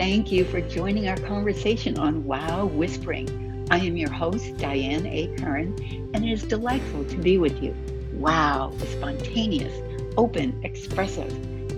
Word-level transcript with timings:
Thank 0.00 0.32
you 0.32 0.46
for 0.46 0.62
joining 0.62 1.08
our 1.08 1.16
conversation 1.18 1.98
on 1.98 2.24
Wow 2.24 2.64
Whispering. 2.64 3.68
I 3.70 3.80
am 3.80 3.98
your 3.98 4.10
host, 4.10 4.56
Diane 4.56 5.04
A. 5.04 5.26
Curran, 5.36 5.78
and 6.14 6.24
it 6.24 6.32
is 6.32 6.42
delightful 6.42 7.04
to 7.04 7.16
be 7.18 7.36
with 7.36 7.62
you. 7.62 7.76
Wow 8.14 8.72
is 8.80 8.88
spontaneous, 8.88 9.74
open, 10.16 10.58
expressive. 10.64 11.30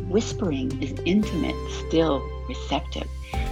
Whispering 0.08 0.80
is 0.80 0.94
intimate, 1.04 1.56
still, 1.88 2.22
receptive. 2.48 3.08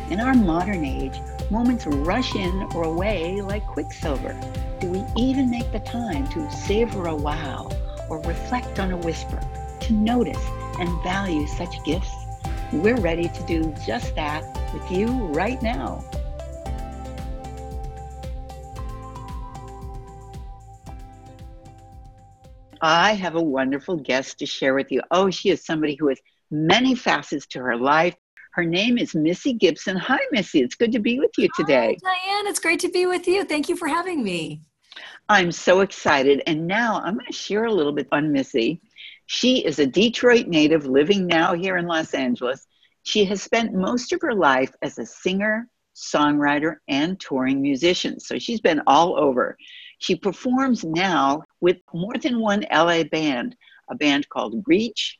In 0.09 0.20
our 0.20 0.34
modern 0.34 0.84
age, 0.84 1.18
moments 1.50 1.84
rush 1.87 2.37
in 2.37 2.68
or 2.73 2.84
away 2.84 3.41
like 3.41 3.66
quicksilver. 3.66 4.41
Do 4.79 4.87
we 4.87 5.05
even 5.16 5.50
make 5.50 5.73
the 5.73 5.80
time 5.80 6.29
to 6.29 6.48
savor 6.52 7.09
a 7.09 7.16
wow 7.16 7.68
or 8.09 8.21
reflect 8.21 8.79
on 8.79 8.93
a 8.93 8.96
whisper, 8.98 9.41
to 9.80 9.93
notice 9.93 10.46
and 10.79 11.02
value 11.02 11.48
such 11.48 11.82
gifts? 11.84 12.14
We're 12.73 13.00
ready 13.00 13.29
to 13.29 13.46
do 13.48 13.75
just 13.84 14.14
that 14.14 14.45
with 14.73 14.90
you 14.90 15.08
right 15.29 15.61
now. 15.63 16.04
I 22.82 23.13
have 23.13 23.35
a 23.35 23.43
wonderful 23.43 23.96
guest 23.96 24.39
to 24.39 24.46
share 24.46 24.75
with 24.75 24.91
you. 24.91 25.03
Oh, 25.11 25.30
she 25.30 25.50
is 25.50 25.64
somebody 25.64 25.96
who 25.96 26.08
has 26.08 26.18
many 26.50 26.94
facets 26.94 27.46
to 27.49 27.61
her 27.61 27.77
life. 27.77 28.17
Her 28.53 28.64
name 28.64 28.99
is 28.99 29.14
Missy 29.14 29.53
Gibson. 29.53 29.96
Hi, 29.96 30.18
Missy. 30.32 30.61
It's 30.61 30.75
good 30.75 30.93
to 30.93 30.99
be 30.99 31.18
with 31.18 31.30
you 31.36 31.49
today. 31.55 31.99
Hi, 32.05 32.14
Diane. 32.27 32.47
It's 32.47 32.58
great 32.58 32.80
to 32.80 32.89
be 32.89 33.06
with 33.06 33.28
you. 33.28 33.44
Thank 33.44 33.69
you 33.69 33.77
for 33.77 33.86
having 33.86 34.25
me. 34.25 34.62
I'm 35.28 35.52
so 35.52 35.80
excited. 35.80 36.42
And 36.47 36.66
now 36.66 37.00
I'm 37.05 37.14
going 37.14 37.27
to 37.27 37.33
share 37.33 37.64
a 37.64 37.72
little 37.72 37.92
bit 37.92 38.08
on 38.11 38.33
Missy. 38.33 38.80
She 39.27 39.64
is 39.64 39.78
a 39.78 39.86
Detroit 39.86 40.48
native 40.48 40.86
living 40.86 41.27
now 41.27 41.55
here 41.55 41.77
in 41.77 41.86
Los 41.86 42.14
Angeles. 42.14 42.66
She 43.03 43.25
has 43.25 43.42
spent 43.42 43.72
most 43.72 44.12
of 44.12 44.20
her 44.22 44.34
life 44.34 44.72
as 44.83 44.98
a 44.98 45.06
singer, 45.06 45.69
songwriter, 45.95 46.77
and 46.89 47.19
touring 47.19 47.61
musician. 47.61 48.20
So 48.20 48.38
she's 48.38 48.61
been 48.61 48.83
all 48.86 49.19
over. 49.19 49.56
She 49.98 50.16
performs 50.16 50.84
now 50.84 51.42
with 51.61 51.78
more 51.92 52.14
than 52.14 52.41
one 52.41 52.64
LA 52.72 53.05
band, 53.05 53.56
a 53.91 53.94
band 53.94 54.28
called 54.28 54.64
Reach, 54.66 55.19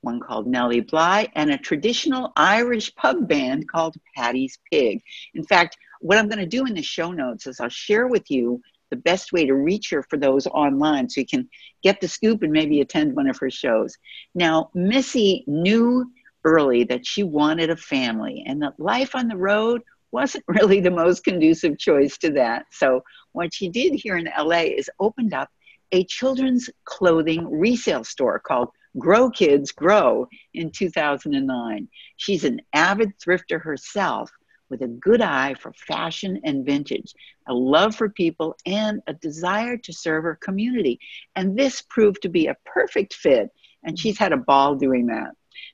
one 0.00 0.20
called 0.20 0.46
Nellie 0.46 0.80
Bly, 0.80 1.28
and 1.34 1.50
a 1.50 1.58
traditional 1.58 2.32
Irish 2.36 2.94
pub 2.94 3.28
band 3.28 3.68
called 3.68 3.96
Paddy's 4.16 4.58
Pig. 4.70 5.02
In 5.34 5.44
fact, 5.44 5.76
what 6.00 6.18
I'm 6.18 6.28
going 6.28 6.38
to 6.38 6.46
do 6.46 6.66
in 6.66 6.74
the 6.74 6.82
show 6.82 7.10
notes 7.10 7.46
is 7.46 7.60
I'll 7.60 7.68
share 7.68 8.06
with 8.06 8.30
you 8.30 8.60
the 8.90 8.96
best 8.96 9.32
way 9.32 9.44
to 9.44 9.54
reach 9.54 9.90
her 9.90 10.02
for 10.02 10.16
those 10.16 10.46
online 10.46 11.08
so 11.08 11.20
you 11.20 11.26
can 11.26 11.48
get 11.82 12.00
the 12.00 12.08
scoop 12.08 12.42
and 12.42 12.52
maybe 12.52 12.80
attend 12.80 13.14
one 13.14 13.28
of 13.28 13.38
her 13.38 13.50
shows. 13.50 13.96
Now, 14.34 14.70
Missy 14.74 15.44
knew 15.46 16.10
early 16.44 16.84
that 16.84 17.06
she 17.06 17.22
wanted 17.22 17.70
a 17.70 17.76
family 17.76 18.44
and 18.46 18.62
that 18.62 18.78
life 18.78 19.14
on 19.14 19.28
the 19.28 19.36
road 19.36 19.82
wasn't 20.10 20.44
really 20.48 20.80
the 20.80 20.90
most 20.90 21.24
conducive 21.24 21.78
choice 21.78 22.18
to 22.18 22.30
that. 22.32 22.66
So, 22.72 23.02
what 23.32 23.54
she 23.54 23.68
did 23.68 23.94
here 23.94 24.16
in 24.16 24.28
LA 24.38 24.62
is 24.76 24.90
opened 24.98 25.34
up 25.34 25.48
a 25.92 26.04
children's 26.04 26.68
clothing 26.84 27.48
resale 27.48 28.04
store 28.04 28.38
called 28.38 28.70
Grow 28.98 29.30
Kids 29.30 29.72
Grow 29.72 30.26
in 30.54 30.70
2009. 30.70 31.88
She's 32.16 32.44
an 32.44 32.60
avid 32.72 33.12
thrifter 33.18 33.60
herself 33.60 34.30
with 34.70 34.82
a 34.82 34.88
good 34.88 35.22
eye 35.22 35.54
for 35.54 35.72
fashion 35.72 36.40
and 36.44 36.64
vintage, 36.64 37.14
a 37.46 37.54
love 37.54 37.94
for 37.94 38.08
people, 38.10 38.54
and 38.66 39.00
a 39.06 39.14
desire 39.14 39.76
to 39.78 39.92
serve 39.92 40.24
her 40.24 40.36
community. 40.36 41.00
And 41.36 41.56
this 41.56 41.82
proved 41.82 42.22
to 42.22 42.28
be 42.28 42.46
a 42.46 42.56
perfect 42.66 43.14
fit, 43.14 43.50
and 43.82 43.98
she's 43.98 44.18
had 44.18 44.32
a 44.32 44.36
ball 44.36 44.74
doing 44.74 45.06
that. 45.06 45.30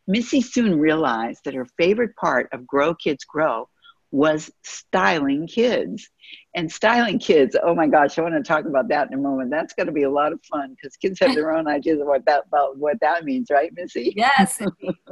Missy 0.07 0.41
soon 0.41 0.79
realized 0.79 1.41
that 1.45 1.55
her 1.55 1.67
favorite 1.79 2.15
part 2.17 2.49
of 2.53 2.67
Grow 2.67 2.95
Kids 2.95 3.25
Grow 3.25 3.69
was 4.15 4.49
styling 4.63 5.47
kids. 5.49 6.09
And 6.55 6.71
styling 6.71 7.19
kids, 7.19 7.57
oh 7.61 7.75
my 7.75 7.89
gosh, 7.89 8.17
I 8.17 8.23
want 8.23 8.35
to 8.35 8.43
talk 8.43 8.65
about 8.65 8.89
that 8.89 9.09
in 9.09 9.15
a 9.15 9.21
moment. 9.21 9.51
That's 9.51 9.75
going 9.75 9.89
to 9.89 9.93
be 9.93 10.05
a 10.05 10.11
lot 10.11 10.33
of 10.33 10.41
fun 10.45 10.77
because 10.77 10.97
kids 10.97 11.19
have 11.21 11.35
their 11.35 11.53
own 11.53 11.67
ideas 11.67 12.01
of 12.01 12.07
what 12.07 12.25
that 12.27 12.45
about 12.47 12.79
what 12.79 12.99
that 13.01 13.25
means, 13.25 13.49
right, 13.51 13.73
Missy? 13.75 14.15
Yes. 14.17 14.63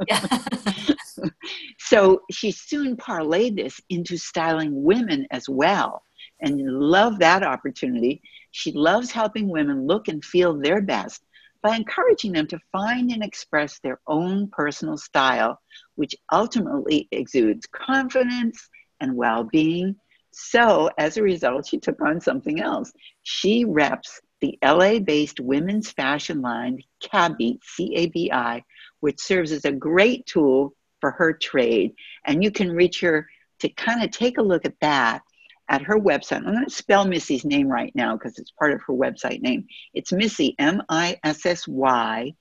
so 1.79 2.21
she 2.31 2.51
soon 2.51 2.95
parlayed 2.95 3.57
this 3.57 3.79
into 3.89 4.15
styling 4.15 4.83
women 4.83 5.27
as 5.31 5.49
well 5.49 6.03
and 6.39 6.61
love 6.61 7.19
that 7.19 7.43
opportunity. 7.43 8.21
She 8.51 8.71
loves 8.71 9.11
helping 9.11 9.49
women 9.49 9.85
look 9.85 10.07
and 10.07 10.23
feel 10.23 10.57
their 10.57 10.81
best 10.81 11.23
by 11.63 11.75
encouraging 11.75 12.33
them 12.33 12.45
to 12.47 12.59
find 12.71 13.09
and 13.11 13.23
express 13.23 13.79
their 13.79 13.99
own 14.05 14.49
personal 14.49 14.97
style, 14.97 15.59
which 15.95 16.13
ultimately 16.31 17.07
exudes 17.11 17.65
confidence 17.67 18.69
and 18.99 19.15
well 19.15 19.45
being. 19.45 19.95
So, 20.31 20.89
as 20.97 21.17
a 21.17 21.23
result, 21.23 21.67
she 21.67 21.79
took 21.79 22.01
on 22.01 22.19
something 22.19 22.59
else. 22.59 22.91
She 23.23 23.65
reps 23.65 24.19
the 24.41 24.59
LA 24.63 24.99
based 24.99 25.39
women's 25.39 25.89
fashion 25.89 26.41
line, 26.41 26.79
Cabi, 27.01 27.59
C 27.63 27.95
A 27.95 28.07
B 28.07 28.29
I, 28.31 28.63
which 28.99 29.21
serves 29.21 29.51
as 29.51 29.63
a 29.63 29.71
great 29.71 30.25
tool 30.25 30.75
for 30.99 31.11
her 31.11 31.33
trade. 31.33 31.93
And 32.25 32.43
you 32.43 32.51
can 32.51 32.71
reach 32.71 32.99
her 33.01 33.27
to 33.59 33.69
kind 33.69 34.03
of 34.03 34.11
take 34.11 34.37
a 34.37 34.43
look 34.43 34.65
at 34.65 34.79
that 34.81 35.21
at 35.69 35.81
her 35.81 35.99
website. 35.99 36.37
I'm 36.37 36.53
going 36.53 36.65
to 36.65 36.69
spell 36.69 37.05
Missy's 37.05 37.45
name 37.45 37.67
right 37.67 37.91
now 37.95 38.15
because 38.15 38.37
it's 38.37 38.51
part 38.51 38.73
of 38.73 38.81
her 38.87 38.93
website 38.93 39.41
name. 39.41 39.65
It's 39.93 40.11
Missy, 40.11 40.55
M 40.59 40.81
I 40.89 41.17
S 41.23 41.45
S 41.45 41.67
Y, 41.67 42.33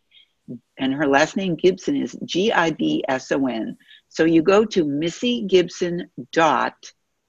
and 0.79 0.95
her 0.95 1.07
last 1.07 1.37
name 1.37 1.55
Gibson 1.55 1.97
is 1.97 2.17
G 2.25 2.53
I 2.53 2.71
B 2.71 3.05
S 3.09 3.31
O 3.33 3.47
N. 3.47 3.77
So 4.09 4.25
you 4.25 4.43
go 4.43 4.65
to 4.67 4.85
Missy 4.85 5.43
Gibson 5.47 6.11
dot 6.33 6.75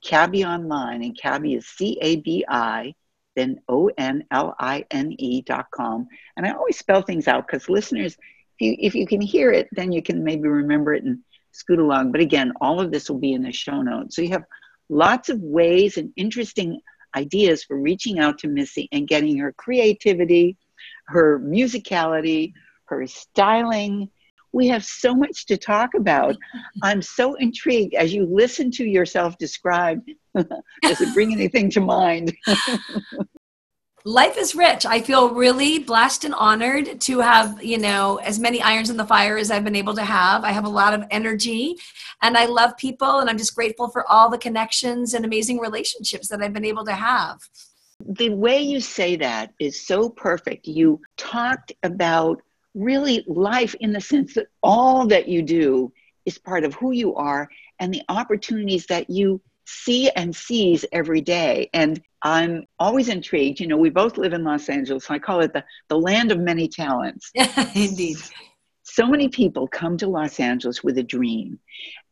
Cabi 0.04 0.44
online, 0.44 1.04
and 1.04 1.18
Cabi 1.18 1.56
is 1.56 1.68
C 1.68 1.98
A 2.02 2.18
B 2.18 2.44
I, 2.48 2.94
then 3.36 3.62
O 3.70 3.90
N 3.98 4.26
L 4.32 4.56
I 4.60 4.86
N 4.92 5.14
E 5.18 5.42
dot 5.42 5.68
com. 5.72 6.08
And 6.36 6.46
I 6.46 6.52
always 6.52 6.78
spell 6.78 7.02
things 7.02 7.28
out 7.28 7.48
because 7.48 7.70
listeners, 7.70 8.18
if 8.60 8.62
you 8.62 8.76
if 8.80 8.96
you 8.96 9.08
can 9.08 9.22
hear 9.22 9.52
it, 9.52 9.70
then 9.72 9.92
you 9.92 10.02
can 10.02 10.24
maybe 10.24 10.48
remember 10.48 10.94
it 10.94 11.04
and 11.04 11.20
scoot 11.52 11.80
along. 11.80 12.12
But 12.12 12.22
again, 12.22 12.52
all 12.60 12.82
of 12.82 12.92
this 12.92 13.10
will 13.10 13.20
be 13.20 13.34
in 13.34 13.44
the 13.44 13.52
show 13.52 13.82
notes. 13.82 14.16
So 14.16 14.24
you 14.24 14.30
have 14.30 14.44
lots 14.90 15.30
of 15.30 15.40
ways 15.42 15.98
and 15.98 16.12
interesting 16.16 16.80
ideas 17.16 17.64
for 17.64 17.78
reaching 17.78 18.20
out 18.20 18.38
to 18.40 18.48
Missy 18.48 18.90
and 18.92 19.08
getting 19.08 19.38
her 19.38 19.54
creativity, 19.54 20.58
her 21.08 21.40
musicality, 21.40 22.54
her 22.86 23.06
styling. 23.08 24.10
We 24.52 24.68
have 24.68 24.86
so 24.86 25.16
much 25.16 25.46
to 25.48 25.58
talk 25.58 25.94
about. 25.96 26.36
I'm 26.84 27.02
so 27.02 27.36
intrigued 27.36 27.96
as 27.96 28.14
you 28.14 28.26
listen 28.26 28.72
to 28.72 28.86
yourself 28.86 29.38
described. 29.38 30.12
Does 30.36 31.02
it 31.02 31.14
bring 31.14 31.32
anything 31.32 31.70
to 31.72 31.82
mind? 31.82 32.36
life 34.06 34.38
is 34.38 34.54
rich. 34.54 34.86
I 34.86 35.02
feel 35.02 35.34
really 35.34 35.80
blessed 35.80 36.26
and 36.26 36.34
honored 36.34 37.00
to 37.02 37.20
have, 37.20 37.64
you 37.64 37.78
know, 37.78 38.18
as 38.18 38.38
many 38.38 38.62
irons 38.62 38.90
in 38.90 38.98
the 38.98 39.06
fire 39.06 39.38
as 39.38 39.50
I've 39.50 39.64
been 39.64 39.76
able 39.76 39.96
to 39.96 40.04
have. 40.04 40.44
I 40.44 40.52
have 40.52 40.66
a 40.66 40.70
lot 40.70 40.94
of 40.94 41.06
energy 41.10 41.78
and 42.22 42.38
I 42.38 42.46
love 42.46 42.76
people 42.76 43.20
and 43.20 43.30
I'm 43.30 43.38
just 43.38 43.56
grateful 43.56 43.88
for 43.88 44.10
all 44.12 44.30
the 44.30 44.38
connections 44.38 45.14
and 45.14 45.24
amazing 45.24 45.60
relationships 45.60 46.28
that 46.30 46.42
I've 46.42 46.54
been 46.54 46.66
able 46.66 46.84
to 46.86 46.94
have. 46.94 47.40
The 48.06 48.30
way 48.30 48.60
you 48.60 48.82
say 48.82 49.16
that 49.18 49.54
is 49.60 49.88
so 49.88 50.10
perfect. 50.10 50.68
You 50.68 51.00
talked 51.16 51.72
about 51.84 52.42
really 52.74 53.24
life 53.28 53.74
in 53.80 53.94
the 53.94 54.02
sense 54.02 54.34
that 54.34 54.48
all 54.62 55.08
that 55.08 55.30
you 55.30 55.42
do 55.42 55.94
is 56.26 56.38
part 56.38 56.66
of 56.66 56.74
who 56.74 56.92
you 56.92 57.16
are 57.16 57.48
and 57.80 57.94
the 57.94 58.02
opportunities 58.10 58.86
that 58.88 59.10
you 59.10 59.40
see 59.66 60.10
and 60.12 60.36
sees 60.36 60.86
every 60.92 61.22
day. 61.22 61.70
And 61.74 62.02
I'm 62.22 62.66
always 62.80 63.10
intrigued. 63.10 63.60
You 63.60 63.68
know, 63.68 63.78
we 63.78 63.90
both 63.90 64.18
live 64.18 64.34
in 64.34 64.44
Los 64.44 64.70
Angeles. 64.70 65.06
So 65.06 65.14
I 65.14 65.20
call 65.20 65.42
it 65.42 65.54
the, 65.54 65.64
the 65.90 65.98
land 65.98 66.32
of 66.32 66.40
many 66.40 66.68
talents. 66.68 67.32
Indeed. 67.76 68.18
So 68.84 69.08
many 69.08 69.30
people 69.30 69.68
come 69.68 69.98
to 69.98 70.08
Los 70.08 70.40
Angeles 70.40 70.84
with 70.84 70.98
a 70.98 71.04
dream. 71.04 71.60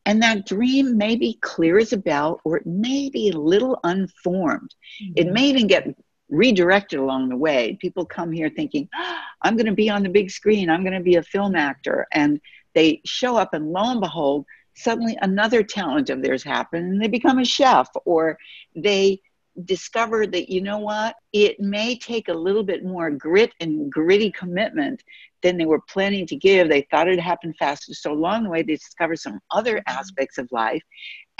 And 0.04 0.22
that 0.22 0.46
dream 0.46 0.96
may 0.96 1.16
be 1.16 1.38
clear 1.40 1.78
as 1.78 1.92
a 1.92 1.96
bell 1.96 2.40
or 2.44 2.56
it 2.56 2.66
may 2.66 3.08
be 3.08 3.30
a 3.30 3.38
little 3.38 3.78
unformed. 3.84 4.74
Mm-hmm. 5.02 5.12
It 5.16 5.32
may 5.32 5.44
even 5.44 5.66
get 5.66 5.94
redirected 6.28 6.98
along 6.98 7.28
the 7.28 7.36
way. 7.36 7.76
People 7.80 8.04
come 8.04 8.32
here 8.32 8.50
thinking, 8.50 8.88
oh, 8.94 9.18
I'm 9.42 9.56
going 9.56 9.66
to 9.66 9.74
be 9.74 9.90
on 9.90 10.02
the 10.02 10.08
big 10.08 10.30
screen, 10.30 10.70
I'm 10.70 10.82
going 10.82 10.94
to 10.94 11.00
be 11.00 11.16
a 11.16 11.22
film 11.22 11.54
actor. 11.54 12.06
And 12.12 12.40
they 12.74 13.02
show 13.04 13.36
up, 13.36 13.52
and 13.52 13.70
lo 13.70 13.90
and 13.90 14.00
behold, 14.00 14.46
suddenly 14.74 15.16
another 15.22 15.62
talent 15.62 16.10
of 16.10 16.22
theirs 16.22 16.42
happen 16.42 16.84
and 16.84 17.02
they 17.02 17.08
become 17.08 17.38
a 17.38 17.44
chef 17.44 17.88
or 18.04 18.38
they 18.74 19.20
discover 19.64 20.26
that 20.26 20.50
you 20.50 20.62
know 20.62 20.78
what 20.78 21.14
it 21.32 21.60
may 21.60 21.96
take 21.96 22.28
a 22.28 22.34
little 22.34 22.62
bit 22.62 22.84
more 22.84 23.10
grit 23.10 23.52
and 23.60 23.92
gritty 23.92 24.30
commitment 24.30 25.02
than 25.42 25.58
they 25.58 25.66
were 25.66 25.80
planning 25.88 26.26
to 26.26 26.36
give 26.36 26.68
they 26.68 26.86
thought 26.90 27.08
it 27.08 27.20
happened 27.20 27.54
faster 27.58 27.92
so 27.92 28.12
along 28.12 28.44
the 28.44 28.48
way 28.48 28.62
they 28.62 28.76
discover 28.76 29.14
some 29.14 29.38
other 29.50 29.76
mm-hmm. 29.76 29.98
aspects 29.98 30.38
of 30.38 30.50
life 30.52 30.82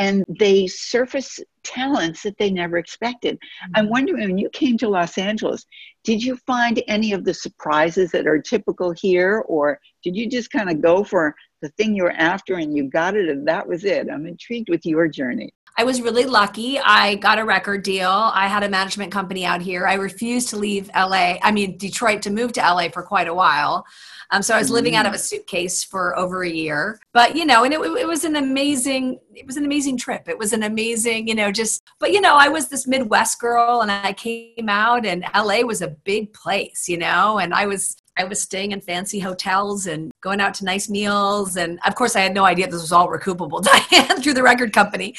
and 0.02 0.24
they 0.28 0.66
surface 0.66 1.38
talents 1.62 2.22
that 2.22 2.36
they 2.38 2.50
never 2.50 2.76
expected 2.76 3.36
mm-hmm. 3.36 3.72
i'm 3.76 3.88
wondering 3.88 4.28
when 4.28 4.38
you 4.38 4.50
came 4.50 4.76
to 4.76 4.88
los 4.88 5.16
angeles 5.16 5.64
did 6.04 6.22
you 6.22 6.36
find 6.46 6.82
any 6.88 7.12
of 7.12 7.24
the 7.24 7.34
surprises 7.34 8.10
that 8.10 8.26
are 8.26 8.40
typical 8.40 8.92
here 8.92 9.44
or 9.46 9.78
did 10.02 10.16
you 10.16 10.28
just 10.28 10.50
kind 10.50 10.70
of 10.70 10.82
go 10.82 11.04
for 11.04 11.34
the 11.62 11.68
thing 11.70 11.94
you 11.94 12.02
were 12.02 12.18
after 12.32 12.54
and 12.54 12.76
you 12.76 12.90
got 12.90 13.16
it 13.16 13.28
and 13.28 13.46
that 13.46 13.66
was 13.66 13.84
it 13.84 14.08
i'm 14.10 14.26
intrigued 14.26 14.68
with 14.68 14.84
your 14.84 15.06
journey 15.08 15.52
I 15.78 15.84
was 15.84 16.02
really 16.02 16.26
lucky. 16.26 16.78
I 16.78 17.14
got 17.14 17.38
a 17.38 17.44
record 17.44 17.82
deal. 17.82 18.10
I 18.10 18.46
had 18.46 18.62
a 18.62 18.68
management 18.68 19.10
company 19.10 19.46
out 19.46 19.62
here. 19.62 19.86
I 19.86 19.94
refused 19.94 20.50
to 20.50 20.58
leave 20.58 20.90
LA, 20.94 21.38
I 21.42 21.50
mean, 21.50 21.78
Detroit, 21.78 22.20
to 22.22 22.30
move 22.30 22.52
to 22.52 22.60
LA 22.60 22.90
for 22.90 23.02
quite 23.02 23.26
a 23.26 23.32
while. 23.32 23.86
Um, 24.32 24.40
so 24.40 24.54
I 24.54 24.58
was 24.58 24.70
living 24.70 24.96
out 24.96 25.04
of 25.04 25.12
a 25.12 25.16
mm. 25.16 25.20
suitcase 25.20 25.84
for 25.84 26.18
over 26.18 26.42
a 26.42 26.48
year. 26.48 26.98
But, 27.12 27.36
you 27.36 27.44
know, 27.44 27.64
and 27.64 27.74
it, 27.74 27.80
it 27.80 28.08
was 28.08 28.24
an 28.24 28.36
amazing, 28.36 29.20
it 29.34 29.46
was 29.46 29.58
an 29.58 29.64
amazing 29.66 29.98
trip. 29.98 30.26
It 30.26 30.38
was 30.38 30.54
an 30.54 30.62
amazing, 30.62 31.28
you 31.28 31.34
know, 31.34 31.52
just, 31.52 31.82
but, 32.00 32.12
you 32.12 32.20
know, 32.20 32.34
I 32.36 32.48
was 32.48 32.68
this 32.68 32.86
Midwest 32.86 33.38
girl 33.38 33.82
and 33.82 33.92
I 33.92 34.14
came 34.14 34.70
out 34.70 35.04
and 35.04 35.24
LA 35.34 35.60
was 35.60 35.82
a 35.82 35.88
big 35.88 36.32
place, 36.32 36.88
you 36.88 36.96
know, 36.96 37.38
and 37.38 37.52
I 37.52 37.66
was 37.66 37.96
I 38.18 38.24
was 38.24 38.42
staying 38.42 38.72
in 38.72 38.80
fancy 38.82 39.18
hotels 39.18 39.86
and 39.86 40.12
going 40.20 40.38
out 40.38 40.52
to 40.54 40.66
nice 40.66 40.90
meals. 40.90 41.56
And 41.56 41.78
of 41.86 41.94
course, 41.94 42.14
I 42.14 42.20
had 42.20 42.34
no 42.34 42.44
idea 42.44 42.66
this 42.66 42.82
was 42.82 42.92
all 42.92 43.08
recoupable, 43.08 43.62
Diane, 43.90 44.20
through 44.20 44.34
the 44.34 44.42
record 44.42 44.74
company. 44.74 45.14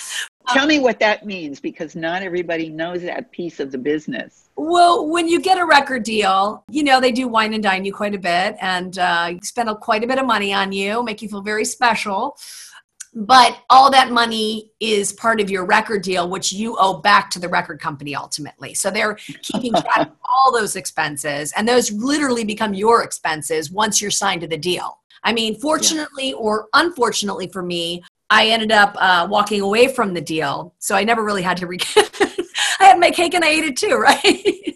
Tell 0.49 0.67
me 0.67 0.79
what 0.79 0.99
that 0.99 1.25
means 1.25 1.59
because 1.59 1.95
not 1.95 2.21
everybody 2.21 2.69
knows 2.69 3.01
that 3.01 3.31
piece 3.31 3.59
of 3.59 3.71
the 3.71 3.79
business. 3.79 4.42
Well, 4.55 5.07
when 5.09 5.27
you 5.27 5.41
get 5.41 5.57
a 5.57 5.65
record 5.65 6.03
deal, 6.03 6.63
you 6.69 6.83
know, 6.83 7.01
they 7.01 7.11
do 7.11 7.27
wine 7.27 7.53
and 7.53 7.63
dine 7.63 7.85
you 7.85 7.93
quite 7.93 8.13
a 8.13 8.19
bit 8.19 8.55
and 8.61 8.97
uh, 8.99 9.39
spend 9.41 9.69
a, 9.69 9.75
quite 9.75 10.03
a 10.03 10.07
bit 10.07 10.19
of 10.19 10.25
money 10.25 10.53
on 10.53 10.71
you, 10.71 11.03
make 11.03 11.21
you 11.21 11.29
feel 11.29 11.41
very 11.41 11.65
special. 11.65 12.37
But 13.15 13.59
all 13.69 13.91
that 13.91 14.11
money 14.11 14.71
is 14.79 15.13
part 15.13 15.39
of 15.39 15.49
your 15.49 15.65
record 15.65 16.01
deal 16.01 16.29
which 16.29 16.51
you 16.51 16.75
owe 16.79 16.99
back 16.99 17.29
to 17.31 17.39
the 17.39 17.47
record 17.47 17.79
company 17.79 18.15
ultimately. 18.15 18.73
So 18.73 18.89
they're 18.89 19.15
keeping 19.15 19.71
track 19.71 20.07
of 20.07 20.11
all 20.29 20.51
those 20.51 20.75
expenses 20.75 21.53
and 21.55 21.67
those 21.67 21.91
literally 21.91 22.43
become 22.43 22.73
your 22.73 23.03
expenses 23.03 23.71
once 23.71 24.01
you're 24.01 24.11
signed 24.11 24.41
to 24.41 24.47
the 24.47 24.57
deal. 24.57 24.99
I 25.23 25.31
mean 25.31 25.59
fortunately 25.59 26.29
yeah. 26.29 26.35
or 26.35 26.67
unfortunately 26.73 27.47
for 27.47 27.63
me 27.63 28.03
i 28.29 28.47
ended 28.47 28.71
up 28.71 28.95
uh, 28.99 29.27
walking 29.29 29.61
away 29.61 29.87
from 29.87 30.13
the 30.13 30.21
deal 30.21 30.73
so 30.79 30.95
i 30.95 31.03
never 31.03 31.23
really 31.23 31.41
had 31.41 31.57
to 31.57 31.67
re- 31.67 31.79
i 32.79 32.85
had 32.85 32.99
my 32.99 33.11
cake 33.11 33.33
and 33.33 33.43
i 33.43 33.49
ate 33.49 33.63
it 33.63 33.77
too 33.77 33.95
right 33.95 34.75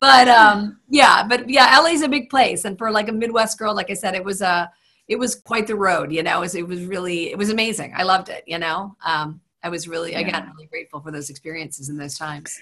but 0.00 0.28
um 0.28 0.78
yeah 0.88 1.26
but 1.26 1.48
yeah 1.48 1.78
la's 1.80 2.02
a 2.02 2.08
big 2.08 2.28
place 2.30 2.64
and 2.64 2.78
for 2.78 2.90
like 2.90 3.08
a 3.08 3.12
midwest 3.12 3.58
girl 3.58 3.74
like 3.74 3.90
i 3.90 3.94
said 3.94 4.14
it 4.14 4.24
was 4.24 4.42
a 4.42 4.70
it 5.08 5.18
was 5.18 5.34
quite 5.34 5.66
the 5.66 5.76
road, 5.76 6.12
you 6.12 6.22
know, 6.22 6.38
it 6.38 6.40
was, 6.40 6.54
it 6.54 6.66
was 6.66 6.84
really, 6.84 7.30
it 7.30 7.38
was 7.38 7.50
amazing. 7.50 7.92
I 7.96 8.04
loved 8.04 8.28
it, 8.28 8.44
you 8.46 8.58
know. 8.58 8.96
Um, 9.04 9.40
I 9.62 9.68
was 9.68 9.88
really, 9.88 10.12
yeah. 10.12 10.20
again, 10.20 10.50
really 10.54 10.66
grateful 10.66 11.00
for 11.00 11.10
those 11.10 11.30
experiences 11.30 11.88
in 11.88 11.96
those 11.96 12.18
times. 12.18 12.58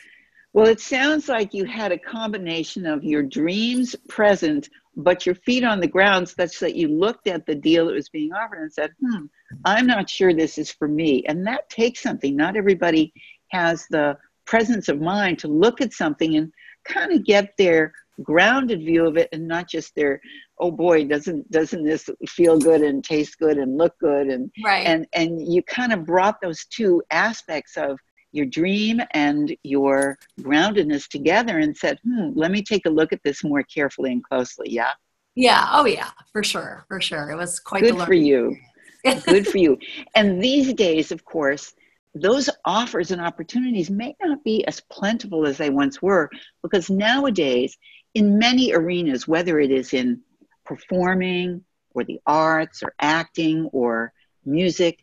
Well, 0.52 0.66
it 0.66 0.80
sounds 0.80 1.28
like 1.28 1.54
you 1.54 1.64
had 1.64 1.92
a 1.92 1.98
combination 1.98 2.84
of 2.84 3.04
your 3.04 3.22
dreams 3.22 3.96
present, 4.08 4.68
but 4.96 5.24
your 5.24 5.34
feet 5.34 5.64
on 5.64 5.80
the 5.80 5.86
ground, 5.86 6.28
such 6.28 6.58
that 6.58 6.74
you 6.74 6.88
looked 6.88 7.26
at 7.26 7.46
the 7.46 7.54
deal 7.54 7.86
that 7.86 7.94
was 7.94 8.10
being 8.10 8.32
offered 8.32 8.60
and 8.60 8.72
said, 8.72 8.90
hmm, 9.00 9.26
I'm 9.64 9.86
not 9.86 10.10
sure 10.10 10.34
this 10.34 10.58
is 10.58 10.70
for 10.70 10.88
me. 10.88 11.24
And 11.26 11.46
that 11.46 11.70
takes 11.70 12.02
something. 12.02 12.36
Not 12.36 12.56
everybody 12.56 13.14
has 13.52 13.86
the 13.90 14.16
presence 14.44 14.88
of 14.88 15.00
mind 15.00 15.38
to 15.38 15.48
look 15.48 15.80
at 15.80 15.92
something 15.92 16.36
and 16.36 16.52
kind 16.84 17.12
of 17.12 17.24
get 17.24 17.52
their 17.56 17.92
grounded 18.22 18.80
view 18.80 19.06
of 19.06 19.16
it 19.16 19.28
and 19.32 19.46
not 19.46 19.68
just 19.68 19.94
their 19.94 20.20
oh 20.58 20.70
boy 20.70 21.04
doesn't 21.04 21.50
doesn't 21.50 21.84
this 21.84 22.08
feel 22.28 22.58
good 22.58 22.82
and 22.82 23.04
taste 23.04 23.38
good 23.38 23.58
and 23.58 23.78
look 23.78 23.98
good? 23.98 24.28
And 24.28 24.50
right. 24.64 24.86
and 24.86 25.06
and 25.12 25.52
you 25.52 25.62
kind 25.62 25.92
of 25.92 26.04
brought 26.04 26.40
those 26.40 26.64
two 26.66 27.02
aspects 27.10 27.76
of 27.76 27.98
your 28.32 28.46
dream 28.46 29.00
and 29.12 29.54
your 29.62 30.18
groundedness 30.40 31.08
together 31.08 31.58
and 31.58 31.76
said 31.76 31.98
hmm 32.04 32.30
let 32.34 32.50
me 32.50 32.62
take 32.62 32.86
a 32.86 32.90
look 32.90 33.12
at 33.12 33.22
this 33.24 33.44
more 33.44 33.62
carefully 33.62 34.12
and 34.12 34.24
closely. 34.24 34.66
Yeah. 34.70 34.92
Yeah. 35.34 35.68
Oh 35.72 35.86
yeah. 35.86 36.10
For 36.32 36.42
sure. 36.42 36.84
For 36.88 37.00
sure. 37.00 37.30
It 37.30 37.36
was 37.36 37.58
quite 37.58 37.82
good 37.82 38.00
for 38.00 38.14
you. 38.14 38.56
good 39.26 39.46
for 39.46 39.58
you. 39.58 39.78
And 40.14 40.42
these 40.42 40.74
days 40.74 41.10
of 41.12 41.24
course 41.24 41.74
those 42.14 42.50
offers 42.64 43.10
and 43.10 43.20
opportunities 43.20 43.90
may 43.90 44.14
not 44.22 44.44
be 44.44 44.66
as 44.66 44.80
plentiful 44.90 45.46
as 45.46 45.56
they 45.56 45.70
once 45.70 46.02
were 46.02 46.30
because 46.62 46.90
nowadays 46.90 47.76
in 48.14 48.38
many 48.38 48.72
arenas, 48.72 49.26
whether 49.26 49.58
it 49.58 49.70
is 49.70 49.94
in 49.94 50.20
performing 50.64 51.64
or 51.94 52.04
the 52.04 52.20
arts 52.26 52.82
or 52.82 52.94
acting 52.98 53.66
or 53.72 54.12
music, 54.44 55.02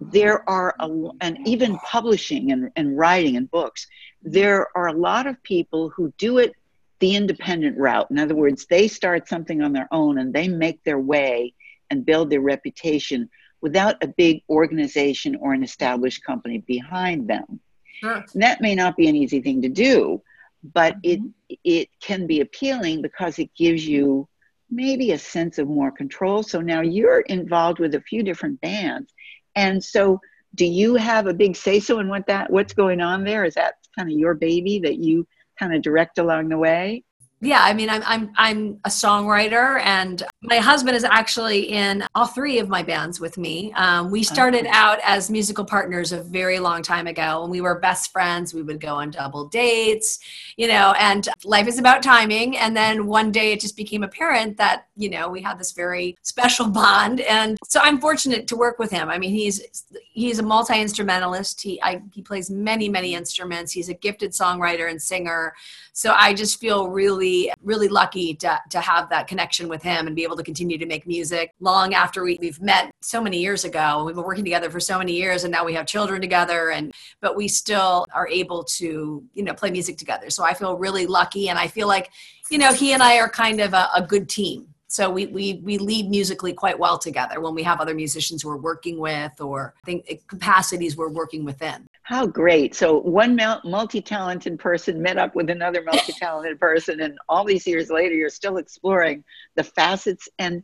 there 0.00 0.48
are, 0.48 0.74
a, 0.80 0.88
and 1.20 1.46
even 1.46 1.76
publishing 1.78 2.50
and, 2.52 2.70
and 2.76 2.96
writing 2.96 3.36
and 3.36 3.50
books, 3.50 3.86
there 4.22 4.68
are 4.76 4.88
a 4.88 4.92
lot 4.92 5.26
of 5.26 5.42
people 5.42 5.90
who 5.90 6.12
do 6.18 6.38
it 6.38 6.52
the 6.98 7.14
independent 7.14 7.76
route. 7.76 8.10
In 8.10 8.18
other 8.18 8.34
words, 8.34 8.66
they 8.66 8.88
start 8.88 9.28
something 9.28 9.62
on 9.62 9.72
their 9.72 9.88
own 9.90 10.18
and 10.18 10.32
they 10.32 10.48
make 10.48 10.82
their 10.82 10.98
way 10.98 11.52
and 11.90 12.06
build 12.06 12.30
their 12.30 12.40
reputation 12.40 13.28
without 13.66 13.96
a 14.00 14.06
big 14.06 14.42
organization 14.48 15.34
or 15.40 15.52
an 15.52 15.64
established 15.64 16.22
company 16.22 16.58
behind 16.58 17.26
them. 17.26 17.58
Sure. 18.00 18.24
that 18.34 18.60
may 18.60 18.76
not 18.76 18.96
be 18.96 19.08
an 19.08 19.16
easy 19.16 19.40
thing 19.40 19.62
to 19.62 19.68
do, 19.68 20.22
but 20.62 20.94
mm-hmm. 21.02 21.26
it 21.48 21.58
it 21.64 21.88
can 22.00 22.28
be 22.28 22.42
appealing 22.42 23.02
because 23.02 23.40
it 23.40 23.50
gives 23.56 23.84
you 23.84 24.28
maybe 24.70 25.10
a 25.10 25.18
sense 25.18 25.58
of 25.58 25.66
more 25.66 25.90
control. 25.90 26.44
So 26.44 26.60
now 26.60 26.80
you're 26.80 27.20
involved 27.20 27.80
with 27.80 27.96
a 27.96 28.00
few 28.00 28.22
different 28.22 28.60
bands, 28.60 29.12
and 29.56 29.82
so 29.82 30.20
do 30.54 30.64
you 30.64 30.94
have 30.94 31.26
a 31.26 31.34
big 31.34 31.56
say 31.56 31.80
so 31.80 31.98
in 31.98 32.08
what 32.08 32.28
that 32.28 32.52
what's 32.52 32.74
going 32.74 33.00
on 33.00 33.24
there? 33.24 33.44
Is 33.44 33.54
that 33.54 33.74
kind 33.98 34.08
of 34.08 34.16
your 34.16 34.34
baby 34.34 34.78
that 34.84 34.98
you 34.98 35.26
kind 35.58 35.74
of 35.74 35.82
direct 35.82 36.18
along 36.18 36.50
the 36.50 36.58
way? 36.58 37.02
Yeah 37.40 37.60
i 37.62 37.72
mean 37.72 37.90
i'm 37.90 38.02
i'm 38.06 38.32
i'm 38.36 38.80
a 38.84 38.88
songwriter 38.88 39.80
and 39.82 40.22
my 40.46 40.58
husband 40.58 40.96
is 40.96 41.02
actually 41.02 41.72
in 41.72 42.04
all 42.14 42.26
three 42.26 42.58
of 42.60 42.68
my 42.68 42.82
bands 42.82 43.20
with 43.20 43.36
me. 43.36 43.72
Um, 43.72 44.10
we 44.10 44.22
started 44.22 44.66
out 44.68 45.00
as 45.02 45.28
musical 45.28 45.64
partners 45.64 46.12
a 46.12 46.22
very 46.22 46.60
long 46.60 46.82
time 46.82 47.08
ago. 47.08 47.42
And 47.42 47.50
we 47.50 47.60
were 47.60 47.80
best 47.80 48.12
friends 48.12 48.54
we 48.54 48.62
would 48.62 48.80
go 48.80 48.94
on 48.94 49.10
double 49.10 49.48
dates 49.48 50.20
you 50.56 50.68
know 50.68 50.94
and 50.98 51.28
life 51.44 51.66
is 51.66 51.78
about 51.78 52.02
timing. 52.02 52.56
And 52.56 52.76
then 52.76 53.06
one 53.06 53.32
day 53.32 53.52
it 53.52 53.60
just 53.60 53.76
became 53.76 54.04
apparent 54.04 54.56
that 54.58 54.86
you 54.96 55.10
know 55.10 55.28
we 55.28 55.42
had 55.42 55.58
this 55.58 55.72
very 55.72 56.16
special 56.22 56.68
bond. 56.80 57.20
And 57.22 57.58
so 57.66 57.80
i'm 57.82 58.00
fortunate 58.00 58.46
to 58.48 58.56
work 58.56 58.78
with 58.78 58.90
him. 58.90 59.08
I 59.08 59.18
mean 59.18 59.32
he's 59.32 59.84
he's 60.12 60.38
a 60.38 60.44
multi-instrumentalist. 60.44 61.60
He 61.60 61.82
I, 61.82 62.02
he 62.12 62.22
plays 62.22 62.50
many 62.50 62.88
many 62.88 63.14
instruments. 63.14 63.72
He's 63.72 63.88
a 63.88 63.94
gifted 63.94 64.30
songwriter 64.30 64.90
and 64.90 65.02
singer. 65.02 65.54
So 65.92 66.14
i 66.16 66.32
just 66.34 66.60
feel 66.60 66.88
really 66.88 67.25
really 67.62 67.88
lucky 67.88 68.34
to, 68.34 68.60
to 68.70 68.80
have 68.80 69.08
that 69.10 69.26
connection 69.28 69.68
with 69.68 69.82
him 69.82 70.06
and 70.06 70.14
be 70.14 70.22
able 70.22 70.36
to 70.36 70.42
continue 70.42 70.78
to 70.78 70.86
make 70.86 71.06
music 71.06 71.54
long 71.60 71.94
after 71.94 72.22
we, 72.22 72.38
we've 72.40 72.60
met 72.60 72.90
so 73.00 73.20
many 73.20 73.38
years 73.38 73.64
ago. 73.64 74.04
We've 74.04 74.14
been 74.14 74.24
working 74.24 74.44
together 74.44 74.70
for 74.70 74.80
so 74.80 74.98
many 74.98 75.12
years 75.12 75.44
and 75.44 75.52
now 75.52 75.64
we 75.64 75.74
have 75.74 75.86
children 75.86 76.20
together 76.20 76.70
and 76.70 76.92
but 77.20 77.36
we 77.36 77.48
still 77.48 78.06
are 78.14 78.28
able 78.28 78.64
to 78.64 79.22
you 79.34 79.42
know 79.42 79.54
play 79.54 79.70
music 79.70 79.96
together. 79.98 80.30
So 80.30 80.44
i 80.44 80.54
feel 80.54 80.76
really 80.76 81.06
lucky 81.06 81.48
and 81.48 81.58
i 81.58 81.66
feel 81.66 81.88
like 81.88 82.10
you 82.50 82.58
know 82.58 82.72
he 82.72 82.92
and 82.92 83.02
i 83.02 83.18
are 83.18 83.28
kind 83.28 83.60
of 83.60 83.74
a, 83.74 83.88
a 83.94 84.02
good 84.02 84.28
team. 84.28 84.68
So 84.88 85.10
we, 85.10 85.26
we 85.26 85.60
we 85.64 85.78
lead 85.78 86.08
musically 86.08 86.52
quite 86.52 86.78
well 86.78 86.96
together 86.96 87.40
when 87.40 87.54
we 87.54 87.64
have 87.64 87.80
other 87.80 87.94
musicians 87.94 88.44
we're 88.44 88.56
working 88.56 88.98
with 88.98 89.40
or 89.40 89.74
think 89.84 90.04
eh, 90.08 90.16
capacities 90.28 90.96
we're 90.96 91.08
working 91.08 91.44
within. 91.44 91.88
How 92.06 92.26
great! 92.26 92.74
So 92.74 93.00
one 93.00 93.36
multi-talented 93.64 94.58
person 94.58 95.02
met 95.02 95.18
up 95.18 95.34
with 95.34 95.50
another 95.50 95.82
multi-talented 95.82 96.60
person, 96.60 97.00
and 97.00 97.18
all 97.28 97.44
these 97.44 97.66
years 97.66 97.90
later, 97.90 98.14
you're 98.14 98.28
still 98.28 98.58
exploring 98.58 99.24
the 99.56 99.64
facets, 99.64 100.28
and 100.38 100.62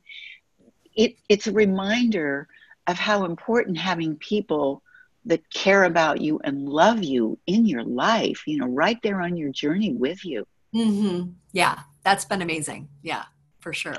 it, 0.95 1.17
it's 1.29 1.49
a 1.49 1.53
reminder 1.53 2.47
of 2.87 2.97
how 2.97 3.25
important 3.25 3.79
having 3.79 4.17
people 4.17 4.83
that 5.25 5.49
care 5.51 5.85
about 5.85 6.21
you 6.21 6.41
and 6.45 6.69
love 6.69 7.03
you 7.03 7.39
in 7.47 7.67
your 7.67 7.85
life, 7.85 8.43
you 8.47 8.59
know, 8.59 8.67
right 8.67 8.99
there 9.03 9.21
on 9.21 9.37
your 9.37 9.51
journey 9.51 9.93
with 9.93 10.25
you. 10.25 10.47
Mm-hmm. 10.75 11.31
Yeah, 11.53 11.81
that's 12.03 12.25
been 12.25 12.43
amazing. 12.43 12.89
Yeah 13.03 13.25
for 13.63 13.73
sure. 13.73 13.97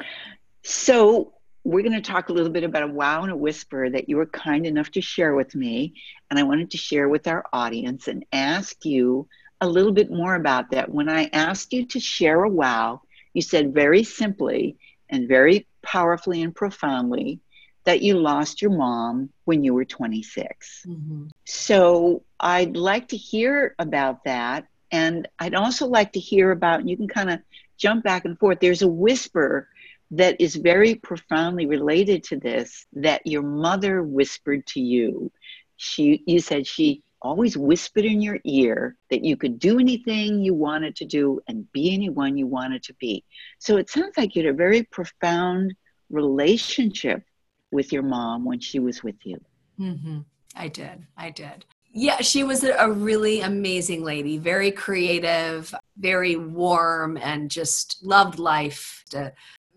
So, 0.61 1.32
we're 1.63 1.83
going 1.83 1.93
to 1.93 2.01
talk 2.01 2.29
a 2.29 2.33
little 2.33 2.51
bit 2.51 2.63
about 2.63 2.83
a 2.83 2.87
wow 2.87 3.23
and 3.23 3.31
a 3.31 3.35
whisper 3.35 3.89
that 3.89 4.09
you 4.09 4.17
were 4.17 4.25
kind 4.25 4.65
enough 4.65 4.91
to 4.91 5.01
share 5.01 5.33
with 5.33 5.55
me. 5.55 5.93
And 6.29 6.37
I 6.37 6.43
wanted 6.43 6.71
to 6.71 6.77
share 6.77 7.07
with 7.07 7.27
our 7.27 7.45
audience 7.53 8.07
and 8.07 8.25
ask 8.33 8.85
you 8.85 9.27
a 9.61 9.67
little 9.67 9.93
bit 9.93 10.11
more 10.11 10.35
about 10.35 10.71
that. 10.71 10.89
When 10.89 11.07
I 11.07 11.29
asked 11.31 11.71
you 11.71 11.85
to 11.87 11.99
share 11.99 12.43
a 12.43 12.49
wow, 12.49 13.01
you 13.33 13.41
said 13.41 13.73
very 13.73 14.03
simply 14.03 14.77
and 15.09 15.27
very 15.27 15.65
powerfully 15.81 16.41
and 16.41 16.53
profoundly 16.53 17.39
that 17.85 18.01
you 18.01 18.17
lost 18.17 18.61
your 18.61 18.71
mom 18.71 19.29
when 19.45 19.63
you 19.63 19.73
were 19.73 19.85
26. 19.85 20.85
Mm-hmm. 20.87 21.27
So 21.45 22.23
I'd 22.39 22.75
like 22.75 23.09
to 23.09 23.17
hear 23.17 23.75
about 23.79 24.23
that. 24.25 24.67
And 24.91 25.27
I'd 25.39 25.55
also 25.55 25.87
like 25.87 26.13
to 26.13 26.19
hear 26.19 26.51
about, 26.51 26.79
and 26.79 26.89
you 26.89 26.97
can 26.97 27.07
kind 27.07 27.29
of 27.29 27.39
jump 27.77 28.03
back 28.03 28.25
and 28.25 28.37
forth. 28.37 28.59
There's 28.59 28.81
a 28.81 28.87
whisper 28.87 29.67
that 30.15 30.39
is 30.39 30.55
very 30.55 30.95
profoundly 30.95 31.65
related 31.65 32.23
to 32.23 32.37
this 32.37 32.85
that 32.93 33.25
your 33.25 33.41
mother 33.41 34.03
whispered 34.03 34.65
to 34.67 34.79
you. 34.79 35.31
She, 35.75 36.23
you 36.27 36.39
said 36.39 36.67
she 36.67 37.03
always 37.19 37.57
whispered 37.57 38.05
in 38.05 38.21
your 38.21 38.37
ear 38.43 38.95
that 39.09 39.23
you 39.23 39.35
could 39.35 39.57
do 39.57 39.79
anything 39.79 40.39
you 40.39 40.53
wanted 40.53 40.95
to 40.97 41.05
do 41.05 41.39
and 41.47 41.71
be 41.71 41.93
anyone 41.93 42.37
you 42.37 42.45
wanted 42.45 42.83
to 42.83 42.93
be. 42.95 43.23
So 43.57 43.77
it 43.77 43.89
sounds 43.89 44.15
like 44.15 44.35
you 44.35 44.45
had 44.45 44.53
a 44.53 44.57
very 44.57 44.83
profound 44.83 45.73
relationship 46.11 47.23
with 47.71 47.91
your 47.91 48.03
mom 48.03 48.45
when 48.45 48.59
she 48.59 48.77
was 48.79 49.03
with 49.03 49.15
you. 49.23 49.41
Mm-hmm. 49.79 50.19
I 50.55 50.67
did. 50.67 51.07
I 51.17 51.31
did. 51.31 51.65
Yeah, 51.91 52.17
she 52.17 52.43
was 52.43 52.63
a 52.63 52.89
really 52.89 53.41
amazing 53.41 54.03
lady, 54.03 54.37
very 54.37 54.71
creative, 54.71 55.73
very 55.97 56.35
warm, 56.35 57.17
and 57.17 57.49
just 57.49 58.03
loved 58.03 58.37
life. 58.37 59.03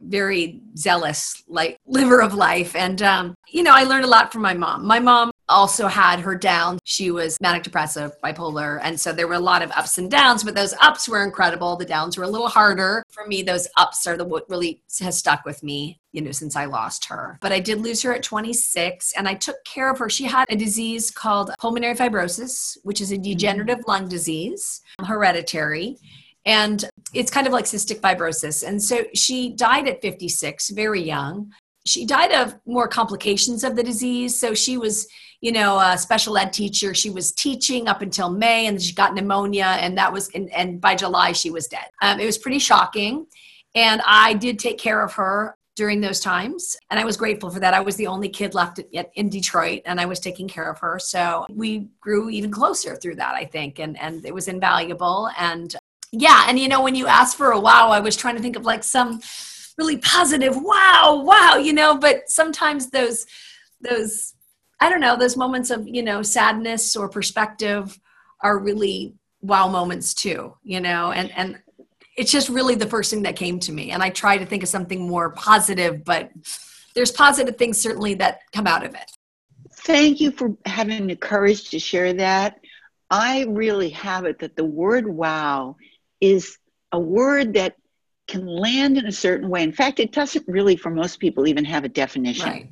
Very 0.06 0.60
zealous, 0.76 1.42
like 1.48 1.78
liver 1.86 2.22
of 2.22 2.34
life. 2.34 2.74
And, 2.76 3.02
um, 3.02 3.34
you 3.48 3.62
know, 3.62 3.74
I 3.74 3.84
learned 3.84 4.04
a 4.04 4.08
lot 4.08 4.32
from 4.32 4.42
my 4.42 4.54
mom. 4.54 4.86
My 4.86 4.98
mom 4.98 5.30
also 5.48 5.86
had 5.86 6.20
her 6.20 6.34
down. 6.34 6.78
She 6.84 7.10
was 7.10 7.38
manic 7.40 7.62
depressive, 7.62 8.12
bipolar. 8.22 8.80
And 8.82 8.98
so 8.98 9.12
there 9.12 9.28
were 9.28 9.34
a 9.34 9.40
lot 9.40 9.62
of 9.62 9.70
ups 9.72 9.98
and 9.98 10.10
downs, 10.10 10.44
but 10.44 10.54
those 10.54 10.74
ups 10.80 11.08
were 11.08 11.22
incredible. 11.22 11.76
The 11.76 11.84
downs 11.84 12.16
were 12.16 12.24
a 12.24 12.28
little 12.28 12.48
harder. 12.48 13.04
For 13.10 13.26
me, 13.26 13.42
those 13.42 13.68
ups 13.76 14.06
are 14.06 14.16
the 14.16 14.24
what 14.24 14.48
really 14.48 14.82
has 15.00 15.18
stuck 15.18 15.44
with 15.44 15.62
me, 15.62 16.00
you 16.12 16.20
know, 16.20 16.32
since 16.32 16.56
I 16.56 16.64
lost 16.64 17.06
her. 17.06 17.38
But 17.40 17.52
I 17.52 17.60
did 17.60 17.80
lose 17.80 18.02
her 18.02 18.14
at 18.14 18.22
26 18.22 19.12
and 19.16 19.28
I 19.28 19.34
took 19.34 19.64
care 19.64 19.90
of 19.90 19.98
her. 19.98 20.10
She 20.10 20.24
had 20.24 20.46
a 20.50 20.56
disease 20.56 21.10
called 21.10 21.52
pulmonary 21.60 21.94
fibrosis, 21.94 22.76
which 22.82 23.00
is 23.00 23.12
a 23.12 23.18
degenerative 23.18 23.84
lung 23.86 24.08
disease, 24.08 24.82
hereditary. 25.04 25.98
And 26.46 26.88
it's 27.12 27.30
kind 27.30 27.46
of 27.46 27.52
like 27.52 27.66
cystic 27.66 28.00
fibrosis. 28.00 28.66
And 28.66 28.82
so 28.82 29.04
she 29.14 29.50
died 29.50 29.88
at 29.88 30.00
56, 30.00 30.70
very 30.70 31.02
young. 31.02 31.52
She 31.84 32.06
died 32.06 32.32
of 32.32 32.54
more 32.66 32.88
complications 32.88 33.62
of 33.62 33.76
the 33.76 33.82
disease. 33.82 34.38
So 34.38 34.54
she 34.54 34.78
was 34.78 35.06
you 35.40 35.52
know, 35.52 35.78
a 35.78 35.98
special 35.98 36.36
ed 36.38 36.52
teacher. 36.52 36.94
She 36.94 37.10
was 37.10 37.32
teaching 37.32 37.88
up 37.88 38.02
until 38.02 38.30
May 38.30 38.66
and 38.66 38.80
she 38.80 38.94
got 38.94 39.14
pneumonia 39.14 39.76
and 39.80 39.96
that 39.98 40.12
was, 40.12 40.28
and, 40.34 40.50
and 40.52 40.80
by 40.80 40.94
July 40.94 41.32
she 41.32 41.50
was 41.50 41.66
dead. 41.66 41.86
Um, 42.02 42.20
it 42.20 42.26
was 42.26 42.38
pretty 42.38 42.58
shocking. 42.58 43.26
And 43.74 44.00
I 44.06 44.34
did 44.34 44.58
take 44.58 44.78
care 44.78 45.02
of 45.02 45.12
her 45.14 45.56
during 45.76 46.00
those 46.00 46.20
times. 46.20 46.74
And 46.90 46.98
I 46.98 47.04
was 47.04 47.18
grateful 47.18 47.50
for 47.50 47.60
that. 47.60 47.74
I 47.74 47.80
was 47.80 47.96
the 47.96 48.06
only 48.06 48.30
kid 48.30 48.54
left 48.54 48.80
in 49.14 49.28
Detroit 49.28 49.82
and 49.84 50.00
I 50.00 50.06
was 50.06 50.20
taking 50.20 50.48
care 50.48 50.70
of 50.70 50.78
her. 50.78 50.98
So 50.98 51.44
we 51.50 51.88
grew 52.00 52.30
even 52.30 52.50
closer 52.50 52.96
through 52.96 53.16
that, 53.16 53.34
I 53.34 53.44
think. 53.44 53.78
And, 53.78 53.98
and 54.00 54.24
it 54.24 54.34
was 54.34 54.48
invaluable. 54.48 55.28
And 55.38 55.76
yeah. 56.12 56.46
And 56.48 56.58
you 56.58 56.68
know, 56.68 56.82
when 56.82 56.94
you 56.94 57.06
asked 57.06 57.36
for 57.36 57.52
a 57.52 57.60
wow, 57.60 57.90
I 57.90 58.00
was 58.00 58.16
trying 58.16 58.36
to 58.36 58.42
think 58.42 58.56
of 58.56 58.64
like 58.64 58.84
some 58.84 59.20
really 59.78 59.98
positive 59.98 60.56
wow, 60.56 61.22
wow, 61.24 61.56
you 61.56 61.72
know, 61.72 61.96
but 61.98 62.30
sometimes 62.30 62.90
those, 62.90 63.26
those 63.80 64.34
I 64.80 64.90
don't 64.90 65.00
know, 65.00 65.16
those 65.16 65.36
moments 65.36 65.70
of, 65.70 65.86
you 65.88 66.02
know, 66.02 66.22
sadness 66.22 66.96
or 66.96 67.08
perspective 67.08 67.98
are 68.40 68.58
really 68.58 69.14
wow 69.40 69.68
moments 69.68 70.12
too, 70.12 70.54
you 70.62 70.80
know, 70.80 71.12
and, 71.12 71.30
and 71.32 71.58
it's 72.16 72.32
just 72.32 72.48
really 72.48 72.74
the 72.74 72.86
first 72.86 73.10
thing 73.10 73.22
that 73.22 73.36
came 73.36 73.58
to 73.60 73.72
me. 73.72 73.90
And 73.90 74.02
I 74.02 74.10
try 74.10 74.38
to 74.38 74.46
think 74.46 74.62
of 74.62 74.68
something 74.68 75.06
more 75.06 75.30
positive, 75.30 76.04
but 76.04 76.30
there's 76.94 77.10
positive 77.10 77.56
things 77.56 77.78
certainly 77.80 78.14
that 78.14 78.40
come 78.52 78.66
out 78.66 78.84
of 78.84 78.94
it. 78.94 79.10
Thank 79.72 80.20
you 80.20 80.30
for 80.30 80.56
having 80.64 81.06
the 81.06 81.16
courage 81.16 81.70
to 81.70 81.78
share 81.78 82.12
that. 82.14 82.60
I 83.10 83.44
really 83.48 83.90
have 83.90 84.24
it 84.24 84.38
that 84.40 84.56
the 84.56 84.64
word 84.64 85.06
wow 85.06 85.76
is 86.20 86.58
a 86.92 86.98
word 86.98 87.54
that 87.54 87.76
can 88.26 88.46
land 88.46 88.98
in 88.98 89.06
a 89.06 89.12
certain 89.12 89.48
way. 89.48 89.62
In 89.62 89.72
fact, 89.72 90.00
it 90.00 90.12
doesn't 90.12 90.48
really, 90.48 90.76
for 90.76 90.90
most 90.90 91.20
people, 91.20 91.46
even 91.46 91.64
have 91.64 91.84
a 91.84 91.88
definition. 91.88 92.48
Right 92.48 92.70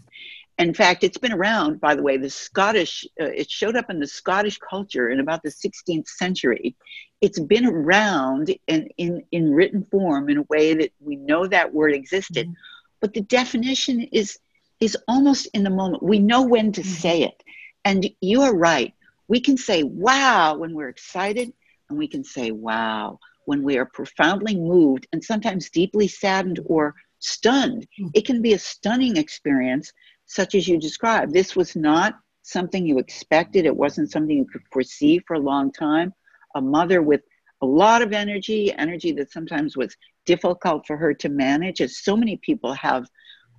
in 0.59 0.73
fact, 0.73 1.03
it's 1.03 1.19
been 1.19 1.33
around, 1.33 1.81
by 1.81 1.95
the 1.95 2.03
way, 2.03 2.17
the 2.17 2.31
Scottish, 2.31 3.05
uh, 3.21 3.25
it 3.25 3.51
showed 3.51 3.77
up 3.77 3.91
in 3.91 3.99
the 3.99 4.07
Scottish 4.07 4.59
culture 4.59 5.09
in 5.09 5.19
about 5.19 5.43
the 5.43 5.51
16th 5.51 6.07
century. 6.07 6.77
It's 7.21 7.41
been 7.41 7.67
around 7.67 8.55
in, 8.69 8.89
in, 8.97 9.25
in 9.33 9.53
written 9.53 9.85
form 9.85 10.29
in 10.29 10.39
a 10.39 10.43
way 10.43 10.75
that 10.75 10.93
we 11.01 11.17
know 11.17 11.47
that 11.47 11.75
word 11.75 11.93
existed, 11.95 12.47
mm-hmm. 12.47 12.55
but 13.01 13.15
the 13.15 13.23
definition 13.23 14.03
is, 14.13 14.39
is 14.79 14.97
almost 15.09 15.49
in 15.55 15.65
the 15.65 15.71
moment. 15.71 16.03
We 16.03 16.21
know 16.21 16.43
when 16.43 16.71
to 16.73 16.83
mm-hmm. 16.83 16.91
say 16.91 17.23
it. 17.23 17.43
And 17.85 18.09
you 18.21 18.43
are 18.43 18.55
right. 18.55 18.95
We 19.27 19.41
can 19.41 19.57
say 19.57 19.83
wow 19.83 20.57
when 20.57 20.75
we're 20.75 20.89
excited, 20.89 21.53
and 21.89 21.99
we 21.99 22.09
can 22.09 22.25
say 22.25 22.51
wow 22.51 23.19
when 23.47 23.63
we 23.63 23.79
are 23.79 23.87
profoundly 23.87 24.57
moved 24.57 25.07
and 25.13 25.23
sometimes 25.23 25.71
deeply 25.71 26.09
saddened 26.09 26.61
or 26.67 26.95
stunned. 27.19 27.87
Mm-hmm. 27.99 28.09
It 28.15 28.27
can 28.27 28.43
be 28.43 28.53
a 28.53 28.59
stunning 28.59 29.17
experience 29.17 29.93
such 30.27 30.55
as 30.55 30.69
you 30.69 30.79
described. 30.79 31.33
This 31.33 31.57
was 31.57 31.77
not 31.77 32.19
something 32.43 32.87
you 32.87 32.99
expected, 32.99 33.65
it 33.65 33.77
wasn't 33.77 34.11
something 34.11 34.37
you 34.37 34.47
could 34.47 34.63
foresee 34.71 35.19
for 35.27 35.35
a 35.35 35.41
long 35.41 35.73
time. 35.73 36.13
A 36.55 36.61
mother 36.61 37.03
with 37.03 37.23
a 37.63 37.67
lot 37.67 38.03
of 38.03 38.13
energy, 38.13 38.73
energy 38.75 39.13
that 39.13 39.33
sometimes 39.33 39.77
was 39.77 39.97
difficult 40.27 40.87
for 40.87 40.97
her 40.97 41.15
to 41.15 41.29
manage, 41.29 41.81
as 41.81 41.99
so 41.99 42.17
many 42.17 42.37
people 42.37 42.73
have 42.75 43.07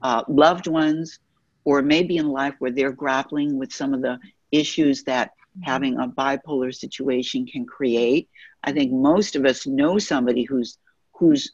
uh, 0.01 0.23
loved 0.27 0.67
ones 0.67 1.19
or 1.63 1.81
maybe 1.81 2.17
in 2.17 2.29
life 2.29 2.53
where 2.59 2.71
they're 2.71 2.91
grappling 2.91 3.57
with 3.57 3.73
some 3.73 3.93
of 3.93 4.01
the 4.01 4.19
issues 4.51 5.03
that 5.03 5.29
mm-hmm. 5.29 5.63
having 5.63 5.99
a 5.99 6.07
bipolar 6.07 6.73
situation 6.73 7.45
can 7.47 7.65
create. 7.65 8.29
I 8.65 8.71
think 8.71 8.91
most 8.91 9.35
of 9.35 9.45
us 9.45 9.65
know 9.65 9.97
somebody 9.97 10.43
who's 10.43 10.77
who's 11.13 11.51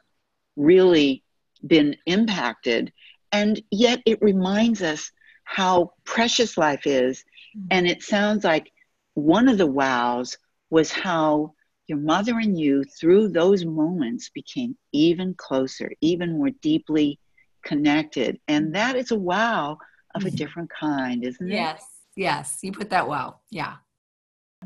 really 0.55 1.23
been 1.67 1.95
impacted 2.07 2.91
and 3.31 3.61
yet 3.71 4.01
it 4.05 4.21
reminds 4.21 4.81
us 4.81 5.11
how 5.43 5.91
precious 6.05 6.57
life 6.57 6.85
is. 6.85 7.23
Mm-hmm. 7.57 7.67
And 7.71 7.87
it 7.87 8.03
sounds 8.03 8.43
like 8.43 8.71
one 9.13 9.47
of 9.49 9.57
the 9.57 9.67
wows 9.67 10.37
was 10.69 10.91
how 10.91 11.53
your 11.87 11.97
mother 11.97 12.39
and 12.39 12.57
you, 12.59 12.83
through 12.83 13.29
those 13.29 13.65
moments, 13.65 14.29
became 14.29 14.77
even 14.93 15.33
closer, 15.33 15.91
even 16.01 16.37
more 16.37 16.51
deeply 16.61 17.19
connected. 17.65 18.39
And 18.47 18.65
mm-hmm. 18.65 18.73
that 18.73 18.95
is 18.95 19.11
a 19.11 19.15
wow 19.17 19.77
of 20.15 20.23
a 20.23 20.27
mm-hmm. 20.27 20.35
different 20.35 20.71
kind, 20.77 21.23
isn't 21.25 21.51
it? 21.51 21.53
Yes, 21.53 21.83
yes. 22.15 22.59
You 22.61 22.71
put 22.71 22.89
that 22.91 23.07
wow. 23.07 23.39
Yeah. 23.49 23.75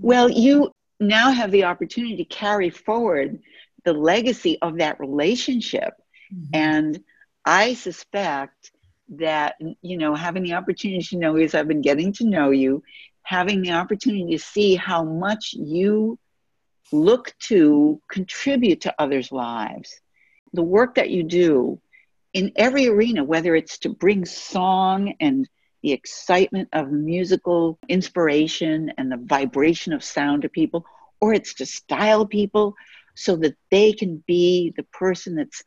Well, 0.02 0.30
you 0.30 0.72
now 1.00 1.32
have 1.32 1.52
the 1.52 1.66
opportunity 1.66 2.18
to 2.18 2.26
carry 2.26 2.70
forward 2.70 3.40
the 3.84 3.94
legacy 3.94 4.58
of 4.62 4.78
that 4.78 5.00
relationship. 5.00 5.94
Mm-hmm. 6.34 6.50
And 6.54 7.04
I 7.46 7.74
suspect 7.76 8.72
that, 9.10 9.56
you 9.82 9.98
know, 9.98 10.16
having 10.16 10.44
the 10.44 10.54
opportunity 10.54 11.04
to 11.04 11.18
know 11.18 11.36
you 11.36 11.46
as 11.46 11.54
I've 11.54 11.68
been 11.68 11.82
getting 11.82 12.14
to 12.14 12.26
know 12.26 12.50
you, 12.52 12.84
having 13.22 13.62
the 13.62 13.72
opportunity 13.72 14.36
to 14.36 14.44
see 14.44 14.76
how 14.76 15.04
much 15.04 15.54
you 15.54 16.18
look 16.92 17.34
to 17.40 18.02
contribute 18.10 18.82
to 18.82 18.96
others' 18.98 19.32
lives, 19.32 20.00
the 20.54 20.64
work 20.64 20.96
that 20.96 21.10
you 21.10 21.24
do 21.24 21.80
in 22.34 22.52
every 22.56 22.88
arena, 22.88 23.24
whether 23.24 23.56
it's 23.56 23.80
to 23.80 23.90
bring 23.90 24.26
song 24.26 25.14
and 25.20 25.48
the 25.86 25.92
excitement 25.92 26.68
of 26.74 26.92
musical 26.92 27.78
inspiration 27.90 28.92
and 28.98 29.12
the 29.12 29.18
vibration 29.18 29.94
of 29.94 30.04
sound 30.04 30.42
to 30.42 30.50
people, 30.50 30.84
or 31.22 31.32
it's 31.32 31.54
to 31.54 31.64
style 31.64 32.26
people 32.26 32.74
so 33.14 33.36
that 33.36 33.56
they 33.70 33.94
can 33.94 34.24
be 34.26 34.74
the 34.78 34.82
person 34.86 35.36
that's 35.36 35.62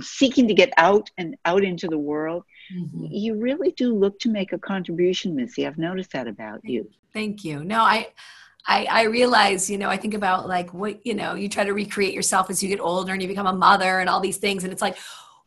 seeking 0.00 0.48
to 0.48 0.54
get 0.54 0.72
out 0.76 1.08
and 1.18 1.36
out 1.44 1.62
into 1.62 1.86
the 1.86 1.96
world. 1.96 2.42
Mm-hmm. 2.76 3.06
You 3.10 3.36
really 3.36 3.70
do 3.70 3.94
look 3.94 4.18
to 4.20 4.28
make 4.28 4.52
a 4.52 4.58
contribution, 4.58 5.36
Missy. 5.36 5.64
I've 5.64 5.78
noticed 5.78 6.10
that 6.14 6.26
about 6.26 6.64
you. 6.64 6.90
Thank 7.12 7.44
you. 7.44 7.62
No, 7.62 7.80
I. 7.80 8.08
I, 8.66 8.84
I 8.90 9.02
realize, 9.04 9.70
you 9.70 9.78
know, 9.78 9.88
I 9.88 9.96
think 9.96 10.12
about 10.12 10.46
like 10.46 10.74
what, 10.74 11.04
you 11.06 11.14
know, 11.14 11.34
you 11.34 11.48
try 11.48 11.64
to 11.64 11.72
recreate 11.72 12.12
yourself 12.12 12.50
as 12.50 12.62
you 12.62 12.68
get 12.68 12.78
older 12.78 13.14
and 13.14 13.22
you 13.22 13.26
become 13.26 13.46
a 13.46 13.54
mother 13.54 14.00
and 14.00 14.08
all 14.08 14.20
these 14.20 14.36
things. 14.36 14.64
And 14.64 14.72
it's 14.72 14.82
like, 14.82 14.98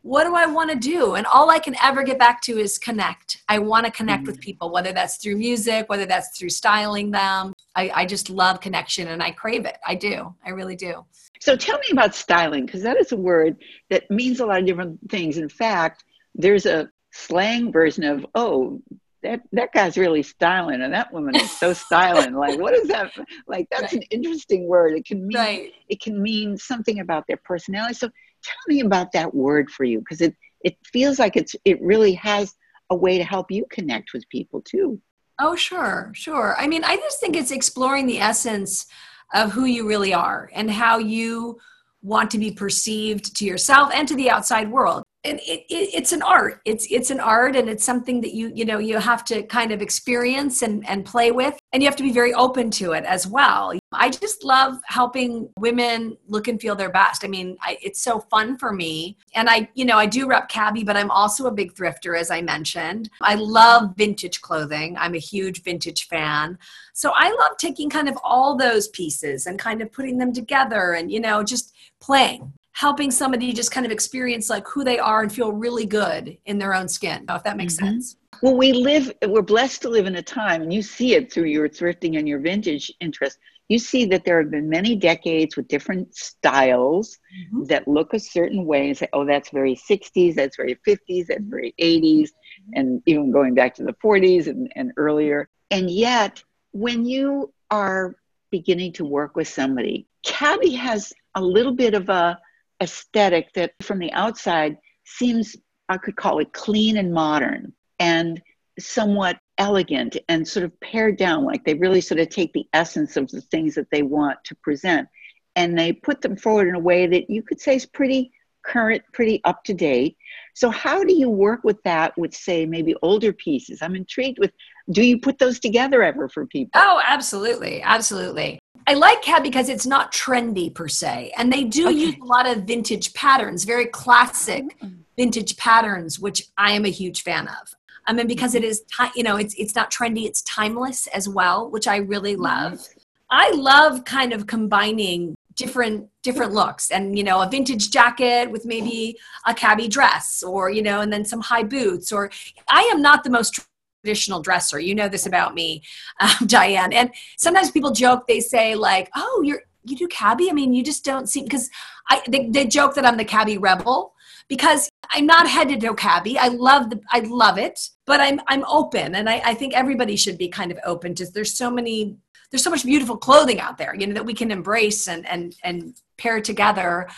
what 0.04 0.24
do 0.24 0.34
I 0.34 0.44
want 0.44 0.70
to 0.70 0.76
do? 0.76 1.14
And 1.14 1.24
all 1.24 1.48
I 1.48 1.58
can 1.58 1.74
ever 1.82 2.02
get 2.02 2.18
back 2.18 2.42
to 2.42 2.58
is 2.58 2.76
connect. 2.76 3.42
I 3.48 3.58
want 3.58 3.86
to 3.86 3.90
connect 3.90 4.24
mm-hmm. 4.24 4.32
with 4.32 4.40
people, 4.40 4.70
whether 4.70 4.92
that's 4.92 5.16
through 5.16 5.38
music, 5.38 5.88
whether 5.88 6.04
that's 6.04 6.38
through 6.38 6.50
styling 6.50 7.10
them. 7.10 7.54
I, 7.74 7.90
I 7.94 8.04
just 8.04 8.28
love 8.28 8.60
connection 8.60 9.08
and 9.08 9.22
I 9.22 9.30
crave 9.30 9.64
it. 9.64 9.78
I 9.86 9.94
do. 9.94 10.34
I 10.44 10.50
really 10.50 10.76
do. 10.76 11.06
So 11.40 11.56
tell 11.56 11.78
me 11.78 11.86
about 11.90 12.14
styling, 12.14 12.66
because 12.66 12.82
that 12.82 12.98
is 12.98 13.12
a 13.12 13.16
word 13.16 13.56
that 13.88 14.10
means 14.10 14.40
a 14.40 14.46
lot 14.46 14.60
of 14.60 14.66
different 14.66 14.98
things. 15.10 15.38
In 15.38 15.48
fact, 15.48 16.04
there's 16.34 16.66
a 16.66 16.90
slang 17.10 17.72
version 17.72 18.04
of, 18.04 18.26
oh, 18.34 18.82
that, 19.22 19.40
that 19.52 19.72
guy's 19.72 19.96
really 19.96 20.22
styling 20.22 20.82
and 20.82 20.92
that 20.92 21.10
woman 21.14 21.34
is 21.34 21.50
so 21.50 21.72
styling 21.72 22.34
like 22.34 22.60
what 22.60 22.74
is 22.74 22.88
that 22.88 23.10
like 23.46 23.66
that's 23.70 23.94
right. 23.94 23.94
an 23.94 24.02
interesting 24.10 24.68
word 24.68 24.92
it 24.92 25.06
can 25.06 25.26
mean 25.26 25.38
right. 25.38 25.72
it 25.88 25.98
can 26.02 26.20
mean 26.20 26.58
something 26.58 27.00
about 27.00 27.26
their 27.26 27.38
personality 27.38 27.94
so 27.94 28.10
tell 28.44 28.74
me 28.74 28.80
about 28.80 29.12
that 29.12 29.34
word 29.34 29.70
for 29.70 29.84
you 29.84 29.98
because 29.98 30.20
it 30.20 30.34
it 30.64 30.76
feels 30.84 31.18
like 31.18 31.36
it's 31.36 31.54
it 31.64 31.80
really 31.82 32.14
has 32.14 32.54
a 32.90 32.96
way 32.96 33.18
to 33.18 33.24
help 33.24 33.50
you 33.50 33.64
connect 33.70 34.12
with 34.12 34.28
people 34.28 34.60
too. 34.62 35.00
Oh, 35.40 35.56
sure, 35.56 36.12
sure. 36.14 36.54
I 36.58 36.68
mean, 36.68 36.84
I 36.84 36.96
just 36.96 37.18
think 37.18 37.36
it's 37.36 37.50
exploring 37.50 38.06
the 38.06 38.20
essence 38.20 38.86
of 39.34 39.52
who 39.52 39.64
you 39.64 39.86
really 39.86 40.14
are 40.14 40.48
and 40.54 40.70
how 40.70 40.98
you 40.98 41.58
want 42.02 42.30
to 42.30 42.38
be 42.38 42.52
perceived 42.52 43.36
to 43.36 43.44
yourself 43.44 43.90
and 43.92 44.06
to 44.06 44.14
the 44.14 44.30
outside 44.30 44.70
world 44.70 45.03
it, 45.24 45.40
it, 45.40 45.64
it's 45.70 46.12
an 46.12 46.22
art. 46.22 46.60
It's 46.64 46.86
it's 46.90 47.10
an 47.10 47.18
art 47.18 47.56
and 47.56 47.68
it's 47.68 47.84
something 47.84 48.20
that 48.20 48.34
you 48.34 48.52
you 48.54 48.64
know 48.64 48.78
you 48.78 48.98
have 48.98 49.24
to 49.26 49.42
kind 49.44 49.72
of 49.72 49.80
experience 49.80 50.62
and 50.62 50.86
and 50.86 51.04
play 51.04 51.30
with 51.32 51.58
and 51.72 51.82
you 51.82 51.88
have 51.88 51.96
to 51.96 52.02
be 52.02 52.12
very 52.12 52.34
open 52.34 52.70
to 52.72 52.92
it 52.92 53.04
as 53.04 53.26
well. 53.26 53.72
I 53.92 54.10
just 54.10 54.44
love 54.44 54.76
helping 54.86 55.48
women 55.58 56.16
look 56.28 56.48
and 56.48 56.60
feel 56.60 56.74
their 56.74 56.90
best. 56.90 57.24
I 57.24 57.28
mean 57.28 57.56
I, 57.62 57.78
it's 57.80 58.02
so 58.02 58.20
fun 58.20 58.58
for 58.58 58.72
me. 58.72 59.16
And 59.34 59.48
i 59.48 59.68
you 59.74 59.86
know 59.86 59.96
i 59.96 60.06
do 60.06 60.26
rep 60.26 60.50
cabi 60.50 60.84
but 60.84 60.96
i'm 60.96 61.10
also 61.10 61.46
a 61.46 61.52
big 61.52 61.74
thrifter 61.74 62.18
as 62.18 62.30
i 62.30 62.42
mentioned. 62.42 63.08
I 63.22 63.36
love 63.36 63.96
vintage 63.96 64.42
clothing. 64.42 64.96
I'm 64.98 65.14
a 65.14 65.18
huge 65.18 65.62
vintage 65.62 66.06
fan. 66.08 66.58
So 66.92 67.12
i 67.14 67.30
love 67.30 67.56
taking 67.56 67.88
kind 67.88 68.08
of 68.08 68.18
all 68.22 68.56
those 68.56 68.88
pieces 68.88 69.46
and 69.46 69.58
kind 69.58 69.80
of 69.80 69.90
putting 69.90 70.18
them 70.18 70.34
together 70.34 70.92
and 70.92 71.10
you 71.10 71.20
know 71.20 71.42
just 71.42 71.72
playing 72.00 72.52
helping 72.74 73.10
somebody 73.10 73.52
just 73.52 73.70
kind 73.70 73.86
of 73.86 73.92
experience 73.92 74.50
like 74.50 74.66
who 74.66 74.84
they 74.84 74.98
are 74.98 75.22
and 75.22 75.32
feel 75.32 75.52
really 75.52 75.86
good 75.86 76.36
in 76.44 76.58
their 76.58 76.74
own 76.74 76.88
skin 76.88 77.24
if 77.30 77.42
that 77.42 77.56
makes 77.56 77.74
mm-hmm. 77.76 77.86
sense 77.86 78.16
well 78.42 78.56
we 78.56 78.72
live 78.72 79.10
we're 79.28 79.42
blessed 79.42 79.82
to 79.82 79.88
live 79.88 80.06
in 80.06 80.16
a 80.16 80.22
time 80.22 80.60
and 80.60 80.72
you 80.72 80.82
see 80.82 81.14
it 81.14 81.32
through 81.32 81.44
your 81.44 81.68
thrifting 81.68 82.18
and 82.18 82.28
your 82.28 82.38
vintage 82.40 82.92
interest 83.00 83.38
you 83.68 83.78
see 83.78 84.04
that 84.04 84.24
there 84.26 84.42
have 84.42 84.50
been 84.50 84.68
many 84.68 84.94
decades 84.94 85.56
with 85.56 85.66
different 85.68 86.14
styles 86.14 87.18
mm-hmm. 87.34 87.64
that 87.64 87.88
look 87.88 88.12
a 88.12 88.18
certain 88.18 88.66
way 88.66 88.88
and 88.88 88.98
say 88.98 89.08
oh 89.12 89.24
that's 89.24 89.50
very 89.50 89.76
60s 89.76 90.34
that's 90.34 90.56
very 90.56 90.76
50s 90.86 91.26
that's 91.28 91.44
very 91.44 91.74
80s 91.80 92.30
and 92.74 93.00
even 93.06 93.30
going 93.30 93.54
back 93.54 93.74
to 93.76 93.84
the 93.84 93.94
40s 94.04 94.48
and, 94.48 94.70
and 94.74 94.92
earlier 94.96 95.48
and 95.70 95.90
yet 95.90 96.42
when 96.72 97.06
you 97.06 97.52
are 97.70 98.16
beginning 98.50 98.92
to 98.94 99.04
work 99.04 99.36
with 99.36 99.46
somebody 99.46 100.08
cabi 100.24 100.74
has 100.74 101.12
a 101.36 101.40
little 101.40 101.72
bit 101.72 101.94
of 101.94 102.08
a 102.08 102.38
aesthetic 102.84 103.52
that 103.54 103.72
from 103.82 103.98
the 103.98 104.12
outside 104.12 104.76
seems, 105.04 105.56
I 105.88 105.98
could 105.98 106.16
call 106.16 106.38
it 106.38 106.52
clean 106.52 106.96
and 106.96 107.12
modern 107.12 107.72
and 107.98 108.40
somewhat 108.78 109.38
elegant 109.58 110.16
and 110.28 110.46
sort 110.46 110.64
of 110.64 110.78
pared 110.80 111.16
down. 111.16 111.44
Like 111.44 111.64
they 111.64 111.74
really 111.74 112.00
sort 112.00 112.20
of 112.20 112.28
take 112.28 112.52
the 112.52 112.66
essence 112.72 113.16
of 113.16 113.28
the 113.30 113.40
things 113.40 113.74
that 113.74 113.90
they 113.90 114.02
want 114.02 114.38
to 114.44 114.54
present 114.56 115.08
and 115.56 115.78
they 115.78 115.92
put 115.92 116.20
them 116.20 116.36
forward 116.36 116.68
in 116.68 116.74
a 116.74 116.80
way 116.80 117.06
that 117.06 117.30
you 117.30 117.42
could 117.42 117.60
say 117.60 117.76
is 117.76 117.86
pretty 117.86 118.32
current, 118.64 119.02
pretty 119.12 119.40
up 119.44 119.62
to 119.64 119.74
date. 119.74 120.16
So, 120.54 120.70
how 120.70 121.04
do 121.04 121.14
you 121.14 121.28
work 121.28 121.62
with 121.64 121.82
that 121.84 122.16
with, 122.16 122.34
say, 122.34 122.66
maybe 122.66 122.94
older 123.02 123.32
pieces? 123.32 123.82
I'm 123.82 123.94
intrigued 123.94 124.38
with 124.38 124.52
do 124.90 125.02
you 125.02 125.18
put 125.18 125.38
those 125.38 125.58
together 125.60 126.02
ever 126.02 126.28
for 126.28 126.46
people? 126.46 126.72
Oh, 126.74 127.00
absolutely. 127.04 127.82
Absolutely. 127.82 128.58
I 128.86 128.94
like 128.94 129.22
Cab 129.22 129.42
because 129.42 129.68
it's 129.68 129.86
not 129.86 130.12
trendy 130.12 130.72
per 130.72 130.88
se, 130.88 131.32
and 131.36 131.52
they 131.52 131.64
do 131.64 131.88
okay. 131.88 131.96
use 131.96 132.16
a 132.20 132.24
lot 132.24 132.46
of 132.46 132.64
vintage 132.64 133.14
patterns, 133.14 133.64
very 133.64 133.86
classic 133.86 134.78
mm-hmm. 134.78 134.96
vintage 135.16 135.56
patterns, 135.56 136.20
which 136.20 136.48
I 136.58 136.72
am 136.72 136.84
a 136.84 136.90
huge 136.90 137.22
fan 137.22 137.48
of. 137.48 137.74
I 138.06 138.12
mean, 138.12 138.26
because 138.26 138.54
it 138.54 138.62
is, 138.62 138.82
you 139.16 139.22
know, 139.22 139.36
it's 139.36 139.54
it's 139.54 139.74
not 139.74 139.90
trendy, 139.90 140.26
it's 140.26 140.42
timeless 140.42 141.06
as 141.08 141.28
well, 141.28 141.70
which 141.70 141.88
I 141.88 141.96
really 141.96 142.36
love. 142.36 142.86
I 143.30 143.50
love 143.52 144.04
kind 144.04 144.32
of 144.32 144.46
combining 144.46 145.34
different 145.56 146.08
different 146.22 146.52
looks 146.52 146.90
and 146.90 147.16
you 147.16 147.22
know 147.22 147.40
a 147.40 147.48
vintage 147.48 147.90
jacket 147.90 148.50
with 148.50 148.64
maybe 148.64 149.16
a 149.46 149.54
cabi 149.54 149.86
dress 149.86 150.42
or 150.42 150.68
you 150.68 150.82
know 150.82 151.00
and 151.00 151.12
then 151.12 151.24
some 151.24 151.40
high 151.40 151.62
boots 151.62 152.10
or 152.10 152.28
i 152.68 152.82
am 152.92 153.00
not 153.00 153.22
the 153.22 153.30
most 153.30 153.60
traditional 154.04 154.40
dresser. 154.40 154.78
You 154.78 154.94
know 154.94 155.08
this 155.08 155.26
about 155.26 155.54
me, 155.54 155.82
um, 156.20 156.30
Diane. 156.46 156.92
And 156.92 157.10
sometimes 157.38 157.70
people 157.70 157.90
joke, 157.90 158.26
they 158.26 158.40
say, 158.40 158.74
like, 158.74 159.10
oh, 159.16 159.42
you're, 159.44 159.62
you 159.84 159.96
do 159.96 160.08
cabi? 160.08 160.50
I 160.50 160.52
mean, 160.52 160.74
you 160.74 160.82
just 160.82 161.04
don't 161.04 161.28
seem, 161.28 161.44
because 161.44 161.70
I, 162.10 162.22
they, 162.28 162.48
they 162.48 162.66
joke 162.66 162.94
that 162.94 163.06
I'm 163.06 163.16
the 163.16 163.24
cabi 163.24 163.58
rebel 163.58 164.12
because 164.48 164.90
I'm 165.10 165.26
not 165.26 165.48
headed 165.48 165.80
to 165.80 165.94
cabi. 165.94 166.36
I 166.36 166.48
love 166.48 166.90
the, 166.90 167.00
I 167.10 167.20
love 167.20 167.58
it, 167.58 167.80
but 168.06 168.20
I'm, 168.20 168.40
I'm 168.46 168.64
open. 168.64 169.14
And 169.14 169.28
I, 169.28 169.40
I 169.44 169.54
think 169.54 169.74
everybody 169.74 170.16
should 170.16 170.36
be 170.36 170.48
kind 170.48 170.70
of 170.70 170.78
open 170.84 171.14
to, 171.16 171.26
there's 171.26 171.56
so 171.56 171.70
many, 171.70 172.16
there's 172.50 172.62
so 172.62 172.70
much 172.70 172.84
beautiful 172.84 173.16
clothing 173.16 173.60
out 173.60 173.78
there, 173.78 173.94
you 173.94 174.06
know, 174.06 174.14
that 174.14 174.26
we 174.26 174.34
can 174.34 174.50
embrace 174.50 175.08
and, 175.08 175.26
and, 175.26 175.56
and 175.64 175.94
pair 176.18 176.40
together. 176.40 177.08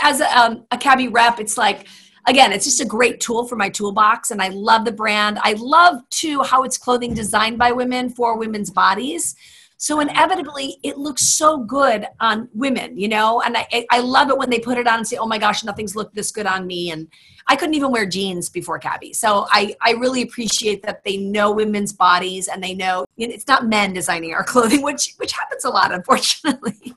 As 0.00 0.20
a, 0.20 0.38
um, 0.38 0.64
a 0.70 0.78
cabi 0.78 1.08
rep, 1.08 1.40
it's 1.40 1.58
like, 1.58 1.88
again, 2.28 2.52
it's 2.52 2.64
just 2.64 2.80
a 2.80 2.84
great 2.84 3.20
tool 3.20 3.46
for 3.46 3.56
my 3.56 3.68
toolbox. 3.68 4.30
And 4.30 4.40
I 4.40 4.48
love 4.48 4.84
the 4.84 4.92
brand. 4.92 5.38
I 5.42 5.54
love 5.58 6.00
too 6.10 6.42
how 6.42 6.62
it's 6.62 6.78
clothing 6.78 7.14
designed 7.14 7.58
by 7.58 7.72
women 7.72 8.10
for 8.10 8.38
women's 8.38 8.70
bodies. 8.70 9.34
So 9.80 10.00
inevitably, 10.00 10.78
it 10.82 10.98
looks 10.98 11.22
so 11.22 11.58
good 11.58 12.04
on 12.18 12.48
women, 12.52 12.98
you 12.98 13.06
know. 13.06 13.40
And 13.40 13.56
I, 13.56 13.86
I 13.92 14.00
love 14.00 14.28
it 14.28 14.36
when 14.36 14.50
they 14.50 14.58
put 14.58 14.76
it 14.76 14.88
on 14.88 14.98
and 14.98 15.06
say, 15.06 15.16
"Oh 15.16 15.26
my 15.26 15.38
gosh, 15.38 15.62
nothing's 15.62 15.94
looked 15.94 16.16
this 16.16 16.32
good 16.32 16.46
on 16.46 16.66
me." 16.66 16.90
And 16.90 17.06
I 17.46 17.54
couldn't 17.54 17.76
even 17.76 17.92
wear 17.92 18.04
jeans 18.04 18.48
before 18.48 18.80
Cabi, 18.80 19.12
so 19.12 19.46
I 19.52 19.76
I 19.80 19.92
really 19.92 20.22
appreciate 20.22 20.82
that 20.82 21.04
they 21.04 21.16
know 21.16 21.52
women's 21.52 21.92
bodies 21.92 22.48
and 22.48 22.60
they 22.60 22.74
know 22.74 23.06
it's 23.16 23.46
not 23.46 23.66
men 23.66 23.92
designing 23.92 24.34
our 24.34 24.42
clothing, 24.52 24.82
which 24.82 25.14
which 25.18 25.30
happens 25.30 25.64
a 25.64 25.70
lot, 25.70 25.92
unfortunately. 25.94 26.96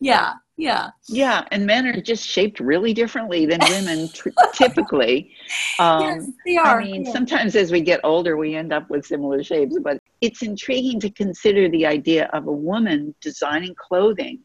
Yeah, 0.00 0.34
yeah. 0.56 0.90
Yeah, 1.08 1.46
and 1.50 1.66
men 1.66 1.86
are 1.86 2.00
just 2.00 2.26
shaped 2.36 2.60
really 2.60 2.92
differently 2.92 3.46
than 3.46 3.58
women 3.58 4.08
t- 4.08 4.30
typically. 4.54 5.32
Um, 5.78 6.02
yes, 6.02 6.26
they 6.44 6.56
are. 6.56 6.80
I 6.80 6.84
mean, 6.84 7.04
yeah. 7.04 7.12
sometimes 7.12 7.56
as 7.56 7.70
we 7.70 7.80
get 7.80 8.00
older, 8.04 8.36
we 8.36 8.54
end 8.54 8.72
up 8.72 8.90
with 8.90 9.06
similar 9.06 9.42
shapes, 9.42 9.78
but 9.82 9.98
it's 10.20 10.42
intriguing 10.42 11.00
to 11.00 11.10
consider 11.10 11.68
the 11.68 11.86
idea 11.86 12.28
of 12.32 12.46
a 12.46 12.52
woman 12.52 13.14
designing 13.20 13.74
clothing, 13.74 14.40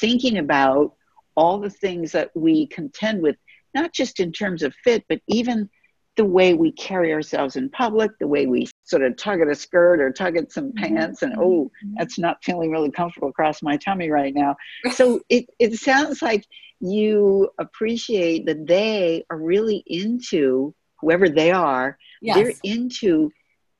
thinking 0.00 0.38
about 0.38 0.94
all 1.36 1.58
the 1.58 1.70
things 1.70 2.12
that 2.12 2.30
we 2.34 2.66
contend 2.66 3.22
with, 3.22 3.36
not 3.74 3.92
just 3.92 4.20
in 4.20 4.32
terms 4.32 4.62
of 4.62 4.74
fit, 4.82 5.04
but 5.08 5.20
even 5.28 5.68
the 6.16 6.24
way 6.24 6.52
we 6.52 6.72
carry 6.72 7.12
ourselves 7.12 7.54
in 7.54 7.70
public, 7.70 8.10
the 8.18 8.26
way 8.26 8.46
we 8.46 8.66
sort 8.88 9.02
of 9.02 9.16
tug 9.16 9.40
at 9.40 9.48
a 9.48 9.54
skirt 9.54 10.00
or 10.00 10.10
tug 10.10 10.36
at 10.36 10.50
some 10.50 10.72
mm-hmm. 10.72 10.94
pants, 10.94 11.22
and 11.22 11.34
oh, 11.38 11.70
mm-hmm. 11.84 11.94
that's 11.98 12.18
not 12.18 12.42
feeling 12.42 12.70
really 12.70 12.90
comfortable 12.90 13.28
across 13.28 13.62
my 13.62 13.76
tummy 13.76 14.10
right 14.10 14.34
now. 14.34 14.56
So 14.92 15.20
it, 15.28 15.46
it 15.58 15.74
sounds 15.74 16.22
like 16.22 16.46
you 16.80 17.50
appreciate 17.58 18.46
that 18.46 18.66
they 18.66 19.24
are 19.30 19.38
really 19.38 19.82
into 19.86 20.74
whoever 21.00 21.28
they 21.28 21.50
are, 21.50 21.98
yes. 22.22 22.36
they're 22.36 22.52
into 22.64 23.30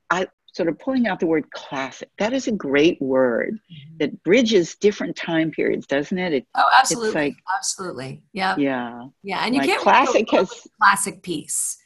I 0.09 0.27
sort 0.53 0.69
of 0.69 0.79
pulling 0.79 1.07
out 1.07 1.19
the 1.19 1.27
word 1.27 1.49
classic. 1.51 2.09
That 2.17 2.33
is 2.33 2.47
a 2.47 2.51
great 2.51 3.01
word 3.01 3.59
mm-hmm. 3.71 3.97
that 3.99 4.23
bridges 4.23 4.75
different 4.75 5.15
time 5.15 5.51
periods, 5.51 5.87
doesn't 5.87 6.17
it? 6.17 6.33
it 6.33 6.47
oh, 6.55 6.69
absolutely. 6.77 7.13
Like, 7.13 7.35
absolutely. 7.57 8.23
Yeah. 8.33 8.55
Yeah. 8.57 9.05
Yeah. 9.23 9.45
And 9.45 9.55
you 9.55 9.61
like 9.61 9.69
can't 9.69 9.81
classic 9.81 10.29
has 10.31 10.67
classic 10.79 11.23
piece 11.23 11.77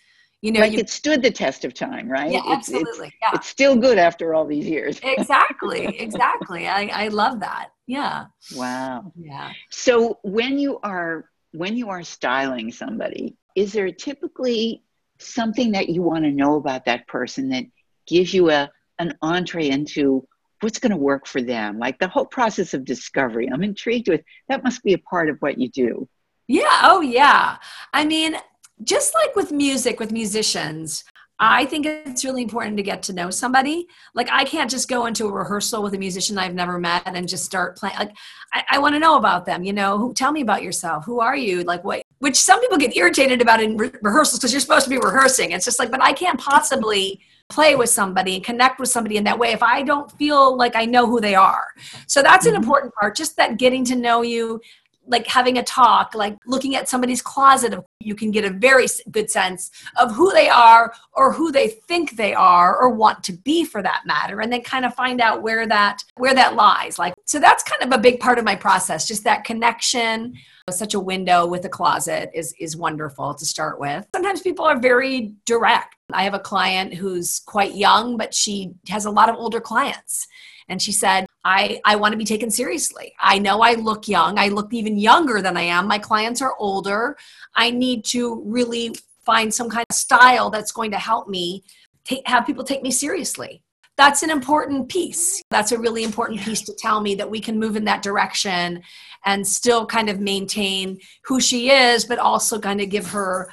you 0.43 0.51
know 0.51 0.59
like 0.59 0.73
you, 0.73 0.79
it 0.79 0.89
stood 0.89 1.23
the 1.23 1.31
test 1.31 1.63
of 1.63 1.73
time 1.73 2.09
right? 2.09 2.31
Yeah 2.31 2.41
absolutely 2.45 3.07
it's, 3.07 3.15
yeah. 3.21 3.31
it's 3.33 3.47
still 3.47 3.77
good 3.77 3.97
after 3.97 4.35
all 4.35 4.45
these 4.45 4.67
years. 4.67 4.99
Exactly 5.01 5.85
exactly. 5.99 6.67
I, 6.67 7.05
I 7.05 7.07
love 7.07 7.39
that. 7.39 7.69
Yeah. 7.87 8.25
Wow. 8.53 9.13
Yeah. 9.15 9.53
So 9.69 10.19
when 10.23 10.59
you 10.59 10.79
are 10.83 11.29
when 11.53 11.77
you 11.77 11.89
are 11.89 12.03
styling 12.03 12.73
somebody 12.73 13.37
is 13.55 13.71
there 13.71 13.89
typically 13.89 14.83
something 15.17 15.71
that 15.71 15.87
you 15.87 16.01
want 16.01 16.25
to 16.25 16.31
know 16.31 16.55
about 16.55 16.83
that 16.85 17.07
person 17.07 17.47
that 17.49 17.63
gives 18.05 18.33
you 18.33 18.51
a 18.51 18.69
an 18.99 19.17
entree 19.21 19.69
into 19.69 20.27
what's 20.59 20.79
going 20.79 20.91
to 20.91 20.97
work 20.97 21.25
for 21.25 21.41
them? 21.41 21.79
Like 21.79 21.99
the 21.99 22.07
whole 22.09 22.25
process 22.25 22.73
of 22.73 22.83
discovery. 22.83 23.49
I'm 23.49 23.63
intrigued 23.63 24.09
with 24.09 24.21
that 24.49 24.63
must 24.63 24.83
be 24.83 24.93
a 24.93 24.97
part 24.97 25.29
of 25.29 25.37
what 25.39 25.57
you 25.57 25.69
do. 25.69 26.09
Yeah 26.49 26.81
oh 26.83 26.99
yeah. 26.99 27.59
I 27.93 28.03
mean 28.03 28.35
just 28.83 29.13
like 29.13 29.35
with 29.35 29.51
music, 29.51 29.99
with 29.99 30.11
musicians, 30.11 31.03
I 31.39 31.65
think 31.65 31.85
it's 31.85 32.23
really 32.23 32.43
important 32.43 32.77
to 32.77 32.83
get 32.83 33.03
to 33.03 33.13
know 33.13 33.29
somebody. 33.29 33.87
Like 34.13 34.29
I 34.31 34.45
can't 34.45 34.69
just 34.69 34.87
go 34.87 35.07
into 35.07 35.27
a 35.27 35.31
rehearsal 35.31 35.83
with 35.83 35.93
a 35.93 35.97
musician 35.97 36.37
I've 36.37 36.53
never 36.53 36.79
met 36.79 37.03
and 37.05 37.27
just 37.27 37.43
start 37.43 37.77
playing. 37.77 37.97
Like 37.97 38.15
I, 38.53 38.63
I 38.71 38.79
want 38.79 38.95
to 38.95 38.99
know 38.99 39.17
about 39.17 39.45
them. 39.45 39.63
You 39.63 39.73
know, 39.73 39.97
who 39.97 40.13
tell 40.13 40.31
me 40.31 40.41
about 40.41 40.63
yourself. 40.63 41.05
Who 41.05 41.19
are 41.19 41.35
you? 41.35 41.63
Like 41.63 41.83
what? 41.83 42.03
Which 42.19 42.37
some 42.37 42.61
people 42.61 42.77
get 42.77 42.95
irritated 42.95 43.41
about 43.41 43.61
in 43.61 43.75
re- 43.77 43.91
rehearsals 44.01 44.39
because 44.39 44.53
you're 44.53 44.61
supposed 44.61 44.85
to 44.85 44.89
be 44.89 44.97
rehearsing. 44.97 45.51
It's 45.51 45.65
just 45.65 45.79
like, 45.79 45.91
but 45.91 46.01
I 46.01 46.13
can't 46.13 46.39
possibly 46.39 47.19
play 47.49 47.75
with 47.75 47.89
somebody 47.89 48.35
and 48.35 48.43
connect 48.43 48.79
with 48.79 48.89
somebody 48.89 49.17
in 49.17 49.23
that 49.25 49.37
way 49.37 49.51
if 49.51 49.61
I 49.61 49.81
don't 49.83 50.11
feel 50.13 50.55
like 50.55 50.75
I 50.75 50.85
know 50.85 51.05
who 51.05 51.19
they 51.19 51.35
are. 51.35 51.65
So 52.07 52.21
that's 52.21 52.45
an 52.45 52.53
mm-hmm. 52.53 52.63
important 52.63 52.93
part. 52.95 53.15
Just 53.15 53.35
that 53.37 53.57
getting 53.57 53.83
to 53.85 53.95
know 53.95 54.21
you, 54.21 54.61
like 55.05 55.27
having 55.27 55.57
a 55.57 55.63
talk, 55.63 56.15
like 56.15 56.37
looking 56.45 56.75
at 56.75 56.87
somebody's 56.87 57.21
closet, 57.21 57.73
you 57.99 58.15
can 58.15 58.31
get 58.31 58.45
a 58.45 58.49
very 58.49 58.85
good 59.11 59.29
sense 59.29 59.69
of 59.97 60.13
who 60.13 60.31
they 60.31 60.49
are 60.49 60.93
or 61.13 61.33
who 61.33 61.51
they 61.51 61.67
think 61.67 62.15
they 62.15 62.33
are 62.33 62.77
or 62.77 62.89
want 62.89 63.23
to 63.23 63.33
be 63.33 63.65
for 63.65 63.81
that 63.81 64.03
matter. 64.05 64.41
And 64.41 64.51
then 64.51 64.61
kind 64.61 64.85
of 64.85 64.93
find 64.93 65.21
out 65.21 65.41
where 65.41 65.67
that, 65.67 66.03
where 66.17 66.33
that 66.33 66.55
lies. 66.55 66.97
Like 66.97 67.13
so 67.25 67.39
that's 67.39 67.63
kind 67.63 67.81
of 67.81 67.97
a 67.97 68.01
big 68.01 68.19
part 68.19 68.37
of 68.37 68.45
my 68.45 68.55
process 68.55 69.07
just 69.07 69.23
that 69.23 69.43
connection 69.43 70.33
such 70.69 70.93
a 70.93 70.99
window 70.99 71.45
with 71.45 71.65
a 71.65 71.69
closet 71.69 72.29
is 72.33 72.53
is 72.59 72.77
wonderful 72.77 73.33
to 73.33 73.45
start 73.45 73.79
with 73.79 74.05
sometimes 74.13 74.41
people 74.41 74.63
are 74.63 74.79
very 74.79 75.33
direct 75.45 75.95
i 76.13 76.23
have 76.23 76.33
a 76.33 76.39
client 76.39 76.93
who's 76.93 77.39
quite 77.39 77.75
young 77.75 78.17
but 78.17 78.33
she 78.33 78.71
has 78.87 79.05
a 79.05 79.11
lot 79.11 79.29
of 79.29 79.35
older 79.35 79.59
clients 79.59 80.27
and 80.69 80.81
she 80.81 80.91
said 80.91 81.25
i 81.43 81.79
i 81.85 81.95
want 81.95 82.11
to 82.11 82.17
be 82.17 82.25
taken 82.25 82.49
seriously. 82.49 83.13
I 83.19 83.39
know 83.39 83.61
i 83.61 83.73
look 83.73 84.07
young. 84.07 84.37
I 84.37 84.47
look 84.49 84.73
even 84.73 84.97
younger 84.97 85.41
than 85.41 85.57
i 85.57 85.61
am. 85.61 85.87
My 85.87 85.99
clients 85.99 86.41
are 86.41 86.55
older. 86.59 87.17
I 87.55 87.71
need 87.71 88.05
to 88.05 88.41
really 88.45 88.95
find 89.25 89.53
some 89.53 89.69
kind 89.69 89.85
of 89.89 89.95
style 89.95 90.49
that's 90.49 90.71
going 90.71 90.91
to 90.91 90.97
help 90.97 91.27
me 91.27 91.63
take, 92.03 92.27
have 92.27 92.45
people 92.45 92.63
take 92.63 92.83
me 92.83 92.91
seriously. 92.91 93.63
That's 93.95 94.23
an 94.23 94.31
important 94.31 94.89
piece. 94.89 95.41
That's 95.51 95.71
a 95.71 95.77
really 95.77 96.03
important 96.03 96.41
piece 96.41 96.61
to 96.63 96.73
tell 96.73 96.99
me 96.99 97.15
that 97.15 97.29
we 97.29 97.39
can 97.39 97.59
move 97.59 97.75
in 97.75 97.85
that 97.85 98.01
direction 98.01 98.81
and 99.25 99.47
still 99.47 99.85
kind 99.85 100.09
of 100.09 100.19
maintain 100.19 100.99
who 101.23 101.39
she 101.39 101.69
is, 101.69 102.05
but 102.05 102.19
also 102.19 102.59
kind 102.59 102.81
of 102.81 102.89
give 102.89 103.07
her 103.11 103.49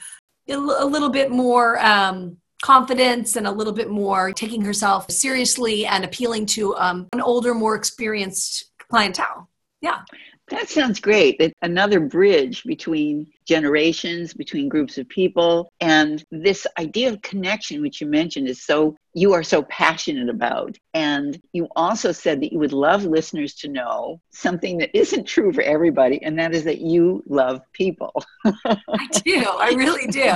a 0.49 0.57
little 0.57 1.11
bit 1.11 1.31
more 1.31 1.79
um, 1.79 2.39
confidence 2.63 3.37
and 3.37 3.47
a 3.47 3.53
little 3.53 3.73
bit 3.73 3.91
more 3.91 4.33
taking 4.33 4.63
herself 4.63 5.11
seriously 5.11 5.87
and 5.87 6.05
appealing 6.05 6.47
to 6.47 6.77
um, 6.77 7.09
an 7.13 7.21
older, 7.21 7.55
more 7.55 7.75
experienced 7.75 8.71
clientele. 8.89 9.49
Yeah. 9.81 10.03
That 10.51 10.69
sounds 10.69 10.99
great. 10.99 11.37
It's 11.39 11.55
another 11.63 12.01
bridge 12.01 12.65
between 12.65 13.29
generations, 13.47 14.35
between 14.35 14.69
groups 14.69 14.99
of 14.99 15.09
people. 15.09 15.73
And 15.81 16.25
this 16.33 16.67
idea 16.77 17.13
of 17.13 17.23
connection, 17.23 17.81
which 17.81 18.01
you 18.01 18.09
mentioned, 18.09 18.49
is 18.49 18.63
so, 18.63 18.97
you 19.15 19.33
are 19.33 19.45
so 19.45 19.63
passionate 19.63 20.29
about. 20.29 20.77
And 20.93 21.41
you 21.53 21.69
also 21.77 22.11
said 22.11 22.41
that 22.41 22.53
you 22.53 22.59
would 22.59 22.73
love 22.73 23.05
listeners 23.05 23.55
to 23.57 23.69
know 23.69 24.21
something 24.33 24.79
that 24.79 24.97
isn't 24.97 25.25
true 25.25 25.53
for 25.53 25.63
everybody, 25.63 26.21
and 26.23 26.37
that 26.41 26.53
is 26.53 26.65
that 26.65 26.81
you 26.81 27.23
love 27.27 27.61
people. 27.73 28.13
I 28.45 29.07
do. 29.25 29.45
I 29.45 29.73
really 29.77 30.09
do. 30.09 30.35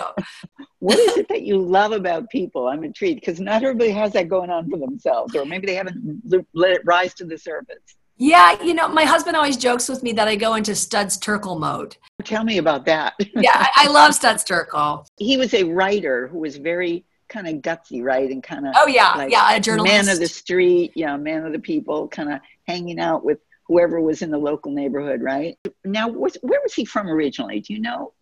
What 0.85 0.99
is 0.99 1.16
it 1.16 1.29
that 1.29 1.44
you 1.44 1.59
love 1.59 1.92
about 1.92 2.29
people? 2.29 2.68
I'm 2.68 2.85
intrigued 2.85 3.20
because 3.20 3.40
not 3.40 3.62
everybody 3.62 3.90
has 3.92 4.12
that 4.12 4.29
going 4.29 4.51
on 4.51 4.68
for 4.68 4.79
themselves, 4.79 5.35
or 5.35 5.47
maybe 5.47 5.66
they 5.66 5.77
haven't 5.77 6.23
let 6.53 6.73
it 6.73 6.83
rise 6.85 7.14
to 7.14 7.25
the 7.25 7.38
surface. 7.38 7.97
Yeah, 8.18 8.62
you 8.62 8.75
know, 8.75 8.87
my 8.88 9.05
husband 9.05 9.35
always 9.35 9.57
jokes 9.57 9.88
with 9.88 10.03
me 10.03 10.12
that 10.12 10.29
I 10.29 10.37
go 10.37 10.57
into 10.57 10.75
Studs 10.75 11.18
Terkel 11.18 11.59
mode. 11.59 11.97
Tell 12.25 12.44
me 12.44 12.59
about 12.59 12.85
that. 12.85 13.14
yeah, 13.35 13.66
I, 13.75 13.88
love 13.88 14.14
Studs 14.14 14.44
Terkel. 14.44 15.07
He 15.16 15.38
was 15.38 15.55
a 15.55 15.64
writer 15.64 16.29
who 16.29 16.40
was 16.40 16.59
very 16.59 17.07
kind 17.31 17.49
of 17.49 17.55
gutsy, 17.62 18.03
right? 18.03 18.31
And 18.31 18.42
kind 18.42 18.66
of 18.66 18.75
oh 18.77 18.87
yeah, 18.87 19.14
like 19.14 19.33
yeah, 19.33 19.57
a 19.57 19.61
journalist, 19.61 19.90
man 19.90 20.09
of 20.11 20.18
the 20.20 20.29
street, 20.29 20.92
yeah, 20.94 21.16
man 21.16 21.47
of 21.47 21.53
the 21.53 21.61
people, 21.61 22.09
kind 22.09 22.31
of 22.31 22.40
hanging 22.68 23.01
out 23.01 23.25
with 23.25 23.38
whoever 23.68 24.03
was 24.03 24.20
in 24.20 24.31
the 24.31 24.37
local 24.37 24.70
neighborhood, 24.70 25.23
right? 25.23 25.57
Now, 25.83 26.11
where 26.11 26.61
was 26.62 26.75
he 26.75 26.85
from 26.85 27.09
originally? 27.09 27.61
Do 27.61 27.73
you 27.73 27.81
know? 27.81 28.12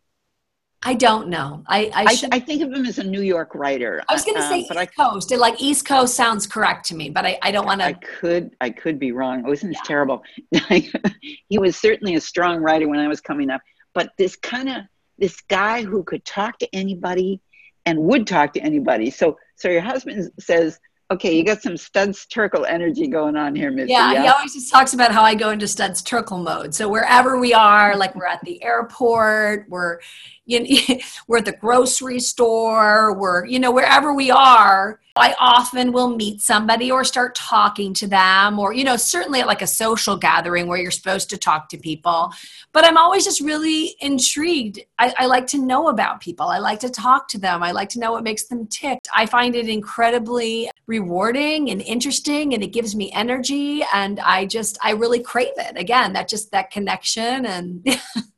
I 0.85 0.95
don't 0.95 1.29
know. 1.29 1.63
I 1.67 1.91
I, 1.95 2.05
I, 2.09 2.17
I, 2.33 2.41
think 2.41 2.63
of 2.63 2.73
him 2.73 2.85
as 2.87 2.99
a 2.99 3.05
New 3.05 3.23
York 3.23 3.55
writer. 3.55 4.03
I 4.09 4.13
was 4.13 4.25
going 4.25 4.37
to 4.37 4.43
say 4.43 4.55
um, 4.55 4.61
East 4.61 4.73
I, 4.73 4.87
Coast. 4.87 5.31
Like 5.31 5.61
East 5.61 5.87
Coast 5.87 6.15
sounds 6.15 6.47
correct 6.47 6.87
to 6.87 6.97
me, 6.97 7.09
but 7.11 7.25
I, 7.25 7.39
I 7.43 7.53
don't 7.53 7.67
want 7.67 7.81
to. 7.81 7.87
I 7.87 7.93
could 7.93 8.57
I 8.61 8.71
could 8.71 8.99
be 8.99 9.13
wrong. 9.13 9.45
Oh, 9.47 9.53
isn't 9.53 9.69
this 9.69 9.79
yeah. 9.79 9.87
terrible? 9.87 10.23
he 11.49 11.59
was 11.59 11.77
certainly 11.77 12.17
a 12.17 12.21
strong 12.21 12.59
writer 12.59 12.89
when 12.89 12.99
I 12.99 13.09
was 13.09 13.21
coming 13.21 13.49
up, 13.49 13.61
but 13.95 14.11
this 14.19 14.35
kind 14.35 14.69
of 14.69 14.83
this 15.19 15.41
guy 15.43 15.83
who 15.83 16.03
could 16.03 16.25
talk 16.25 16.59
to 16.59 16.75
anybody 16.75 17.41
and 17.87 17.99
would 18.01 18.27
talk 18.27 18.53
to 18.55 18.61
anybody. 18.61 19.11
So 19.11 19.39
so 19.57 19.69
your 19.69 19.83
husband 19.83 20.33
says 20.41 20.81
Okay, 21.13 21.37
you 21.37 21.45
got 21.45 21.61
some 21.61 21.77
Studs 21.77 22.27
Terkel 22.27 22.67
energy 22.67 23.07
going 23.07 23.37
on 23.37 23.55
here, 23.55 23.71
Missy. 23.71 23.93
Yeah, 23.93 24.13
yeah, 24.13 24.23
he 24.23 24.29
always 24.29 24.55
just 24.55 24.73
talks 24.73 24.95
about 24.95 25.13
how 25.13 25.23
I 25.23 25.35
go 25.35 25.51
into 25.51 25.69
Studs 25.69 26.03
Terkel 26.03 26.43
mode. 26.43 26.75
So 26.75 26.89
wherever 26.89 27.39
we 27.39 27.53
are, 27.53 27.95
like 27.99 28.17
we're 28.17 28.25
at 28.25 28.41
the 28.45 28.63
airport, 28.65 29.67
we're 29.69 29.99
you 30.47 30.61
know, 30.61 30.97
we're 31.29 31.39
at 31.39 31.45
the 31.45 31.53
grocery 31.53 32.19
store, 32.19 33.13
we're 33.13 33.45
you 33.45 33.59
know 33.59 33.71
wherever 33.71 34.15
we 34.15 34.31
are, 34.31 35.01
I 35.17 35.35
often 35.39 35.93
will 35.93 36.17
meet 36.17 36.41
somebody 36.41 36.91
or 36.91 37.05
start 37.05 37.35
talking 37.35 37.93
to 37.95 38.07
them, 38.07 38.59
or 38.59 38.73
you 38.73 38.85
know 38.85 38.97
certainly 38.97 39.41
at 39.41 39.47
like 39.47 39.63
a 39.63 39.67
social 39.67 40.17
gathering 40.17 40.67
where 40.67 40.79
you're 40.79 40.91
supposed 40.91 41.31
to 41.31 41.37
talk 41.37 41.69
to 41.71 41.79
people. 41.79 42.33
But 42.73 42.85
I'm 42.85 42.97
always 42.97 43.25
just 43.25 43.41
really 43.41 43.95
intrigued. 44.01 44.81
I, 44.99 45.15
I 45.19 45.27
like 45.27 45.47
to 45.49 45.59
know 45.59 45.89
about 45.89 46.21
people. 46.21 46.47
I 46.47 46.59
like 46.59 46.81
to 46.81 46.91
talk 46.91 47.29
to 47.29 47.39
them. 47.39 47.63
I 47.63 47.73
like 47.73 47.91
to 47.91 47.99
know 47.99 48.13
what 48.13 48.25
makes 48.25 48.45
them 48.45 48.67
tick. 48.67 48.99
I 49.15 49.27
find 49.27 49.55
it 49.55 49.69
incredibly 49.69 50.71
rewarding 50.87 51.71
and 51.71 51.83
interesting 51.83 52.55
and 52.55 52.63
it 52.63 52.69
gives 52.69 52.95
me 52.95 53.13
energy 53.13 53.83
and 53.93 54.21
I 54.21 54.47
just 54.47 54.79
I 54.83 54.93
really 54.93 55.21
crave 55.21 55.53
it. 55.59 55.77
Again, 55.77 56.15
that 56.15 56.29
just 56.29 56.51
that 56.53 56.71
connection 56.71 57.47
and 57.47 57.87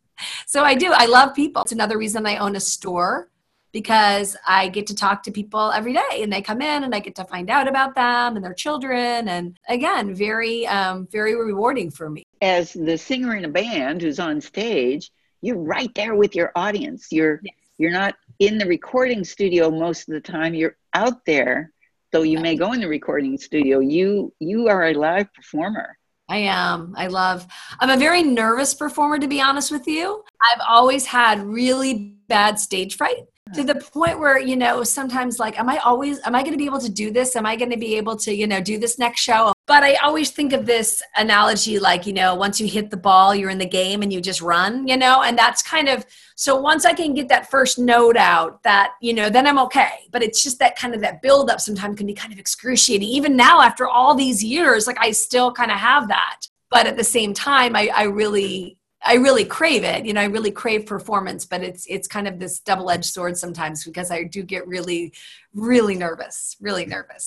so 0.46 0.64
I 0.64 0.74
do. 0.74 0.90
I 0.92 1.06
love 1.06 1.34
people. 1.34 1.62
It's 1.62 1.72
another 1.72 1.98
reason 1.98 2.26
I 2.26 2.38
own 2.38 2.56
a 2.56 2.60
store 2.60 3.28
because 3.74 4.36
I 4.46 4.68
get 4.68 4.86
to 4.86 4.94
talk 4.94 5.24
to 5.24 5.32
people 5.32 5.72
every 5.72 5.92
day 5.92 6.22
and 6.22 6.32
they 6.32 6.40
come 6.40 6.62
in 6.62 6.84
and 6.84 6.94
I 6.94 7.00
get 7.00 7.16
to 7.16 7.24
find 7.24 7.50
out 7.50 7.66
about 7.66 7.96
them 7.96 8.36
and 8.36 8.44
their 8.44 8.54
children. 8.54 9.28
And 9.28 9.58
again, 9.68 10.14
very, 10.14 10.64
um, 10.68 11.08
very 11.10 11.34
rewarding 11.34 11.90
for 11.90 12.08
me. 12.08 12.22
As 12.40 12.72
the 12.72 12.96
singer 12.96 13.34
in 13.34 13.44
a 13.44 13.48
band 13.48 14.00
who's 14.00 14.20
on 14.20 14.40
stage, 14.40 15.10
you're 15.42 15.58
right 15.58 15.92
there 15.96 16.14
with 16.14 16.36
your 16.36 16.52
audience. 16.54 17.08
You're, 17.10 17.40
yes. 17.42 17.54
you're 17.76 17.90
not 17.90 18.14
in 18.38 18.58
the 18.58 18.66
recording 18.66 19.24
studio 19.24 19.72
most 19.72 20.08
of 20.08 20.14
the 20.14 20.20
time. 20.20 20.54
You're 20.54 20.76
out 20.94 21.24
there 21.26 21.72
though 22.12 22.22
you 22.22 22.38
may 22.38 22.54
go 22.54 22.72
in 22.72 22.80
the 22.80 22.86
recording 22.86 23.36
studio 23.36 23.80
you 23.80 24.32
you 24.38 24.68
are 24.68 24.84
a 24.84 24.94
live 24.94 25.26
performer 25.34 25.98
I 26.26 26.38
am. 26.38 26.94
I 26.96 27.08
love. 27.08 27.46
I'm 27.80 27.90
a 27.90 27.98
very 27.98 28.22
nervous 28.22 28.72
performer 28.72 29.18
to 29.18 29.28
be 29.28 29.42
honest 29.42 29.70
with 29.70 29.86
you. 29.86 30.24
I've 30.40 30.60
always 30.66 31.04
had 31.04 31.44
really 31.44 32.14
bad 32.28 32.58
stage 32.58 32.96
fright 32.96 33.24
to 33.52 33.62
the 33.62 33.74
point 33.74 34.18
where 34.18 34.38
you 34.38 34.56
know 34.56 34.82
sometimes 34.82 35.38
like 35.38 35.58
am 35.58 35.68
i 35.68 35.76
always 35.78 36.18
am 36.24 36.34
i 36.34 36.40
going 36.40 36.52
to 36.52 36.58
be 36.58 36.64
able 36.64 36.80
to 36.80 36.90
do 36.90 37.10
this? 37.10 37.36
Am 37.36 37.44
i 37.44 37.56
going 37.56 37.70
to 37.70 37.76
be 37.76 37.96
able 37.96 38.16
to 38.16 38.34
you 38.34 38.46
know 38.46 38.60
do 38.60 38.78
this 38.78 38.98
next 38.98 39.20
show? 39.20 39.52
But 39.66 39.82
i 39.82 39.96
always 39.96 40.30
think 40.30 40.54
of 40.54 40.64
this 40.64 41.02
analogy 41.16 41.78
like 41.78 42.06
you 42.06 42.14
know 42.14 42.34
once 42.34 42.58
you 42.58 42.66
hit 42.66 42.90
the 42.90 42.96
ball 42.96 43.34
you're 43.34 43.50
in 43.50 43.58
the 43.58 43.66
game 43.66 44.00
and 44.02 44.10
you 44.10 44.22
just 44.22 44.40
run 44.40 44.88
you 44.88 44.96
know? 44.96 45.22
And 45.22 45.36
that's 45.36 45.62
kind 45.62 45.90
of 45.90 46.06
so 46.36 46.58
once 46.58 46.86
i 46.86 46.94
can 46.94 47.12
get 47.12 47.28
that 47.28 47.50
first 47.50 47.78
note 47.78 48.16
out 48.16 48.62
that 48.62 48.92
you 49.02 49.12
know 49.12 49.28
then 49.28 49.46
i'm 49.46 49.58
okay. 49.58 50.08
But 50.10 50.22
it's 50.22 50.42
just 50.42 50.58
that 50.60 50.76
kind 50.76 50.94
of 50.94 51.02
that 51.02 51.20
build 51.20 51.50
up 51.50 51.60
sometimes 51.60 51.98
can 51.98 52.06
be 52.06 52.14
kind 52.14 52.32
of 52.32 52.38
excruciating. 52.38 53.08
Even 53.08 53.36
now 53.36 53.60
after 53.60 53.86
all 53.86 54.14
these 54.14 54.42
years 54.42 54.86
like 54.86 54.98
i 55.00 55.10
still 55.10 55.52
kind 55.52 55.70
of 55.70 55.76
have 55.76 56.08
that. 56.08 56.40
But 56.70 56.86
at 56.86 56.96
the 56.96 57.04
same 57.04 57.34
time 57.34 57.76
i, 57.76 57.90
I 57.94 58.04
really 58.04 58.78
I 59.04 59.14
really 59.14 59.44
crave 59.44 59.84
it. 59.84 60.06
You 60.06 60.14
know, 60.14 60.20
I 60.20 60.24
really 60.24 60.50
crave 60.50 60.86
performance, 60.86 61.44
but 61.44 61.62
it's 61.62 61.86
it's 61.86 62.08
kind 62.08 62.26
of 62.26 62.38
this 62.38 62.60
double-edged 62.60 63.04
sword 63.04 63.36
sometimes 63.36 63.84
because 63.84 64.10
I 64.10 64.24
do 64.24 64.42
get 64.42 64.66
really, 64.66 65.12
really 65.52 65.94
nervous, 65.94 66.56
really 66.60 66.86
nervous. 66.86 67.26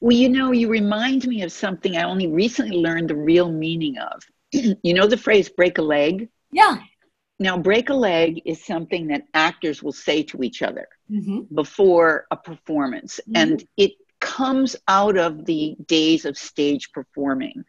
Well, 0.00 0.16
you 0.16 0.28
know, 0.28 0.52
you 0.52 0.68
remind 0.68 1.26
me 1.26 1.42
of 1.42 1.52
something 1.52 1.96
I 1.96 2.02
only 2.02 2.26
recently 2.26 2.76
learned 2.76 3.10
the 3.10 3.16
real 3.16 3.50
meaning 3.50 3.98
of. 3.98 4.22
you 4.82 4.94
know 4.94 5.06
the 5.06 5.16
phrase 5.16 5.48
break 5.48 5.78
a 5.78 5.82
leg? 5.82 6.28
Yeah. 6.52 6.78
Now, 7.38 7.58
break 7.58 7.90
a 7.90 7.94
leg 7.94 8.40
is 8.46 8.64
something 8.64 9.08
that 9.08 9.26
actors 9.34 9.82
will 9.82 9.92
say 9.92 10.22
to 10.24 10.42
each 10.42 10.62
other 10.62 10.88
mm-hmm. 11.10 11.54
before 11.54 12.26
a 12.30 12.36
performance. 12.36 13.20
Mm-hmm. 13.28 13.36
And 13.36 13.68
it 13.76 13.92
comes 14.20 14.74
out 14.88 15.18
of 15.18 15.44
the 15.44 15.76
days 15.86 16.24
of 16.24 16.38
stage 16.38 16.92
performing. 16.92 17.64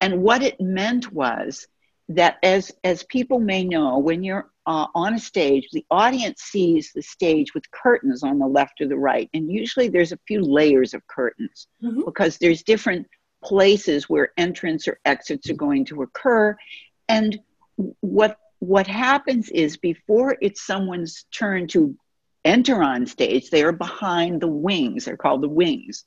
And 0.00 0.22
what 0.22 0.42
it 0.42 0.60
meant 0.60 1.10
was 1.12 1.66
that 2.08 2.36
as 2.42 2.72
as 2.84 3.02
people 3.04 3.40
may 3.40 3.64
know 3.64 3.98
when 3.98 4.22
you're 4.22 4.50
uh, 4.66 4.86
on 4.94 5.14
a 5.14 5.18
stage 5.18 5.68
the 5.72 5.84
audience 5.90 6.42
sees 6.42 6.92
the 6.94 7.02
stage 7.02 7.54
with 7.54 7.70
curtains 7.70 8.22
on 8.22 8.38
the 8.38 8.46
left 8.46 8.80
or 8.80 8.86
the 8.86 8.96
right 8.96 9.28
and 9.34 9.50
usually 9.50 9.88
there's 9.88 10.12
a 10.12 10.18
few 10.26 10.40
layers 10.40 10.94
of 10.94 11.06
curtains 11.08 11.66
mm-hmm. 11.82 12.04
because 12.04 12.38
there's 12.38 12.62
different 12.62 13.06
places 13.42 14.08
where 14.08 14.32
entrance 14.36 14.88
or 14.88 14.98
exits 15.04 15.50
are 15.50 15.54
going 15.54 15.84
to 15.84 16.02
occur 16.02 16.56
and 17.08 17.38
what 18.00 18.38
what 18.60 18.86
happens 18.86 19.50
is 19.50 19.76
before 19.76 20.36
it's 20.40 20.64
someone's 20.66 21.26
turn 21.32 21.66
to 21.66 21.96
enter 22.44 22.82
on 22.82 23.06
stage 23.06 23.50
they 23.50 23.62
are 23.62 23.72
behind 23.72 24.40
the 24.40 24.46
wings 24.46 25.04
they're 25.04 25.16
called 25.16 25.42
the 25.42 25.48
wings 25.48 26.04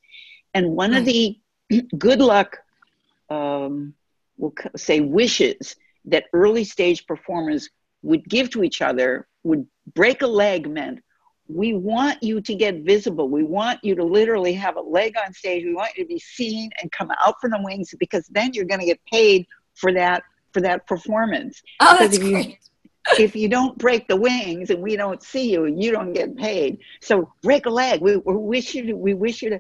and 0.54 0.70
one 0.70 0.92
right. 0.92 1.00
of 1.00 1.06
the 1.06 1.38
good 1.98 2.20
luck 2.20 2.58
um, 3.30 3.94
we'll 4.38 4.54
say 4.76 5.02
wishes 5.02 5.76
that 6.06 6.26
early 6.34 6.64
stage 6.64 7.06
performers 7.06 7.70
would 8.02 8.24
give 8.26 8.50
to 8.52 8.64
each 8.64 8.82
other 8.82 9.28
would 9.44 9.66
break 9.94 10.22
a 10.22 10.28
leg 10.28 10.70
meant 10.70 11.00
we 11.50 11.74
want 11.74 12.22
you 12.22 12.40
to 12.42 12.56
get 12.56 12.84
visible. 12.84 13.28
We 13.28 13.44
want 13.44 13.80
you 13.84 13.96
to 13.96 14.04
literally 14.04 14.54
have 14.54 14.78
a 14.78 14.82
leg 14.82 15.16
on 15.26 15.34
stage. 15.34 15.66
We 15.66 15.74
want 15.74 15.98
you 15.98 16.04
to 16.04 16.08
be 16.08 16.20
seen 16.20 16.70
and 16.82 16.92
come 16.92 17.12
out 17.26 17.36
from 17.42 17.52
the 17.52 17.60
wings 17.62 17.94
because 18.00 18.28
then 18.30 18.52
you're 18.54 18.66
going 18.66 18.80
to 18.82 18.86
get 18.86 19.00
paid 19.12 19.48
for 19.76 19.92
that 19.94 20.24
for 20.54 20.62
that 20.62 20.86
performance. 20.88 21.62
Oh, 21.80 21.96
that's 21.98 22.18
if 22.18 22.22
great. 22.22 22.48
You, 22.48 22.56
if 23.26 23.36
you 23.36 23.50
don't 23.50 23.78
break 23.78 24.08
the 24.08 24.16
wings 24.16 24.70
and 24.70 24.82
we 24.82 24.96
don't 24.96 25.22
see 25.24 25.52
you, 25.52 25.66
you 25.66 25.92
don't 25.92 26.14
get 26.14 26.36
paid. 26.38 26.78
So 27.02 27.32
break 27.42 27.66
a 27.66 27.70
leg. 27.70 28.02
We, 28.02 28.18
we 28.18 28.36
wish 28.36 28.76
you 28.76 28.86
to, 28.88 28.94
we 28.94 29.16
wish 29.16 29.42
you 29.42 29.50
to 29.52 29.60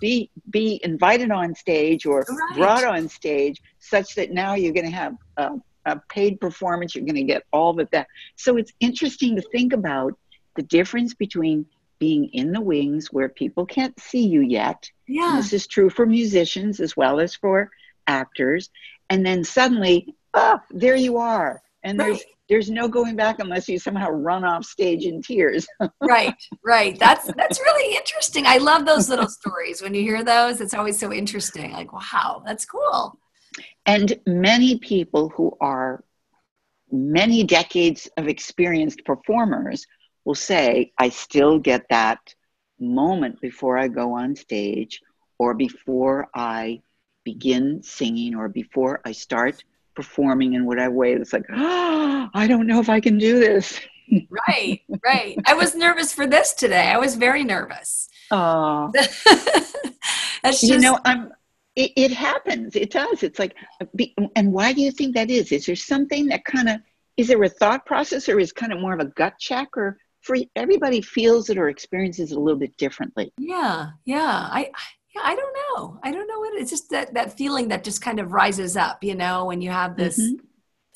be 0.00 0.28
be 0.50 0.80
invited 0.82 1.30
on 1.30 1.54
stage 1.54 2.04
or 2.04 2.26
Right. 2.28 2.56
brought 2.56 2.84
on 2.84 3.08
stage 3.08 3.60
such 3.78 4.16
that 4.16 4.32
now 4.32 4.54
you're 4.54 4.72
going 4.72 4.90
to 4.90 4.96
have 4.96 5.14
a, 5.36 5.50
a 5.88 6.02
paid 6.08 6.40
performance 6.40 6.94
you're 6.94 7.04
going 7.04 7.14
to 7.16 7.22
get 7.22 7.44
all 7.52 7.78
of 7.80 7.88
that. 7.90 8.06
So 8.36 8.56
it's 8.56 8.72
interesting 8.80 9.36
to 9.36 9.42
think 9.42 9.72
about 9.72 10.12
the 10.56 10.62
difference 10.62 11.14
between 11.14 11.66
being 11.98 12.26
in 12.32 12.52
the 12.52 12.60
wings 12.60 13.08
where 13.12 13.28
people 13.28 13.66
can't 13.66 13.98
see 13.98 14.24
you 14.26 14.40
yet. 14.40 14.88
And 15.06 15.16
Yeah. 15.16 15.36
this 15.36 15.52
is 15.52 15.66
true 15.66 15.90
for 15.90 16.06
musicians 16.06 16.80
as 16.80 16.96
well 16.96 17.20
as 17.20 17.34
for 17.34 17.70
actors. 18.06 18.70
And 19.10 19.24
then 19.24 19.44
suddenly 19.44 20.14
oh 20.34 20.60
there 20.70 20.96
you 20.96 21.16
are. 21.18 21.62
And 21.84 21.98
there's 21.98 22.22
there's 22.48 22.70
no 22.70 22.88
going 22.88 23.14
back 23.14 23.40
unless 23.40 23.68
you 23.68 23.78
somehow 23.78 24.08
run 24.10 24.42
off 24.44 24.64
stage 24.64 25.04
in 25.04 25.22
tears. 25.22 25.66
Right 26.00 26.34
right. 26.64 26.98
That's 26.98 27.26
that's 27.34 27.60
really 27.60 27.96
interesting. 27.96 28.44
I 28.46 28.58
love 28.58 28.86
those 28.86 29.08
little 29.08 29.28
stories. 29.28 29.82
When 29.82 29.94
you 29.94 30.02
hear 30.02 30.22
those 30.24 30.60
it's 30.60 30.74
always 30.74 30.98
so 30.98 31.12
interesting. 31.12 31.72
Like 31.72 31.92
wow 31.92 32.42
that's 32.46 32.64
cool 32.64 33.18
And 33.86 34.18
many 34.26 34.78
people 34.78 35.28
who 35.30 35.56
are 35.60 36.04
many 36.90 37.44
decades 37.44 38.08
of 38.16 38.28
experienced 38.28 39.04
performers 39.04 39.86
will 40.24 40.34
say, 40.34 40.92
I 40.98 41.08
still 41.10 41.58
get 41.58 41.86
that 41.90 42.18
moment 42.78 43.40
before 43.40 43.78
I 43.78 43.88
go 43.88 44.14
on 44.14 44.36
stage 44.36 45.00
or 45.38 45.54
before 45.54 46.28
I 46.34 46.82
begin 47.24 47.82
singing 47.82 48.34
or 48.34 48.48
before 48.48 49.00
I 49.04 49.12
start 49.12 49.62
performing 49.94 50.54
in 50.54 50.64
whatever 50.64 50.94
way. 50.94 51.12
It's 51.12 51.32
like, 51.32 51.46
oh, 51.52 52.28
I 52.32 52.46
don't 52.46 52.66
know 52.66 52.80
if 52.80 52.88
I 52.88 53.00
can 53.00 53.18
do 53.18 53.38
this. 53.38 53.80
right 54.50 54.80
right 55.04 55.36
i 55.44 55.52
was 55.52 55.74
nervous 55.74 56.14
for 56.14 56.26
this 56.26 56.54
today 56.54 56.88
i 56.88 56.96
was 56.96 57.14
very 57.14 57.44
nervous 57.44 58.08
Oh, 58.30 58.90
that's 58.94 59.14
just 60.42 60.62
you 60.62 60.78
know, 60.78 60.98
I'm. 61.04 61.32
It, 61.82 61.92
it 62.04 62.12
happens. 62.12 62.74
It 62.74 62.90
does. 62.90 63.22
It's 63.22 63.38
like, 63.38 63.54
be, 63.94 64.14
and 64.36 64.52
why 64.52 64.72
do 64.72 64.80
you 64.80 64.90
think 64.90 65.14
that 65.14 65.30
is? 65.30 65.52
Is 65.52 65.66
there 65.66 65.76
something 65.76 66.26
that 66.26 66.44
kind 66.44 66.68
of 66.68 66.76
is 67.16 67.28
there 67.28 67.42
a 67.42 67.48
thought 67.48 67.82
process, 67.86 68.28
or 68.28 68.38
is 68.38 68.52
kind 68.52 68.72
of 68.72 68.80
more 68.80 68.94
of 68.94 69.00
a 69.00 69.10
gut 69.20 69.34
check, 69.38 69.68
or 69.76 69.96
for 70.22 70.36
everybody 70.56 71.00
feels 71.00 71.50
it 71.50 71.58
or 71.58 71.68
experiences 71.68 72.32
it 72.32 72.36
a 72.36 72.40
little 72.40 72.58
bit 72.58 72.76
differently? 72.76 73.32
yeah 73.38 73.90
yeah 74.04 74.48
i 74.50 74.70
yeah 75.14 75.22
i 75.24 75.34
don't 75.34 75.56
know 75.62 75.98
i 76.02 76.10
don't 76.10 76.26
know 76.26 76.40
what 76.40 76.52
it 76.54 76.62
is 76.62 76.70
just 76.70 76.90
that 76.90 77.14
that 77.14 77.36
feeling 77.36 77.68
that 77.68 77.84
just 77.84 78.02
kind 78.02 78.18
of 78.20 78.32
rises 78.32 78.76
up 78.76 79.02
you 79.02 79.14
know 79.14 79.44
when 79.46 79.60
you 79.60 79.70
have 79.70 79.96
this 79.96 80.18
Mhm. 80.18 80.40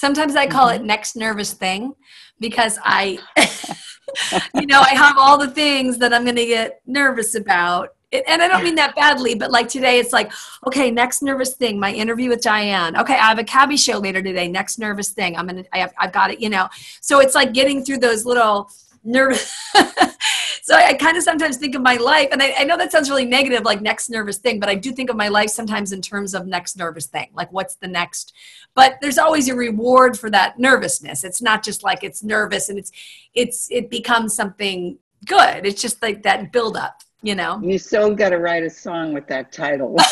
sometimes 0.00 0.34
i 0.36 0.46
call 0.46 0.68
it 0.68 0.82
next 0.82 1.16
nervous 1.16 1.52
thing 1.52 1.94
because 2.40 2.78
i 2.84 3.18
you 4.54 4.66
know 4.66 4.80
i 4.80 4.94
have 5.04 5.16
all 5.16 5.38
the 5.38 5.50
things 5.50 5.98
that 5.98 6.12
i'm 6.12 6.24
going 6.24 6.36
to 6.36 6.46
get 6.46 6.80
nervous 6.86 7.34
about 7.34 7.90
and 8.12 8.42
i 8.42 8.48
don't 8.48 8.62
mean 8.62 8.74
that 8.74 8.94
badly 8.94 9.34
but 9.34 9.50
like 9.50 9.68
today 9.68 9.98
it's 9.98 10.12
like 10.12 10.32
okay 10.66 10.90
next 10.90 11.22
nervous 11.22 11.54
thing 11.54 11.78
my 11.78 11.92
interview 11.92 12.28
with 12.28 12.40
diane. 12.40 12.96
Okay 12.96 13.14
i 13.14 13.28
have 13.28 13.38
a 13.38 13.44
cabi 13.44 13.76
show 13.76 13.98
later 13.98 14.22
today 14.22 14.48
next 14.48 14.78
nervous 14.78 15.10
thing. 15.10 15.36
I'm 15.36 15.46
gonna 15.46 15.64
I 15.72 15.78
have, 15.78 15.92
i've 15.98 16.12
got 16.12 16.30
it 16.30 16.40
you 16.40 16.48
know. 16.48 16.68
So 17.00 17.20
it's 17.20 17.34
like 17.34 17.52
getting 17.52 17.84
through 17.84 17.98
those 17.98 18.24
little 18.24 18.70
nervous 19.04 19.50
so 20.62 20.76
I, 20.76 20.90
I 20.90 20.94
kind 20.94 21.16
of 21.16 21.24
sometimes 21.24 21.56
think 21.56 21.74
of 21.74 21.82
my 21.82 21.96
life 21.96 22.28
and 22.30 22.40
I, 22.40 22.54
I 22.58 22.64
know 22.64 22.76
that 22.76 22.92
sounds 22.92 23.10
really 23.10 23.24
negative 23.24 23.64
like 23.64 23.80
next 23.80 24.10
nervous 24.10 24.38
thing 24.38 24.60
but 24.60 24.68
i 24.68 24.76
do 24.76 24.92
think 24.92 25.10
of 25.10 25.16
my 25.16 25.26
life 25.26 25.50
sometimes 25.50 25.90
in 25.90 26.00
terms 26.00 26.34
of 26.34 26.46
next 26.46 26.76
nervous 26.76 27.06
thing 27.06 27.28
like 27.34 27.52
what's 27.52 27.74
the 27.76 27.88
next? 27.88 28.32
But 28.74 28.98
there's 29.00 29.18
always 29.18 29.48
a 29.48 29.54
reward 29.54 30.18
for 30.18 30.30
that 30.30 30.58
nervousness. 30.58 31.24
It's 31.24 31.42
not 31.42 31.62
just 31.62 31.82
like 31.82 32.02
it's 32.02 32.22
nervous 32.22 32.68
and 32.68 32.78
it's 32.78 32.90
it's 33.34 33.70
it 33.70 33.90
becomes 33.90 34.34
something 34.34 34.98
good. 35.26 35.66
It's 35.66 35.80
just 35.80 36.02
like 36.02 36.22
that 36.22 36.52
build 36.52 36.76
up 36.76 37.02
you 37.22 37.34
know 37.34 37.60
You 37.62 37.78
so 37.78 38.14
got 38.14 38.30
to 38.30 38.38
write 38.38 38.62
a 38.64 38.70
song 38.70 39.12
with 39.14 39.26
that 39.28 39.52
title. 39.52 39.96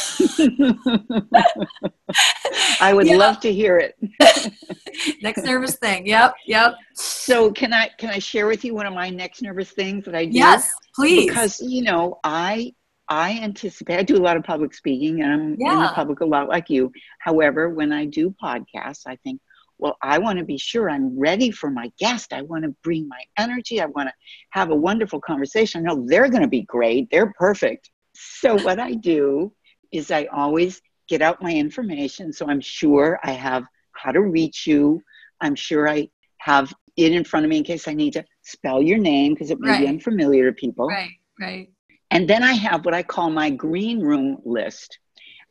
I 2.80 2.92
would 2.94 3.06
Yeah. 3.06 3.16
love 3.16 3.40
to 3.40 3.52
hear 3.52 3.78
it. 3.78 3.96
next 5.22 5.44
nervous 5.44 5.76
thing 5.76 6.06
yep 6.06 6.34
yep 6.46 6.74
So, 6.94 7.50
can 7.52 7.72
I 7.72 7.88
can 7.98 8.10
I 8.10 8.18
share 8.18 8.46
with 8.46 8.64
you 8.64 8.74
one 8.74 8.86
of 8.86 8.92
my 8.94 9.08
next 9.10 9.40
nervous 9.42 9.70
things 9.70 10.04
that 10.04 10.14
I 10.14 10.24
do? 10.26 10.32
yes 10.38 10.74
please 10.94 11.26
because 11.26 11.60
you 11.60 11.82
know 11.82 12.18
i 12.24 12.72
i 13.08 13.38
anticipate 13.40 13.98
i 13.98 14.02
do 14.02 14.16
a 14.16 14.24
lot 14.28 14.36
of 14.36 14.42
public 14.44 14.74
speaking 14.74 15.22
and 15.22 15.32
i'm 15.32 15.52
in 15.52 15.56
the 15.58 15.90
public 15.94 16.20
a 16.20 16.24
lot 16.24 16.48
like 16.48 16.68
you 16.68 16.90
however 17.20 17.70
when 17.70 17.92
i 17.92 18.04
do 18.04 18.34
podcasts 18.42 19.02
i 19.06 19.16
think 19.24 19.40
well 19.80 19.96
i 20.02 20.18
want 20.18 20.38
to 20.38 20.44
be 20.44 20.58
sure 20.58 20.90
i'm 20.90 21.18
ready 21.18 21.50
for 21.50 21.70
my 21.70 21.90
guest. 21.98 22.32
I 22.32 22.42
want 22.42 22.64
to 22.64 22.74
bring 22.82 23.08
my 23.08 23.22
energy. 23.38 23.80
I 23.80 23.86
want 23.86 24.08
to 24.08 24.14
have 24.50 24.70
a 24.70 24.74
wonderful 24.74 25.20
conversation. 25.20 25.80
I 25.80 25.84
know 25.88 26.04
they're 26.06 26.28
going 26.28 26.42
to 26.42 26.48
be 26.48 26.62
great. 26.62 27.08
They're 27.10 27.32
perfect. 27.38 27.90
So 28.14 28.56
what 28.62 28.78
i 28.78 28.92
do 28.92 29.52
is 29.92 30.10
i 30.10 30.24
always 30.26 30.80
get 31.08 31.22
out 31.22 31.42
my 31.42 31.52
information. 31.52 32.32
So 32.32 32.46
i'm 32.48 32.60
sure 32.60 33.18
i 33.24 33.32
have 33.32 33.64
how 33.92 34.12
to 34.12 34.20
reach 34.20 34.66
you. 34.66 35.02
I'm 35.40 35.54
sure 35.54 35.88
i 35.88 36.08
have 36.38 36.72
it 36.96 37.12
in 37.12 37.24
front 37.24 37.44
of 37.44 37.50
me 37.50 37.58
in 37.58 37.64
case 37.64 37.88
i 37.88 37.94
need 37.94 38.12
to 38.14 38.24
spell 38.42 38.82
your 38.82 38.98
name 38.98 39.34
because 39.34 39.50
it 39.50 39.60
may 39.60 39.78
be 39.78 39.88
unfamiliar 39.88 40.46
to 40.46 40.52
people. 40.52 40.88
Right 40.88 41.10
right. 41.40 41.68
And 42.10 42.28
then 42.28 42.42
I 42.42 42.52
have 42.52 42.84
what 42.84 42.94
I 42.94 43.02
call 43.02 43.30
my 43.30 43.50
green 43.50 44.00
room 44.00 44.38
list. 44.44 44.98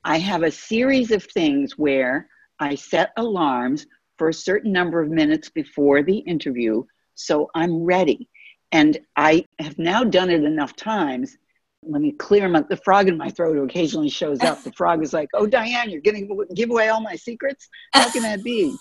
I 0.03 0.17
have 0.19 0.43
a 0.43 0.51
series 0.51 1.11
of 1.11 1.23
things 1.23 1.77
where 1.77 2.27
I 2.59 2.75
set 2.75 3.11
alarms 3.17 3.85
for 4.19 4.29
a 4.29 4.33
certain 4.33 4.71
number 4.71 5.01
of 5.01 5.09
minutes 5.09 5.49
before 5.49 6.03
the 6.03 6.19
interview 6.19 6.83
so 7.19 7.49
I'm 7.53 7.83
ready. 7.83 8.29
And 8.71 8.97
I 9.17 9.45
have 9.59 9.77
now 9.77 10.03
done 10.03 10.29
it 10.29 10.43
enough 10.43 10.75
times. 10.75 11.37
Let 11.83 12.01
me 12.01 12.13
clear 12.13 12.47
my, 12.47 12.63
the 12.69 12.77
frog 12.77 13.09
in 13.09 13.17
my 13.17 13.29
throat 13.29 13.55
who 13.55 13.63
occasionally 13.63 14.09
shows 14.09 14.41
up. 14.41 14.63
The 14.63 14.71
frog 14.71 15.03
is 15.03 15.11
like, 15.11 15.27
Oh, 15.33 15.45
Diane, 15.45 15.89
you're 15.89 16.01
going 16.01 16.27
to 16.27 16.45
give 16.55 16.69
away 16.69 16.89
all 16.89 17.01
my 17.01 17.15
secrets? 17.15 17.67
How 17.93 18.09
can 18.09 18.23
that 18.23 18.43
be? 18.43 18.73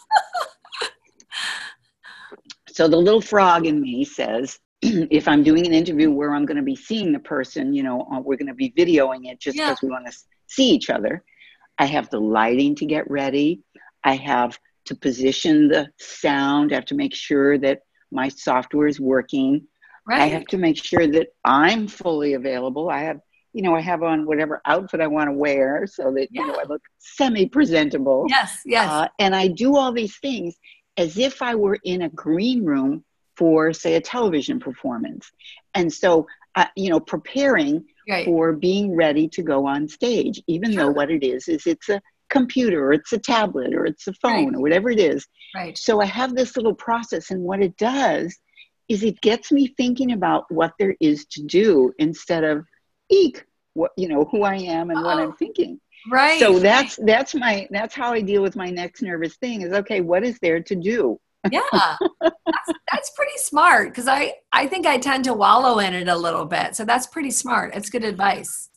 so 2.68 2.86
the 2.86 2.96
little 2.96 3.20
frog 3.20 3.66
in 3.66 3.80
me 3.80 4.04
says, 4.04 4.58
if 4.82 5.26
I'm 5.26 5.42
doing 5.42 5.66
an 5.66 5.74
interview 5.74 6.10
where 6.10 6.32
I'm 6.32 6.46
going 6.46 6.58
to 6.58 6.62
be 6.62 6.76
seeing 6.76 7.12
the 7.12 7.18
person, 7.18 7.74
you 7.74 7.82
know, 7.82 8.06
uh, 8.12 8.20
we're 8.20 8.36
going 8.36 8.48
to 8.48 8.54
be 8.54 8.70
videoing 8.70 9.30
it 9.30 9.40
just 9.40 9.56
Yeah. 9.56 9.70
because 9.70 9.82
we 9.82 9.88
want 9.88 10.06
to 10.06 10.12
see 10.46 10.70
each 10.70 10.90
other. 10.90 11.24
I 11.78 11.86
have 11.86 12.08
the 12.10 12.20
lighting 12.20 12.76
to 12.76 12.86
get 12.86 13.10
ready. 13.10 13.62
I 14.04 14.16
have 14.16 14.58
to 14.88 14.94
position 14.96 15.68
the 15.68 15.88
sound. 15.98 16.72
I 16.72 16.76
have 16.76 16.84
to 16.86 16.94
make 16.94 17.14
sure 17.14 17.58
that 17.58 17.80
my 18.10 18.28
software 18.28 18.86
is 18.88 18.98
working. 19.00 19.66
right 20.06 20.20
I 20.22 20.26
have 20.26 20.46
to 20.46 20.58
make 20.58 20.82
sure 20.82 21.06
that 21.16 21.28
I'm 21.44 21.86
fully 21.86 22.34
available. 22.34 22.88
I 22.90 23.00
have, 23.08 23.20
you 23.52 23.62
know, 23.62 23.74
I 23.74 23.80
have 23.80 24.02
on 24.02 24.26
whatever 24.26 24.60
outfit 24.64 25.00
I 25.00 25.06
want 25.06 25.28
to 25.28 25.32
wear 25.46 25.86
so 25.86 26.04
that, 26.16 26.28
you 26.30 26.46
know, 26.46 26.56
I 26.62 26.64
look 26.64 26.82
semi 26.98 27.46
presentable. 27.46 28.26
yes 28.28 28.62
yes 28.64 28.88
Uh, 28.90 29.08
and 29.18 29.34
I 29.36 29.48
do 29.48 29.76
all 29.76 29.92
these 29.92 30.16
things 30.18 30.54
as 30.96 31.18
if 31.18 31.42
I 31.42 31.54
were 31.54 31.78
in 31.84 32.02
a 32.02 32.08
green 32.08 32.64
room 32.64 33.04
for, 33.36 33.72
say, 33.72 33.94
a 33.94 34.00
television 34.00 34.58
performance. 34.58 35.30
And 35.74 35.92
so, 35.92 36.26
uh, 36.56 36.66
you 36.74 36.88
know, 36.90 37.00
preparing 37.00 37.84
right 38.08 38.24
for 38.24 38.52
being 38.54 38.96
ready 38.96 39.28
to 39.36 39.42
go 39.42 39.66
on 39.66 39.86
stage, 39.86 40.42
even 40.46 40.74
though 40.74 40.90
what 40.98 41.10
it 41.10 41.22
is 41.22 41.46
is 41.46 41.66
it's 41.66 41.88
a 41.90 42.00
computer 42.30 42.86
or 42.86 42.92
it's 42.92 43.12
a 43.12 43.18
tablet 43.18 43.74
or 43.74 43.86
it's 43.86 44.06
a 44.06 44.12
phone 44.14 44.46
Right. 44.46 44.54
or 44.56 44.60
whatever 44.60 44.90
it 44.90 45.00
is. 45.00 45.26
right. 45.54 45.76
So 45.78 46.00
I 46.00 46.06
have 46.06 46.34
this 46.34 46.56
little 46.56 46.74
process, 46.74 47.30
and 47.30 47.42
what 47.42 47.62
it 47.62 47.76
does 47.76 48.36
is 48.88 49.02
it 49.02 49.20
gets 49.20 49.52
me 49.52 49.66
thinking 49.76 50.12
about 50.12 50.44
what 50.50 50.72
there 50.78 50.94
is 51.00 51.26
to 51.26 51.42
do 51.42 51.92
instead 51.98 52.44
of 52.44 52.64
eek, 53.10 53.44
what 53.74 53.90
you 53.96 54.08
know, 54.08 54.24
who 54.30 54.42
I 54.44 54.56
am 54.56 54.90
and 54.90 55.02
what 55.04 55.18
Oh, 55.18 55.22
I'm 55.24 55.32
thinking 55.34 55.80
right. 56.10 56.38
so 56.38 56.58
that's 56.58 56.96
that's 57.04 57.34
my 57.34 57.66
that's 57.70 57.94
how 57.94 58.12
i 58.12 58.20
deal 58.20 58.40
with 58.40 58.54
my 58.56 58.70
next 58.70 59.02
nervous 59.02 59.36
thing 59.36 59.62
is 59.62 59.72
okay 59.72 60.00
what 60.00 60.22
is 60.24 60.38
there 60.40 60.60
to 60.62 60.74
do? 60.76 61.18
Yeah. 61.50 61.60
That's, 62.22 62.72
that's 62.92 63.10
pretty 63.10 63.36
smart 63.36 63.90
because 63.90 64.08
i 64.08 64.32
i 64.52 64.66
think 64.66 64.86
i 64.86 64.96
tend 64.98 65.24
to 65.24 65.34
wallow 65.34 65.78
in 65.80 65.92
it 65.94 66.08
a 66.08 66.16
little 66.16 66.44
bit. 66.46 66.74
So 66.76 66.84
that's 66.84 67.06
pretty 67.06 67.30
smart. 67.30 67.74
It's 67.74 67.90
good 67.90 68.04
advice 68.04 68.67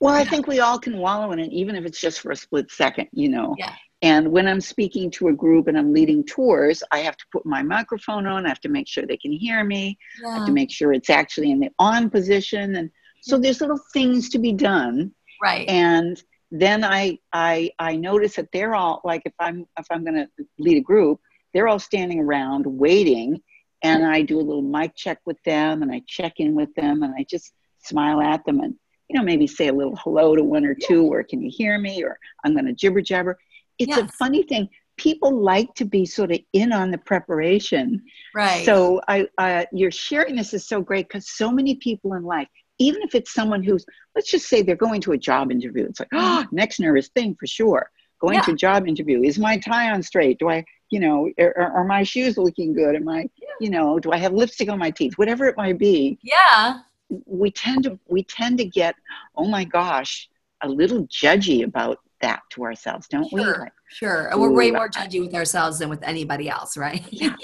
well 0.00 0.14
i 0.14 0.24
think 0.24 0.46
we 0.46 0.60
all 0.60 0.78
can 0.78 0.98
wallow 0.98 1.32
in 1.32 1.38
it 1.38 1.52
even 1.52 1.76
if 1.76 1.84
it's 1.84 2.00
just 2.00 2.20
for 2.20 2.30
a 2.30 2.36
split 2.36 2.70
second 2.70 3.08
you 3.12 3.28
know. 3.28 3.54
Yeah. 3.58 3.74
and 4.02 4.30
when 4.30 4.46
i'm 4.46 4.60
speaking 4.60 5.10
to 5.12 5.28
a 5.28 5.32
group 5.32 5.66
and 5.68 5.76
i'm 5.78 5.92
leading 5.92 6.24
tours 6.24 6.82
i 6.90 6.98
have 6.98 7.16
to 7.16 7.24
put 7.32 7.44
my 7.46 7.62
microphone 7.62 8.26
on 8.26 8.46
i 8.46 8.48
have 8.48 8.60
to 8.60 8.68
make 8.68 8.88
sure 8.88 9.06
they 9.06 9.16
can 9.16 9.32
hear 9.32 9.64
me 9.64 9.98
Yeah. 10.22 10.28
i 10.28 10.34
have 10.38 10.46
to 10.46 10.52
make 10.52 10.70
sure 10.70 10.92
it's 10.92 11.10
actually 11.10 11.50
in 11.50 11.60
the 11.60 11.70
on 11.78 12.10
position 12.10 12.76
and 12.76 12.90
so 13.20 13.38
there's 13.38 13.60
little 13.60 13.80
things 13.92 14.28
to 14.30 14.38
be 14.38 14.52
done. 14.52 15.12
Right. 15.42 15.68
And 15.68 16.22
then 16.50 16.84
I 16.84 17.18
I 17.32 17.70
I 17.78 17.96
notice 17.96 18.36
that 18.36 18.48
they're 18.52 18.74
all 18.74 19.00
like 19.04 19.22
if 19.24 19.34
I'm 19.38 19.66
if 19.78 19.86
I'm 19.90 20.04
going 20.04 20.16
to 20.16 20.28
lead 20.58 20.78
a 20.78 20.82
group, 20.82 21.20
they're 21.52 21.68
all 21.68 21.78
standing 21.78 22.20
around 22.20 22.64
waiting, 22.66 23.40
and 23.82 24.06
I 24.06 24.22
do 24.22 24.38
a 24.38 24.42
little 24.42 24.62
mic 24.62 24.94
check 24.96 25.18
with 25.26 25.36
them, 25.44 25.82
and 25.82 25.92
I 25.92 26.02
check 26.06 26.34
in 26.38 26.54
with 26.54 26.74
them, 26.74 27.02
and 27.02 27.14
I 27.16 27.24
just 27.28 27.52
smile 27.84 28.20
at 28.20 28.44
them, 28.44 28.60
and 28.60 28.74
you 29.08 29.18
know 29.18 29.22
maybe 29.24 29.46
say 29.46 29.68
a 29.68 29.72
little 29.72 29.96
hello 29.96 30.36
to 30.36 30.42
one 30.44 30.64
or 30.64 30.74
two, 30.74 31.04
or 31.06 31.22
can 31.22 31.40
you 31.42 31.50
hear 31.52 31.78
me, 31.78 32.02
or 32.02 32.18
I'm 32.44 32.52
going 32.52 32.66
to 32.66 32.72
jibber 32.72 33.00
jabber. 33.00 33.38
It's 33.78 33.96
a 33.96 34.08
funny 34.08 34.42
thing. 34.42 34.68
People 34.96 35.40
like 35.40 35.72
to 35.76 35.84
be 35.84 36.04
sort 36.04 36.32
of 36.32 36.40
in 36.52 36.72
on 36.72 36.90
the 36.90 36.98
preparation. 36.98 38.02
right 38.34 38.64
So 38.64 39.00
I, 39.06 39.28
uh, 39.38 39.64
your 39.72 39.92
sharing 39.92 40.34
this 40.34 40.52
is 40.52 40.66
so 40.66 40.80
great 40.80 41.08
because 41.08 41.30
so 41.30 41.52
many 41.52 41.76
people 41.76 42.14
in 42.14 42.24
life 42.24 42.48
even 42.78 43.02
if 43.02 43.14
it's 43.14 43.32
someone 43.34 43.62
who's, 43.62 43.84
let's 44.14 44.30
just 44.30 44.48
say 44.48 44.62
they're 44.62 44.76
going 44.76 45.00
to 45.00 45.12
a 45.12 45.18
job 45.18 45.50
interview. 45.50 45.84
It's 45.84 45.98
like, 46.00 46.08
oh, 46.14 46.44
next 46.52 46.78
nervous 46.80 47.08
thing 47.08 47.36
for 47.38 47.46
sure. 47.46 47.90
Going 48.20 48.34
Yeah. 48.34 48.42
to 48.42 48.52
a 48.52 48.56
job 48.56 48.86
interview. 48.88 49.22
Is 49.22 49.38
my 49.38 49.58
tie 49.58 49.90
on 49.90 50.02
straight? 50.02 50.38
Do 50.38 50.48
I, 50.48 50.64
you 50.90 51.00
know, 51.00 51.28
are, 51.38 51.54
are 51.58 51.72
are 51.78 51.84
my 51.84 52.02
shoes 52.02 52.36
looking 52.38 52.72
good? 52.72 52.94
Am 52.96 53.08
I, 53.08 53.28
you 53.60 53.70
know, 53.70 53.98
do 53.98 54.12
I 54.12 54.16
have 54.18 54.32
lipstick 54.32 54.68
on 54.68 54.78
my 54.78 54.90
teeth? 54.90 55.14
Whatever 55.16 55.46
it 55.46 55.56
might 55.56 55.78
be, 55.78 56.18
Yeah. 56.22 56.80
We 57.26 57.50
tend 57.50 57.84
to 57.84 57.98
we 58.08 58.22
tend 58.24 58.58
to 58.58 58.64
get, 58.64 58.94
oh 59.36 59.46
my 59.48 59.64
gosh, 59.64 60.28
a 60.62 60.68
little 60.68 61.06
judgy 61.06 61.64
about 61.64 61.98
that 62.20 62.40
to 62.50 62.64
ourselves, 62.64 63.06
don't 63.08 63.32
we? 63.32 63.42
Sure. 63.42 63.58
Like, 63.60 63.72
Sure. 63.90 64.26
And 64.26 64.38
we're 64.40 64.50
way 64.52 64.70
more 64.70 64.88
judgy 64.90 65.20
with 65.24 65.34
ourselves 65.34 65.78
than 65.78 65.88
with 65.88 66.02
anybody 66.02 66.48
else, 66.50 66.76
right? 66.76 67.02
Yeah. 67.10 67.34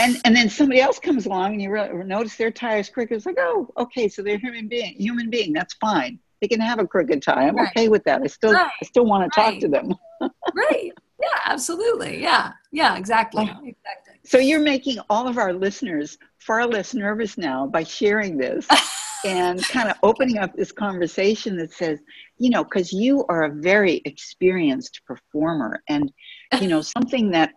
and 0.00 0.16
and 0.24 0.34
then 0.34 0.48
somebody 0.48 0.80
else 0.80 0.98
comes 0.98 1.26
along 1.26 1.52
and 1.52 1.62
you 1.62 1.70
re- 1.70 1.92
notice 2.04 2.34
their 2.36 2.50
tires 2.50 2.88
crooked. 2.88 3.14
It's 3.16 3.26
like, 3.26 3.36
oh, 3.38 3.68
okay, 3.76 4.08
so 4.08 4.22
they're 4.22 4.38
human 4.38 4.66
being, 4.66 4.94
human 4.94 5.30
being. 5.30 5.52
That's 5.52 5.74
fine. 5.74 6.18
They 6.40 6.48
can 6.48 6.60
have 6.60 6.80
a 6.80 6.86
crooked 6.86 7.22
tie. 7.22 7.46
I'm 7.46 7.54
Right. 7.56 7.68
okay 7.68 7.88
with 7.88 8.02
that. 8.04 8.22
I 8.22 8.26
still 8.26 8.52
Right. 8.52 8.70
I 8.82 8.84
still 8.84 9.04
want 9.06 9.30
to 9.32 9.40
talk 9.40 9.58
to 9.60 9.68
them. 9.68 9.94
right. 10.54 10.90
Yeah, 11.22 11.38
absolutely. 11.46 12.20
Yeah. 12.20 12.52
Yeah, 12.72 12.96
exactly. 12.96 13.44
Oh. 13.44 13.58
Exactly. 13.64 14.14
So 14.24 14.38
you're 14.38 14.60
making 14.60 14.98
all 15.08 15.28
of 15.28 15.38
our 15.38 15.52
listeners 15.52 16.18
far 16.38 16.66
less 16.66 16.92
nervous 16.92 17.38
now 17.38 17.66
by 17.66 17.84
sharing 17.84 18.36
this 18.36 18.66
and 19.24 19.66
kind 19.68 19.88
of 19.88 19.96
opening 20.02 20.38
up 20.38 20.54
this 20.54 20.72
conversation 20.72 21.56
that 21.56 21.72
says, 21.72 22.00
you 22.38 22.50
know, 22.50 22.62
because 22.62 22.92
you 22.92 23.24
are 23.28 23.44
a 23.44 23.54
very 23.54 24.02
experienced 24.04 25.00
performer 25.06 25.82
and, 25.88 26.12
you 26.60 26.68
know, 26.68 26.80
something 26.96 27.30
that 27.30 27.52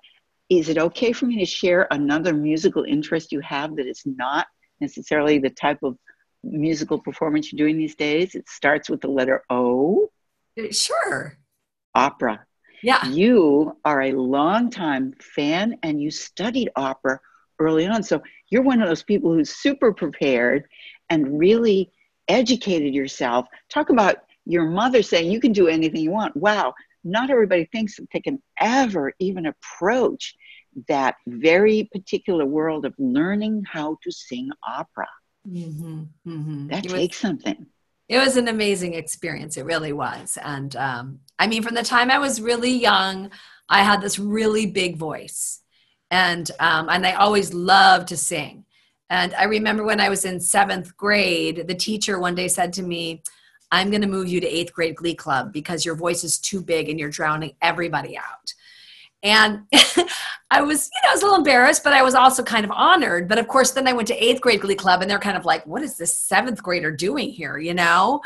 is 0.50 0.70
it 0.70 0.78
okay 0.78 1.12
for 1.12 1.26
me 1.26 1.38
to 1.40 1.46
share 1.46 1.88
another 1.92 2.34
musical 2.34 2.84
interest 2.84 3.32
you 3.32 3.42
have 3.42 3.76
that 3.76 3.86
is 3.86 4.02
not 4.06 4.48
necessarily 4.80 5.40
the 5.40 5.50
type 5.50 5.80
of 5.84 5.98
musical 6.44 6.98
performance 7.00 7.52
you're 7.52 7.58
doing 7.58 7.78
these 7.78 7.96
days? 7.96 8.34
It 8.34 8.48
starts 8.48 8.90
with 8.90 9.02
the 9.02 9.10
letter 9.10 9.44
O, 9.50 10.10
uh, 10.58 10.72
Sure. 10.72 11.38
opera. 11.94 12.46
Yeah. 12.84 13.10
you 13.10 13.76
are 13.84 14.04
a 14.04 14.12
longtime 14.12 15.16
fan 15.20 15.80
and 15.82 16.00
you 16.00 16.12
studied 16.12 16.70
opera 16.76 17.20
early 17.60 17.86
on. 17.88 18.04
So 18.04 18.22
you're 18.50 18.62
one 18.64 18.82
of 18.82 18.88
those 18.88 19.04
people 19.04 19.34
who's 19.34 19.56
super 19.56 19.94
prepared 19.94 20.66
and 21.10 21.38
really 21.40 21.92
educated 22.28 22.94
yourself. 22.94 23.48
Talk 23.70 23.90
about 23.90 24.18
your 24.46 24.66
mother 24.66 25.02
saying 25.02 25.32
you 25.32 25.40
can 25.40 25.52
do 25.54 25.68
anything 25.68 26.02
you 26.02 26.12
want. 26.12 26.36
Wow, 26.36 26.74
not 27.04 27.30
everybody 27.30 27.66
thinks 27.72 27.96
that 27.98 28.08
they 28.14 28.20
can 28.22 28.42
ever 28.60 29.14
even 29.20 29.48
approach 29.48 30.36
that 30.88 31.16
very 31.28 31.90
particular 31.92 32.46
world 32.46 32.86
of 32.86 32.94
learning 33.00 33.64
how 33.72 33.98
to 34.04 34.12
sing 34.12 34.50
opera. 34.68 35.08
Mm-hmm. 35.48 36.04
Mm-hmm. 36.28 36.68
That 36.68 36.86
It 36.86 36.92
was- 36.92 37.00
takes 37.02 37.18
something. 37.18 37.66
it 38.10 38.18
was 38.20 38.38
an 38.38 38.48
amazing 38.48 38.94
experience 38.94 39.58
it 39.58 39.66
really 39.66 39.92
was 39.92 40.38
and 40.44 40.76
um, 40.78 41.20
i 41.40 41.46
mean 41.48 41.62
from 41.62 41.76
the 41.76 41.84
time 41.84 42.10
i 42.10 42.18
was 42.18 42.40
really 42.42 42.72
young 42.72 43.30
i 43.70 43.82
had 43.84 44.00
this 44.02 44.18
really 44.18 44.66
big 44.66 44.96
voice 44.98 45.62
and 46.12 46.52
um, 46.60 46.90
and 46.90 47.06
i 47.06 47.14
always 47.14 47.54
loved 47.54 48.08
to 48.08 48.18
sing 48.18 48.64
and 49.10 49.34
i 49.36 49.44
remember 49.44 49.84
when 49.84 50.00
i 50.00 50.10
was 50.10 50.26
in 50.26 50.40
seventh 50.40 50.96
grade 50.98 51.66
the 51.68 51.76
teacher 51.76 52.20
one 52.20 52.36
day 52.36 52.48
said 52.48 52.72
to 52.74 52.84
me 52.84 53.22
i'm 53.72 53.90
going 53.90 54.02
to 54.02 54.08
move 54.08 54.28
you 54.28 54.40
to 54.40 54.48
eighth 54.48 54.74
grade 54.74 54.96
glee 54.96 55.16
club 55.16 55.52
because 55.52 55.86
your 55.86 55.96
voice 55.96 56.24
is 56.24 56.38
too 56.40 56.62
big 56.62 56.90
and 56.90 57.00
you're 57.00 57.10
drowning 57.10 57.54
everybody 57.62 58.18
out 58.18 58.54
and 59.24 59.64
I 60.52 60.62
was, 60.62 60.90
you 60.94 61.02
know, 61.04 61.10
I 61.10 61.14
was 61.14 61.22
a 61.22 61.26
little 61.26 61.40
embarrassed, 61.40 61.84
but 61.84 61.94
I 61.94 62.02
was 62.02 62.16
also 62.16 62.44
kind 62.44 62.64
of 62.64 62.72
honored. 62.72 63.28
But 63.28 63.38
of 63.40 63.48
course, 63.48 63.72
then 63.72 63.88
I 63.88 63.94
went 63.94 64.08
to 64.10 64.24
eighth 64.24 64.42
grade 64.42 64.62
glee 64.62 64.76
club 64.76 65.02
and 65.02 65.10
they're 65.10 65.20
kind 65.20 65.36
of 65.38 65.44
like, 65.46 65.66
what 65.66 65.82
is 65.82 65.98
this 65.98 66.14
seventh 66.18 66.64
grader 66.64 66.92
doing 66.92 67.30
here, 67.30 67.58
you 67.58 67.74
know? 67.74 68.22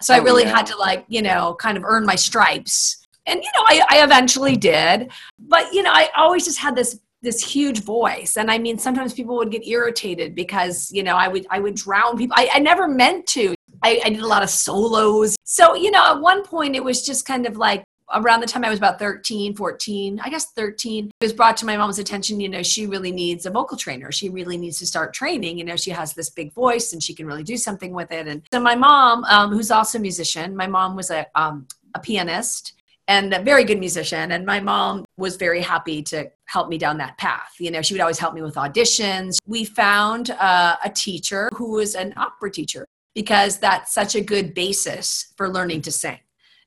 So 0.00 0.14
I 0.14 0.20
Oh, 0.20 0.22
really 0.22 0.44
yeah. 0.44 0.56
had 0.56 0.66
to 0.66 0.76
like, 0.76 1.04
you 1.08 1.20
know, 1.22 1.54
kind 1.60 1.76
of 1.76 1.84
earn 1.84 2.06
my 2.06 2.14
stripes. 2.14 3.06
And, 3.26 3.42
you 3.42 3.50
know, 3.56 3.64
I, 3.66 3.82
I 3.90 4.04
eventually 4.04 4.56
did. 4.56 5.10
But, 5.38 5.72
you 5.72 5.82
know, 5.82 5.90
I 5.92 6.08
always 6.16 6.44
just 6.44 6.58
had 6.58 6.74
this 6.76 6.98
this 7.26 7.42
huge 7.44 7.82
voice 7.82 8.36
and 8.36 8.52
i 8.52 8.56
mean 8.56 8.78
sometimes 8.78 9.12
people 9.12 9.36
would 9.36 9.50
get 9.50 9.66
irritated 9.66 10.32
because 10.34 10.90
you 10.92 11.02
know 11.02 11.16
i 11.16 11.26
would 11.26 11.44
i 11.50 11.58
would 11.58 11.74
drown 11.74 12.16
people 12.16 12.36
i, 12.38 12.48
I 12.54 12.60
never 12.60 12.86
meant 12.86 13.26
to 13.28 13.54
I, 13.82 14.00
I 14.04 14.10
did 14.10 14.20
a 14.20 14.26
lot 14.26 14.44
of 14.44 14.48
solos 14.48 15.34
so 15.42 15.74
you 15.74 15.90
know 15.90 16.04
at 16.06 16.20
one 16.20 16.44
point 16.44 16.76
it 16.76 16.84
was 16.84 17.04
just 17.04 17.26
kind 17.26 17.44
of 17.44 17.56
like 17.56 17.82
around 18.14 18.38
the 18.38 18.46
time 18.46 18.64
I 18.64 18.70
was 18.70 18.78
about 18.78 19.00
13, 19.00 19.56
14, 19.56 20.20
I 20.22 20.30
guess 20.30 20.52
13, 20.52 21.06
it 21.08 21.12
was 21.24 21.32
brought 21.32 21.56
to 21.56 21.66
my 21.66 21.76
mom's 21.76 21.98
attention, 21.98 22.38
you 22.38 22.48
know, 22.48 22.62
she 22.62 22.86
really 22.86 23.10
needs 23.10 23.46
a 23.46 23.50
vocal 23.50 23.76
trainer. 23.76 24.12
She 24.12 24.28
really 24.28 24.56
needs 24.56 24.78
to 24.78 24.86
start 24.86 25.12
training. 25.12 25.58
You 25.58 25.64
know, 25.64 25.74
she 25.74 25.90
has 25.90 26.14
this 26.14 26.30
big 26.30 26.52
voice 26.52 26.92
and 26.92 27.02
she 27.02 27.14
can 27.14 27.26
really 27.26 27.42
do 27.42 27.56
something 27.56 27.92
with 27.92 28.12
it. 28.12 28.28
And 28.28 28.42
so 28.52 28.60
my 28.60 28.76
mom, 28.76 29.24
um, 29.24 29.50
who's 29.50 29.72
also 29.72 29.98
a 29.98 30.00
musician, 30.00 30.54
my 30.54 30.68
mom 30.68 30.94
was 30.94 31.10
a, 31.10 31.26
um, 31.34 31.66
a 31.96 31.98
pianist 31.98 32.74
and 33.08 33.32
a 33.32 33.40
very 33.40 33.64
good 33.64 33.78
musician. 33.78 34.32
And 34.32 34.44
my 34.44 34.60
mom 34.60 35.04
was 35.16 35.36
very 35.36 35.62
happy 35.62 36.02
to 36.04 36.30
help 36.46 36.68
me 36.68 36.78
down 36.78 36.98
that 36.98 37.16
path. 37.18 37.54
You 37.58 37.70
know, 37.70 37.82
she 37.82 37.94
would 37.94 38.00
always 38.00 38.18
help 38.18 38.34
me 38.34 38.42
with 38.42 38.54
auditions. 38.54 39.38
We 39.46 39.64
found 39.64 40.30
uh, 40.30 40.76
a 40.84 40.90
teacher 40.90 41.48
who 41.54 41.72
was 41.72 41.94
an 41.94 42.14
opera 42.16 42.50
teacher 42.50 42.86
because 43.14 43.58
that's 43.58 43.94
such 43.94 44.14
a 44.14 44.20
good 44.20 44.54
basis 44.54 45.32
for 45.36 45.48
learning 45.48 45.82
to 45.82 45.92
sing 45.92 46.18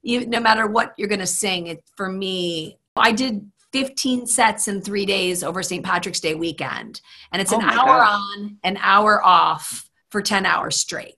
you, 0.02 0.25
no 0.25 0.39
matter 0.39 0.67
what 0.67 0.93
you're 0.97 1.08
going 1.08 1.19
to 1.19 1.28
sing 1.28 1.67
it 1.67 1.84
for 1.95 2.10
me 2.10 2.78
i 2.95 3.12
did 3.12 3.49
15 3.71 4.25
sets 4.25 4.67
in 4.67 4.82
three 4.82 5.06
days 5.06 5.43
over 5.43 5.62
st 5.63 5.84
patrick's 5.86 6.19
day 6.19 6.36
weekend 6.36 7.02
and 7.32 7.41
it's 7.41 7.54
Oh 7.54 7.60
an 7.60 7.69
hour 7.69 7.99
gosh. 7.99 8.10
on 8.10 8.58
an 8.63 8.78
hour 8.82 9.23
off 9.23 9.89
for 10.10 10.21
10 10.21 10.45
hours 10.45 10.78
straight 10.78 11.15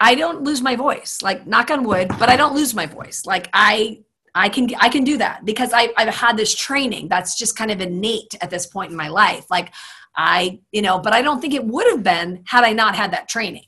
i 0.00 0.14
don't 0.14 0.42
lose 0.42 0.60
my 0.60 0.76
voice 0.76 1.20
like 1.22 1.46
knock 1.46 1.70
on 1.70 1.84
wood 1.84 2.08
but 2.18 2.28
i 2.28 2.36
don't 2.36 2.54
lose 2.54 2.74
my 2.74 2.86
voice 2.86 3.24
like 3.26 3.48
i 3.52 4.00
i 4.34 4.48
can 4.48 4.68
i 4.80 4.88
can 4.88 5.04
do 5.04 5.16
that 5.16 5.44
because 5.44 5.72
I, 5.72 5.92
i've 5.96 6.14
had 6.14 6.36
this 6.36 6.54
training 6.54 7.08
that's 7.08 7.36
just 7.36 7.56
kind 7.56 7.70
of 7.70 7.80
innate 7.80 8.34
at 8.40 8.50
this 8.50 8.66
point 8.66 8.90
in 8.90 8.96
my 8.96 9.08
life. 9.08 9.46
Like 9.50 9.72
i 10.16 10.60
you 10.72 10.82
know 10.82 10.98
but 10.98 11.12
i 11.12 11.22
don't 11.22 11.40
think 11.40 11.54
it 11.54 11.64
would 11.64 11.86
have 11.88 12.02
been 12.02 12.42
had 12.46 12.64
i 12.64 12.72
not 12.72 12.94
had 12.94 13.12
that 13.12 13.28
training. 13.28 13.66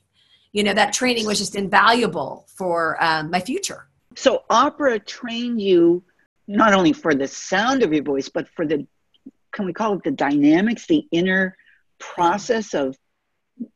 You 0.53 0.63
know 0.63 0.73
that 0.73 0.93
training 0.93 1.25
was 1.25 1.37
just 1.39 1.55
invaluable 1.55 2.47
for 2.57 3.01
um, 3.03 3.29
my 3.29 3.39
future. 3.39 3.87
So 4.15 4.43
opera 4.49 4.99
trained 4.99 5.61
you 5.61 6.03
not 6.47 6.73
only 6.73 6.93
for 6.93 7.13
the 7.13 7.27
sound 7.27 7.83
of 7.83 7.93
your 7.93 8.03
voice, 8.03 8.29
but 8.29 8.47
for 8.49 8.65
the 8.65 8.87
can 9.51 9.65
we 9.65 9.73
call 9.73 9.93
it 9.93 10.03
the 10.03 10.11
dynamics, 10.11 10.87
the 10.87 11.05
inner 11.11 11.57
process 11.99 12.73
of 12.73 12.95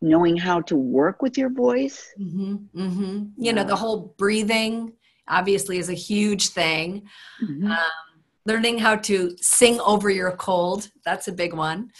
knowing 0.01 0.38
how 0.38 0.62
to 0.62 0.75
work 0.75 1.21
with 1.21 1.38
your 1.38 1.49
voice? 1.49 2.12
hmm 2.17 2.56
hmm 2.73 3.25
You 3.38 3.54
know, 3.54 3.63
the 3.63 3.75
whole 3.75 4.15
breathing 4.17 4.93
obviously 5.31 5.77
is 5.79 5.89
a 5.89 5.93
huge 5.93 6.49
thing. 6.49 7.07
Mhm. 7.41 7.71
Um, 7.71 7.77
learning 8.45 8.77
how 8.79 8.95
to 8.97 9.35
sing 9.41 9.79
over 9.79 10.09
your 10.09 10.31
cold, 10.33 10.89
that's 11.05 11.27
a 11.27 11.31
big 11.31 11.53
one. 11.53 11.91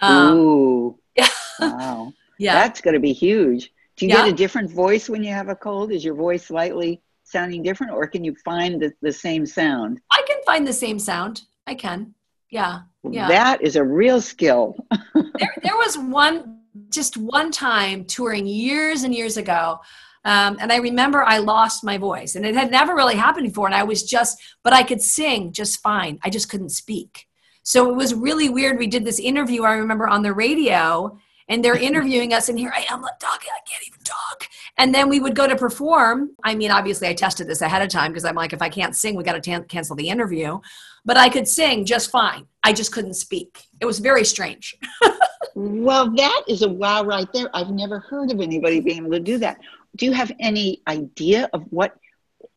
Um, 0.00 0.36
Ooh, 0.36 0.98
yeah. 1.16 1.28
wow. 1.60 2.12
yeah. 2.38 2.54
That's 2.54 2.80
going 2.80 2.94
to 2.94 3.00
be 3.00 3.12
huge. 3.12 3.72
Do 3.96 4.06
you 4.06 4.10
Yeah. 4.12 4.24
get 4.24 4.28
a 4.34 4.36
different 4.36 4.70
voice 4.70 5.08
when 5.08 5.22
you 5.22 5.32
have 5.32 5.48
a 5.48 5.56
cold? 5.56 5.92
Is 5.92 6.04
your 6.04 6.14
voice 6.14 6.46
slightly 6.46 7.00
sounding 7.22 7.62
different, 7.62 7.92
or 7.92 8.06
can 8.06 8.22
you 8.24 8.34
find 8.44 8.80
the, 8.82 8.92
the 9.02 9.12
same 9.12 9.46
sound? 9.46 10.00
I 10.12 10.22
can 10.26 10.38
find 10.44 10.66
the 10.66 10.72
same 10.72 10.98
sound. 10.98 11.42
I 11.66 11.74
can. 11.74 12.14
Yeah. 12.50 12.80
Yeah. 13.10 13.28
That 13.28 13.62
is 13.62 13.76
a 13.76 13.84
real 13.84 14.20
skill. 14.20 14.76
there, 15.14 15.54
there 15.62 15.76
was 15.76 15.96
one 15.96 16.60
just 16.90 17.16
one 17.16 17.50
time 17.52 18.04
touring 18.04 18.46
years 18.46 19.04
and 19.04 19.14
years 19.14 19.36
ago 19.36 19.78
um, 20.24 20.56
and 20.60 20.72
i 20.72 20.76
remember 20.76 21.22
i 21.22 21.38
lost 21.38 21.84
my 21.84 21.98
voice 21.98 22.34
and 22.34 22.44
it 22.46 22.54
had 22.54 22.70
never 22.70 22.94
really 22.94 23.16
happened 23.16 23.46
before 23.46 23.66
and 23.66 23.74
i 23.74 23.82
was 23.82 24.02
just 24.02 24.40
but 24.62 24.72
i 24.72 24.82
could 24.82 25.00
sing 25.00 25.52
just 25.52 25.80
fine. 25.80 26.18
I 26.22 26.30
just 26.30 26.48
couldn't 26.48 26.70
speak. 26.70 27.26
So 27.62 27.90
it 27.90 27.96
was 27.96 28.14
really 28.14 28.48
weird. 28.48 28.78
We 28.78 28.86
did 28.86 29.04
this 29.04 29.18
interview 29.18 29.62
i 29.62 29.74
remember 29.74 30.08
on 30.08 30.22
the 30.22 30.32
radio 30.32 31.18
and 31.48 31.64
they're 31.64 31.76
interviewing 31.90 32.32
us 32.32 32.48
and 32.48 32.58
here. 32.58 32.72
I 32.74 32.84
am 32.90 33.02
like 33.02 33.18
talking 33.18 33.50
i 33.52 33.60
can't 33.70 33.86
even 33.86 34.00
talk. 34.04 34.48
And 34.76 34.94
then 34.94 35.08
we 35.08 35.20
would 35.20 35.36
go 35.36 35.46
to 35.46 35.56
perform. 35.56 36.30
I 36.42 36.54
mean 36.54 36.70
obviously 36.70 37.08
i 37.08 37.14
tested 37.14 37.46
this 37.46 37.62
ahead 37.62 37.82
of 37.82 37.88
time 37.88 38.10
because 38.10 38.24
i'm 38.24 38.34
like 38.34 38.52
if 38.52 38.62
i 38.62 38.68
can't 38.68 38.96
sing 38.96 39.16
we 39.16 39.24
got 39.24 39.34
to 39.34 39.40
tan- 39.40 39.64
cancel 39.64 39.96
the 39.96 40.08
interview. 40.08 40.58
But 41.04 41.16
i 41.16 41.28
could 41.28 41.48
sing 41.48 41.84
just 41.84 42.10
fine. 42.10 42.46
I 42.62 42.72
just 42.72 42.92
couldn't 42.92 43.14
speak. 43.14 43.68
It 43.80 43.86
was 43.86 43.98
very 43.98 44.24
strange. 44.24 44.76
Well, 45.56 46.10
that 46.16 46.42
is 46.48 46.62
a 46.62 46.68
wow 46.68 47.04
right 47.04 47.28
there. 47.32 47.48
I've 47.54 47.70
never 47.70 48.00
heard 48.00 48.32
of 48.32 48.40
anybody 48.40 48.80
being 48.80 48.98
able 48.98 49.12
to 49.12 49.20
do 49.20 49.38
that. 49.38 49.58
Do 49.96 50.06
you 50.06 50.12
have 50.12 50.32
any 50.40 50.82
idea 50.86 51.48
of 51.52 51.64
what 51.70 51.96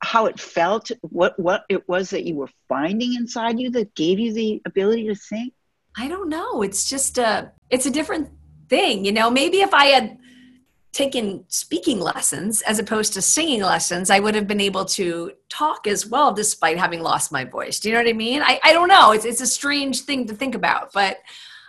how 0.03 0.27
it 0.27 0.39
felt, 0.39 0.91
what 1.01 1.39
what 1.39 1.63
it 1.69 1.87
was 1.87 2.09
that 2.11 2.25
you 2.25 2.35
were 2.35 2.49
finding 2.67 3.15
inside 3.15 3.59
you 3.59 3.69
that 3.71 3.95
gave 3.95 4.19
you 4.19 4.33
the 4.33 4.61
ability 4.65 5.07
to 5.07 5.15
sing? 5.15 5.51
I 5.97 6.07
don't 6.07 6.29
know. 6.29 6.61
It's 6.61 6.89
just 6.89 7.17
a 7.17 7.51
it's 7.69 7.85
a 7.85 7.91
different 7.91 8.29
thing, 8.69 9.05
you 9.05 9.11
know. 9.11 9.29
Maybe 9.29 9.61
if 9.61 9.73
I 9.73 9.85
had 9.85 10.17
taken 10.91 11.45
speaking 11.47 11.99
lessons 11.99 12.61
as 12.63 12.79
opposed 12.79 13.13
to 13.13 13.21
singing 13.21 13.61
lessons, 13.61 14.09
I 14.09 14.19
would 14.19 14.33
have 14.35 14.47
been 14.47 14.61
able 14.61 14.85
to 14.85 15.31
talk 15.49 15.85
as 15.85 16.07
well 16.07 16.33
despite 16.33 16.77
having 16.77 17.01
lost 17.01 17.31
my 17.31 17.43
voice. 17.43 17.79
Do 17.79 17.89
you 17.89 17.95
know 17.95 18.01
what 18.01 18.09
I 18.09 18.13
mean? 18.13 18.41
I, 18.41 18.59
I 18.63 18.73
don't 18.73 18.87
know. 18.87 19.11
It's 19.11 19.25
it's 19.25 19.41
a 19.41 19.47
strange 19.47 20.01
thing 20.01 20.27
to 20.27 20.33
think 20.33 20.55
about, 20.55 20.93
but 20.93 21.17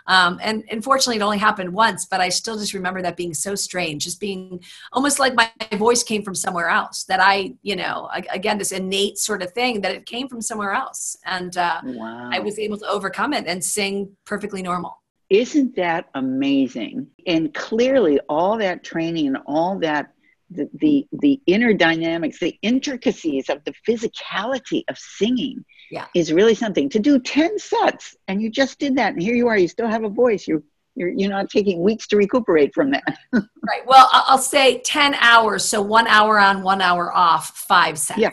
Um, 0.09 0.39
and 0.41 0.63
unfortunately, 0.71 1.17
it 1.17 1.21
only 1.21 1.37
happened 1.37 1.71
once, 1.71 2.05
but 2.05 2.19
I 2.19 2.29
still 2.29 2.57
just 2.57 2.73
remember 2.73 3.01
that 3.03 3.15
being 3.15 3.35
so 3.35 3.53
strange, 3.53 4.05
just 4.05 4.19
being 4.19 4.59
almost 4.91 5.19
like 5.19 5.35
my 5.35 5.51
voice 5.77 6.03
came 6.03 6.23
from 6.23 6.33
somewhere 6.33 6.67
else. 6.67 7.03
That 7.03 7.19
I, 7.21 7.53
you 7.61 7.75
know, 7.75 8.09
again, 8.31 8.57
this 8.57 8.71
innate 8.71 9.19
sort 9.19 9.43
of 9.43 9.51
thing 9.53 9.81
that 9.81 9.91
it 9.91 10.07
came 10.07 10.27
from 10.27 10.41
somewhere 10.41 10.73
else, 10.73 11.15
and 11.25 11.55
uh, 11.55 11.81
wow. 11.83 12.31
I 12.33 12.39
was 12.39 12.57
able 12.57 12.77
to 12.79 12.87
overcome 12.87 13.33
it 13.33 13.45
and 13.45 13.63
sing 13.63 14.17
perfectly 14.25 14.63
normal. 14.63 14.97
Isn't 15.29 15.75
that 15.75 16.09
amazing? 16.15 17.07
And 17.27 17.53
clearly, 17.53 18.19
all 18.27 18.57
that 18.57 18.83
training 18.83 19.27
and 19.27 19.37
all 19.45 19.77
that 19.79 20.11
the, 20.49 20.67
the 20.73 21.07
the 21.11 21.39
inner 21.45 21.73
dynamics, 21.73 22.39
the 22.39 22.57
intricacies 22.63 23.47
of 23.47 23.63
the 23.63 23.73
physicality 23.87 24.81
of 24.89 24.97
singing 24.97 25.63
yeah. 25.91 26.05
is 26.15 26.31
really 26.31 26.55
something. 26.55 26.89
To 26.89 26.99
do 26.99 27.19
10 27.19 27.59
sets 27.59 28.15
and 28.27 28.41
you 28.41 28.49
just 28.49 28.79
did 28.79 28.95
that 28.97 29.13
and 29.13 29.21
here 29.21 29.35
you 29.35 29.47
are, 29.47 29.57
you 29.57 29.67
still 29.67 29.87
have 29.87 30.03
a 30.03 30.09
voice. 30.09 30.47
You 30.47 30.63
you're 30.95 31.09
you're 31.09 31.29
not 31.29 31.49
taking 31.49 31.81
weeks 31.81 32.07
to 32.07 32.17
recuperate 32.17 32.73
from 32.73 32.91
that. 32.91 33.17
right. 33.31 33.85
Well, 33.85 34.09
I'll 34.11 34.37
say 34.37 34.79
10 34.79 35.15
hours, 35.15 35.63
so 35.63 35.81
1 35.81 36.07
hour 36.07 36.39
on, 36.39 36.61
1 36.61 36.81
hour 36.81 37.15
off, 37.15 37.49
5 37.57 37.97
sets. 37.97 38.19
Yeah. 38.19 38.31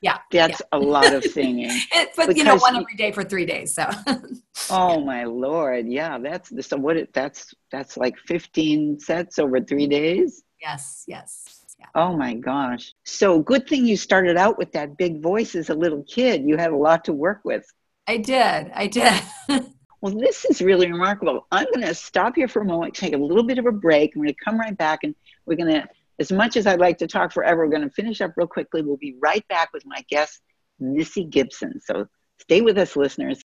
Yeah. 0.00 0.18
That's 0.32 0.60
yeah. 0.60 0.78
a 0.78 0.80
lot 0.80 1.12
of 1.12 1.24
singing. 1.24 1.70
it, 1.92 2.10
but 2.16 2.36
you 2.36 2.44
know, 2.44 2.56
one 2.56 2.76
every 2.76 2.96
day 2.96 3.12
for 3.12 3.24
3 3.24 3.46
days, 3.46 3.74
so. 3.74 3.88
oh 4.70 5.00
my 5.04 5.24
lord. 5.24 5.86
Yeah, 5.86 6.18
that's 6.18 6.50
so 6.66 6.76
what 6.76 6.96
it 6.96 7.12
that's 7.12 7.54
that's 7.70 7.96
like 7.96 8.18
15 8.26 9.00
sets 9.00 9.38
over 9.38 9.60
3 9.60 9.82
mm-hmm. 9.82 9.90
days. 9.90 10.42
Yes, 10.60 11.04
yes. 11.06 11.57
Oh 11.94 12.16
my 12.16 12.34
gosh. 12.34 12.92
So 13.04 13.40
good 13.40 13.68
thing 13.68 13.86
you 13.86 13.96
started 13.96 14.36
out 14.36 14.58
with 14.58 14.72
that 14.72 14.96
big 14.96 15.22
voice 15.22 15.54
as 15.54 15.70
a 15.70 15.74
little 15.74 16.02
kid. 16.04 16.44
You 16.44 16.56
had 16.56 16.70
a 16.70 16.76
lot 16.76 17.04
to 17.06 17.12
work 17.12 17.40
with. 17.44 17.66
I 18.06 18.16
did. 18.16 18.70
I 18.74 18.86
did. 18.86 19.22
well, 20.00 20.14
this 20.16 20.44
is 20.44 20.60
really 20.60 20.90
remarkable. 20.90 21.46
I'm 21.50 21.66
going 21.66 21.86
to 21.86 21.94
stop 21.94 22.36
here 22.36 22.48
for 22.48 22.62
a 22.62 22.64
moment, 22.64 22.94
take 22.94 23.14
a 23.14 23.18
little 23.18 23.42
bit 23.42 23.58
of 23.58 23.66
a 23.66 23.72
break. 23.72 24.14
I'm 24.14 24.22
going 24.22 24.34
to 24.34 24.44
come 24.44 24.58
right 24.58 24.76
back 24.76 25.00
and 25.02 25.14
we're 25.46 25.56
going 25.56 25.72
to, 25.72 25.88
as 26.18 26.32
much 26.32 26.56
as 26.56 26.66
I'd 26.66 26.80
like 26.80 26.98
to 26.98 27.06
talk 27.06 27.32
forever, 27.32 27.64
we're 27.64 27.70
going 27.70 27.88
to 27.88 27.94
finish 27.94 28.20
up 28.20 28.32
real 28.36 28.46
quickly. 28.46 28.82
We'll 28.82 28.96
be 28.96 29.16
right 29.20 29.46
back 29.48 29.72
with 29.72 29.84
my 29.86 30.04
guest, 30.08 30.40
Missy 30.80 31.24
Gibson. 31.24 31.80
So 31.84 32.06
stay 32.40 32.60
with 32.60 32.78
us, 32.78 32.96
listeners. 32.96 33.40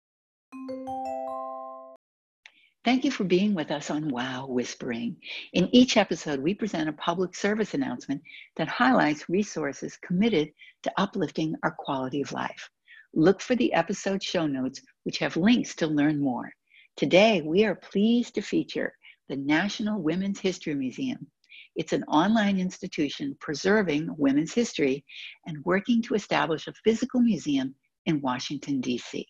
Thank 2.85 3.05
you 3.05 3.11
for 3.11 3.23
being 3.23 3.53
with 3.53 3.71
us 3.71 3.89
on 3.89 4.09
Wow 4.09 4.45
Whispering. 4.47 5.15
In 5.53 5.73
each 5.73 5.95
episode, 5.95 6.41
we 6.41 6.53
present 6.53 6.89
a 6.89 6.93
public 6.93 7.33
service 7.33 7.73
announcement 7.73 8.21
that 8.57 8.67
highlights 8.67 9.29
resources 9.29 9.97
committed 10.05 10.51
to 10.83 10.91
uplifting 10.97 11.55
our 11.63 11.71
quality 11.71 12.21
of 12.21 12.33
life. 12.33 12.69
Look 13.13 13.39
for 13.39 13.55
the 13.55 13.71
episode 13.71 14.21
show 14.21 14.47
notes, 14.47 14.81
which 15.03 15.19
have 15.19 15.37
links 15.37 15.75
to 15.75 15.87
learn 15.87 16.19
more. 16.19 16.51
Today, 16.97 17.41
we 17.41 17.63
are 17.63 17.75
pleased 17.75 18.35
to 18.35 18.41
feature 18.41 18.93
the 19.29 19.37
National 19.37 20.01
Women's 20.01 20.41
History 20.41 20.75
Museum. 20.75 21.25
It's 21.77 21.93
an 21.93 22.03
online 22.03 22.59
institution 22.59 23.37
preserving 23.39 24.13
women's 24.17 24.53
history 24.53 25.05
and 25.47 25.63
working 25.63 26.01
to 26.01 26.15
establish 26.15 26.67
a 26.67 26.73
physical 26.83 27.21
museum 27.21 27.75
in 28.05 28.19
Washington, 28.19 28.81
D.C. 28.81 29.25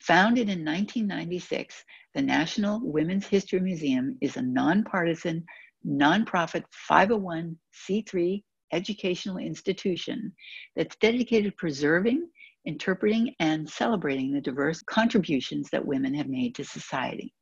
Founded 0.00 0.48
in 0.48 0.64
1996, 0.64 1.84
the 2.14 2.22
National 2.22 2.80
Women's 2.82 3.26
History 3.26 3.60
Museum 3.60 4.16
is 4.20 4.36
a 4.36 4.42
nonpartisan, 4.42 5.44
nonprofit 5.86 6.64
501c3 6.90 8.42
educational 8.72 9.38
institution 9.38 10.32
that's 10.76 10.96
dedicated 10.96 11.52
to 11.52 11.56
preserving, 11.56 12.28
interpreting, 12.66 13.34
and 13.40 13.68
celebrating 13.68 14.32
the 14.32 14.40
diverse 14.40 14.82
contributions 14.82 15.68
that 15.70 15.84
women 15.84 16.14
have 16.14 16.28
made 16.28 16.54
to 16.54 16.64
society. 16.64 17.32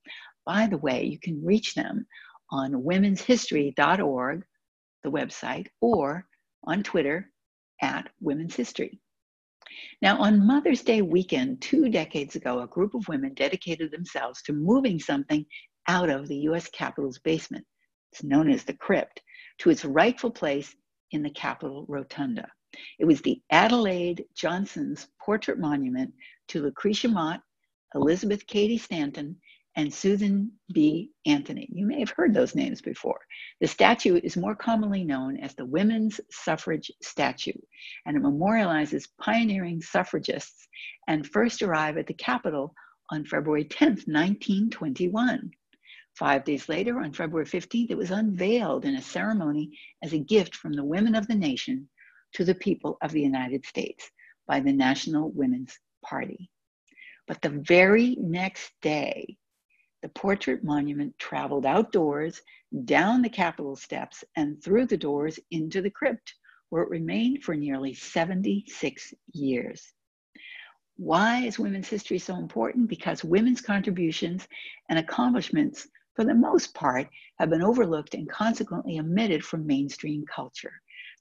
By 0.47 0.67
the 0.67 0.79
way, 0.79 1.05
you 1.05 1.19
can 1.19 1.45
reach 1.45 1.75
them 1.75 2.07
on 2.51 2.73
womenshistory.org, 2.73 4.45
the 5.05 5.11
website, 5.11 5.67
or 5.81 6.27
on 6.65 6.83
Twitter 6.83 7.31
at 7.83 8.09
Women's 8.21 8.55
History. 8.55 9.01
Now, 10.01 10.19
on 10.21 10.47
Mother's 10.47 10.83
Day 10.83 11.03
weekend, 11.03 11.61
two 11.61 11.89
decades 11.89 12.37
ago, 12.37 12.61
a 12.61 12.67
group 12.67 12.95
of 12.95 13.09
women 13.09 13.35
dedicated 13.35 13.91
themselves 13.91 14.43
to 14.43 14.53
moving 14.53 14.99
something 14.99 15.45
out 15.87 16.11
of 16.11 16.29
the 16.29 16.37
US 16.49 16.69
Capitol's 16.69 17.19
basement, 17.19 17.67
it's 18.13 18.23
known 18.23 18.51
as 18.51 18.65
the 18.65 18.75
crypt, 18.75 19.23
to 19.59 19.71
its 19.71 19.85
rightful 19.85 20.31
place 20.31 20.75
in 21.11 21.23
the 21.23 21.31
Capitol 21.31 21.87
Rotunda. 21.89 22.49
It 22.99 23.07
was 23.07 23.23
the 23.23 23.41
Adelaide 23.51 24.25
Johnson's 24.35 25.09
portrait 25.21 25.59
monument 25.59 26.13
to 26.49 26.63
Lucretia 26.63 27.09
Mott, 27.09 27.41
Elizabeth 27.95 28.47
Cady 28.47 28.77
Stanton, 28.77 29.41
and 29.79 29.95
Susan 29.95 30.51
B. 30.75 31.13
Anthony. 31.25 31.69
You 31.73 31.87
may 31.87 32.01
have 32.01 32.11
heard 32.11 32.35
those 32.35 32.57
names 32.57 32.83
before. 32.83 33.21
The 33.61 33.69
statue 33.69 34.21
is 34.25 34.37
more 34.37 34.57
commonly 34.57 35.05
known 35.05 35.37
as 35.37 35.55
the 35.55 35.65
Women's 35.65 36.21
Suffrage 36.33 36.91
Statue, 37.01 37.53
and 38.05 38.17
it 38.17 38.23
memorializes 38.25 39.07
pioneering 39.21 39.81
suffragists 39.81 40.67
and 41.07 41.25
first 41.25 41.63
arrived 41.63 41.97
at 41.97 42.09
the 42.09 42.15
Capitol 42.15 42.75
on 43.11 43.25
February 43.25 43.65
10, 43.67 43.89
1921. 44.07 45.49
Five 46.17 46.43
days 46.43 46.69
later, 46.69 46.99
on 46.99 47.13
February 47.13 47.47
15th, 47.47 47.93
it 47.93 47.97
was 47.97 48.11
unveiled 48.11 48.85
in 48.85 48.97
a 48.97 49.03
ceremony 49.03 49.79
as 50.03 50.13
a 50.13 50.19
gift 50.19 50.57
from 50.57 50.73
the 50.73 50.85
women 50.85 51.15
of 51.15 51.29
the 51.29 51.37
nation 51.37 51.89
to 52.33 52.45
the 52.45 52.57
people 52.57 52.99
of 53.01 53.13
the 53.13 53.23
United 53.23 53.65
States 53.65 54.11
by 54.49 54.59
the 54.59 54.73
National 54.73 55.31
Women's 55.31 55.79
Party. 56.05 56.51
But 57.29 57.41
the 57.43 57.51
very 57.51 58.17
next 58.19 58.73
day, 58.83 59.37
the 60.03 60.09
portrait 60.11 60.63
monument 60.63 61.19
traveled 61.19 61.67
outdoors, 61.67 62.41
down 62.85 63.23
the 63.23 63.29
Capitol 63.29 63.77
steps, 63.77 64.23
and 64.37 64.63
through 64.63 64.87
the 64.87 64.97
doors 64.97 65.39
into 65.51 65.83
the 65.83 65.91
crypt, 65.91 66.35
where 66.71 66.83
it 66.83 66.91
remained 66.91 67.43
for 67.43 67.55
nearly 67.55 67.95
76 67.95 69.15
years. 69.33 69.93
Why 70.97 71.45
is 71.45 71.59
women's 71.59 71.89
history 71.89 72.19
so 72.19 72.37
important? 72.37 72.89
Because 72.89 73.25
women's 73.25 73.61
contributions 73.61 74.47
and 74.89 74.99
accomplishments, 74.99 75.89
for 76.15 76.25
the 76.25 76.35
most 76.35 76.75
part, 76.75 77.09
have 77.39 77.51
been 77.51 77.63
overlooked 77.63 78.15
and 78.15 78.29
consequently 78.29 78.99
omitted 78.99 79.45
from 79.45 79.67
mainstream 79.67 80.25
culture. 80.27 80.73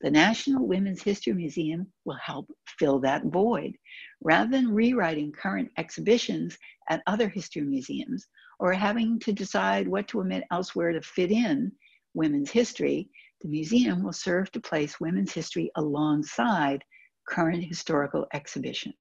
The 0.02 0.12
National 0.12 0.68
Women's 0.68 1.02
History 1.02 1.34
Museum 1.34 1.92
will 2.06 2.18
help 2.18 2.52
fill 2.80 3.00
that 3.00 3.26
void. 3.26 3.76
Rather 4.22 4.50
than 4.50 4.74
rewriting 4.74 5.32
current 5.32 5.72
exhibitions 5.78 6.58
at 6.90 7.02
other 7.08 7.30
history 7.30 7.64
museums, 7.64 8.28
or 8.60 8.74
having 8.74 9.20
to 9.20 9.34
decide 9.34 9.88
what 9.88 10.08
to 10.10 10.22
omit 10.22 10.44
elsewhere 10.52 10.92
to 10.94 11.02
fit 11.02 11.32
in 11.32 11.72
women's 12.14 12.50
history, 12.50 13.10
the 13.42 13.48
museum 13.48 14.04
will 14.04 14.14
serve 14.14 14.52
to 14.52 14.60
place 14.60 15.00
women's 15.00 15.32
history 15.32 15.72
alongside 15.76 16.84
current 17.28 17.64
historical 17.64 18.26
exhibitions. 18.34 18.96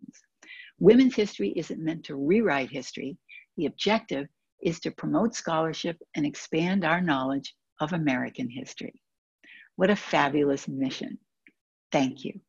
Women's 0.78 1.14
history 1.14 1.54
isn't 1.56 1.82
meant 1.82 2.04
to 2.04 2.16
rewrite 2.16 2.70
history. 2.70 3.16
The 3.56 3.66
objective 3.66 4.26
is 4.62 4.80
to 4.80 4.90
promote 4.90 5.34
scholarship 5.34 5.96
and 6.14 6.26
expand 6.26 6.84
our 6.84 7.00
knowledge 7.00 7.54
of 7.80 7.92
American 7.92 8.50
history. 8.50 9.00
What 9.76 9.90
a 9.90 9.96
fabulous 9.96 10.68
mission. 10.68 11.18
Thank 11.92 12.24
you. 12.24 12.40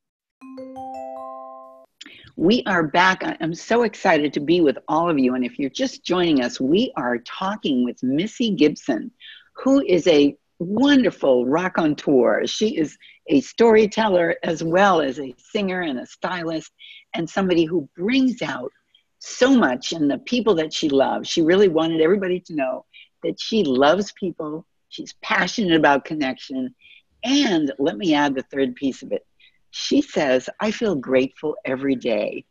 We 2.39 2.61
are 2.67 2.83
back. 2.83 3.23
I'm 3.41 3.55
so 3.55 3.81
excited 3.81 4.31
to 4.33 4.39
be 4.39 4.61
with 4.61 4.77
all 4.87 5.09
of 5.09 5.17
you. 5.17 5.33
And 5.33 5.43
if 5.43 5.57
you're 5.57 5.71
just 5.71 6.05
joining 6.05 6.43
us, 6.43 6.61
we 6.61 6.93
are 6.95 7.17
talking 7.17 7.83
with 7.83 8.03
Missy 8.03 8.51
Gibson, 8.51 9.09
who 9.53 9.81
is 9.81 10.05
a 10.05 10.37
wonderful 10.59 11.47
raconteur. 11.47 12.45
She 12.45 12.77
is 12.77 12.95
a 13.25 13.41
storyteller 13.41 14.35
as 14.43 14.63
well 14.63 15.01
as 15.01 15.19
a 15.19 15.33
singer 15.39 15.81
and 15.81 15.99
a 15.99 16.05
stylist, 16.05 16.71
and 17.15 17.27
somebody 17.27 17.65
who 17.65 17.89
brings 17.97 18.43
out 18.43 18.71
so 19.17 19.55
much 19.55 19.91
in 19.91 20.07
the 20.07 20.19
people 20.19 20.53
that 20.55 20.71
she 20.71 20.89
loves. 20.89 21.27
She 21.27 21.41
really 21.41 21.69
wanted 21.69 22.01
everybody 22.01 22.39
to 22.41 22.53
know 22.53 22.85
that 23.23 23.39
she 23.39 23.63
loves 23.63 24.11
people, 24.11 24.63
she's 24.89 25.15
passionate 25.23 25.75
about 25.75 26.05
connection, 26.05 26.75
and 27.23 27.73
let 27.79 27.97
me 27.97 28.13
add 28.13 28.35
the 28.35 28.43
third 28.43 28.75
piece 28.75 29.01
of 29.01 29.11
it 29.11 29.25
she 29.71 30.01
says, 30.01 30.49
I 30.59 30.71
feel 30.71 30.95
grateful 30.95 31.55
every 31.65 31.95
day. 31.95 32.45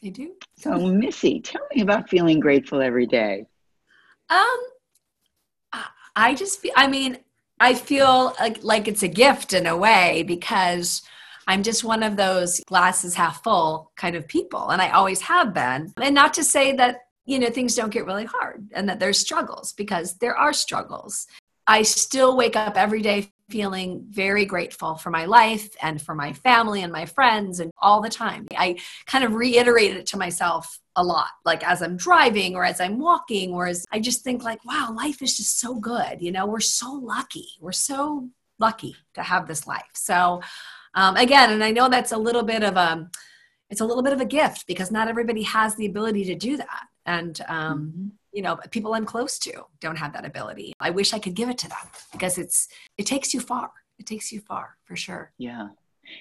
You 0.00 0.10
do? 0.10 0.32
So, 0.58 0.78
Missy, 0.78 1.40
tell 1.40 1.62
me 1.74 1.82
about 1.82 2.08
feeling 2.08 2.40
grateful 2.40 2.80
every 2.80 3.06
day. 3.06 3.46
Um, 4.28 4.58
I 6.14 6.34
just 6.34 6.60
feel, 6.60 6.72
I 6.76 6.86
mean, 6.86 7.18
I 7.60 7.74
feel 7.74 8.34
like, 8.40 8.62
like 8.62 8.88
it's 8.88 9.02
a 9.02 9.08
gift 9.08 9.52
in 9.52 9.66
a 9.66 9.76
way 9.76 10.24
because 10.26 11.02
I'm 11.46 11.62
just 11.62 11.84
one 11.84 12.02
of 12.02 12.16
those 12.16 12.60
glasses 12.66 13.14
half 13.14 13.42
full 13.42 13.92
kind 13.96 14.16
of 14.16 14.26
people. 14.26 14.70
And 14.70 14.82
I 14.82 14.90
always 14.90 15.20
have 15.22 15.54
been. 15.54 15.92
And 16.00 16.14
not 16.14 16.34
to 16.34 16.44
say 16.44 16.72
that, 16.72 17.02
you 17.24 17.38
know, 17.38 17.50
things 17.50 17.74
don't 17.74 17.92
get 17.92 18.06
really 18.06 18.24
hard 18.24 18.68
and 18.74 18.88
that 18.88 18.98
there's 18.98 19.18
struggles 19.18 19.72
because 19.72 20.16
there 20.18 20.36
are 20.36 20.52
struggles. 20.52 21.26
I 21.66 21.82
still 21.82 22.36
wake 22.36 22.56
up 22.56 22.76
every 22.76 23.02
day 23.02 23.32
feeling 23.48 24.04
very 24.08 24.44
grateful 24.44 24.96
for 24.96 25.10
my 25.10 25.24
life 25.24 25.68
and 25.82 26.02
for 26.02 26.14
my 26.14 26.32
family 26.32 26.82
and 26.82 26.92
my 26.92 27.06
friends 27.06 27.60
and 27.60 27.70
all 27.80 28.00
the 28.00 28.08
time. 28.08 28.46
I 28.56 28.78
kind 29.06 29.24
of 29.24 29.34
reiterated 29.34 29.98
it 29.98 30.06
to 30.06 30.18
myself 30.18 30.80
a 30.96 31.04
lot, 31.04 31.28
like 31.44 31.66
as 31.66 31.82
I'm 31.82 31.96
driving 31.96 32.56
or 32.56 32.64
as 32.64 32.80
I'm 32.80 32.98
walking, 32.98 33.52
or 33.52 33.66
as 33.66 33.84
I 33.92 34.00
just 34.00 34.24
think, 34.24 34.42
like, 34.42 34.64
wow, 34.64 34.92
life 34.96 35.22
is 35.22 35.36
just 35.36 35.60
so 35.60 35.74
good. 35.74 36.20
You 36.20 36.32
know, 36.32 36.46
we're 36.46 36.60
so 36.60 36.92
lucky. 36.92 37.46
We're 37.60 37.72
so 37.72 38.28
lucky 38.58 38.96
to 39.14 39.22
have 39.22 39.46
this 39.46 39.66
life. 39.66 39.82
So, 39.94 40.40
um, 40.94 41.16
again, 41.16 41.52
and 41.52 41.62
I 41.62 41.70
know 41.70 41.88
that's 41.88 42.12
a 42.12 42.18
little 42.18 42.42
bit 42.42 42.64
of 42.64 42.76
a, 42.76 43.08
it's 43.68 43.82
a 43.82 43.84
little 43.84 44.02
bit 44.02 44.14
of 44.14 44.20
a 44.20 44.24
gift 44.24 44.66
because 44.66 44.90
not 44.90 45.08
everybody 45.08 45.42
has 45.42 45.74
the 45.76 45.86
ability 45.86 46.24
to 46.24 46.34
do 46.34 46.56
that. 46.56 46.86
And, 47.04 47.40
um, 47.48 47.92
mm-hmm 47.96 48.08
you 48.36 48.42
know 48.42 48.56
people 48.70 48.92
i'm 48.94 49.06
close 49.06 49.38
to 49.38 49.52
don't 49.80 49.96
have 49.96 50.12
that 50.12 50.26
ability. 50.26 50.72
I 50.78 50.90
wish 50.90 51.14
i 51.14 51.18
could 51.18 51.34
give 51.34 51.48
it 51.48 51.58
to 51.58 51.68
them 51.68 51.86
because 52.12 52.36
it's 52.36 52.68
it 52.98 53.06
takes 53.06 53.32
you 53.32 53.40
far. 53.40 53.70
It 53.98 54.06
takes 54.06 54.30
you 54.30 54.40
far 54.40 54.76
for 54.84 54.94
sure. 54.94 55.32
Yeah. 55.38 55.68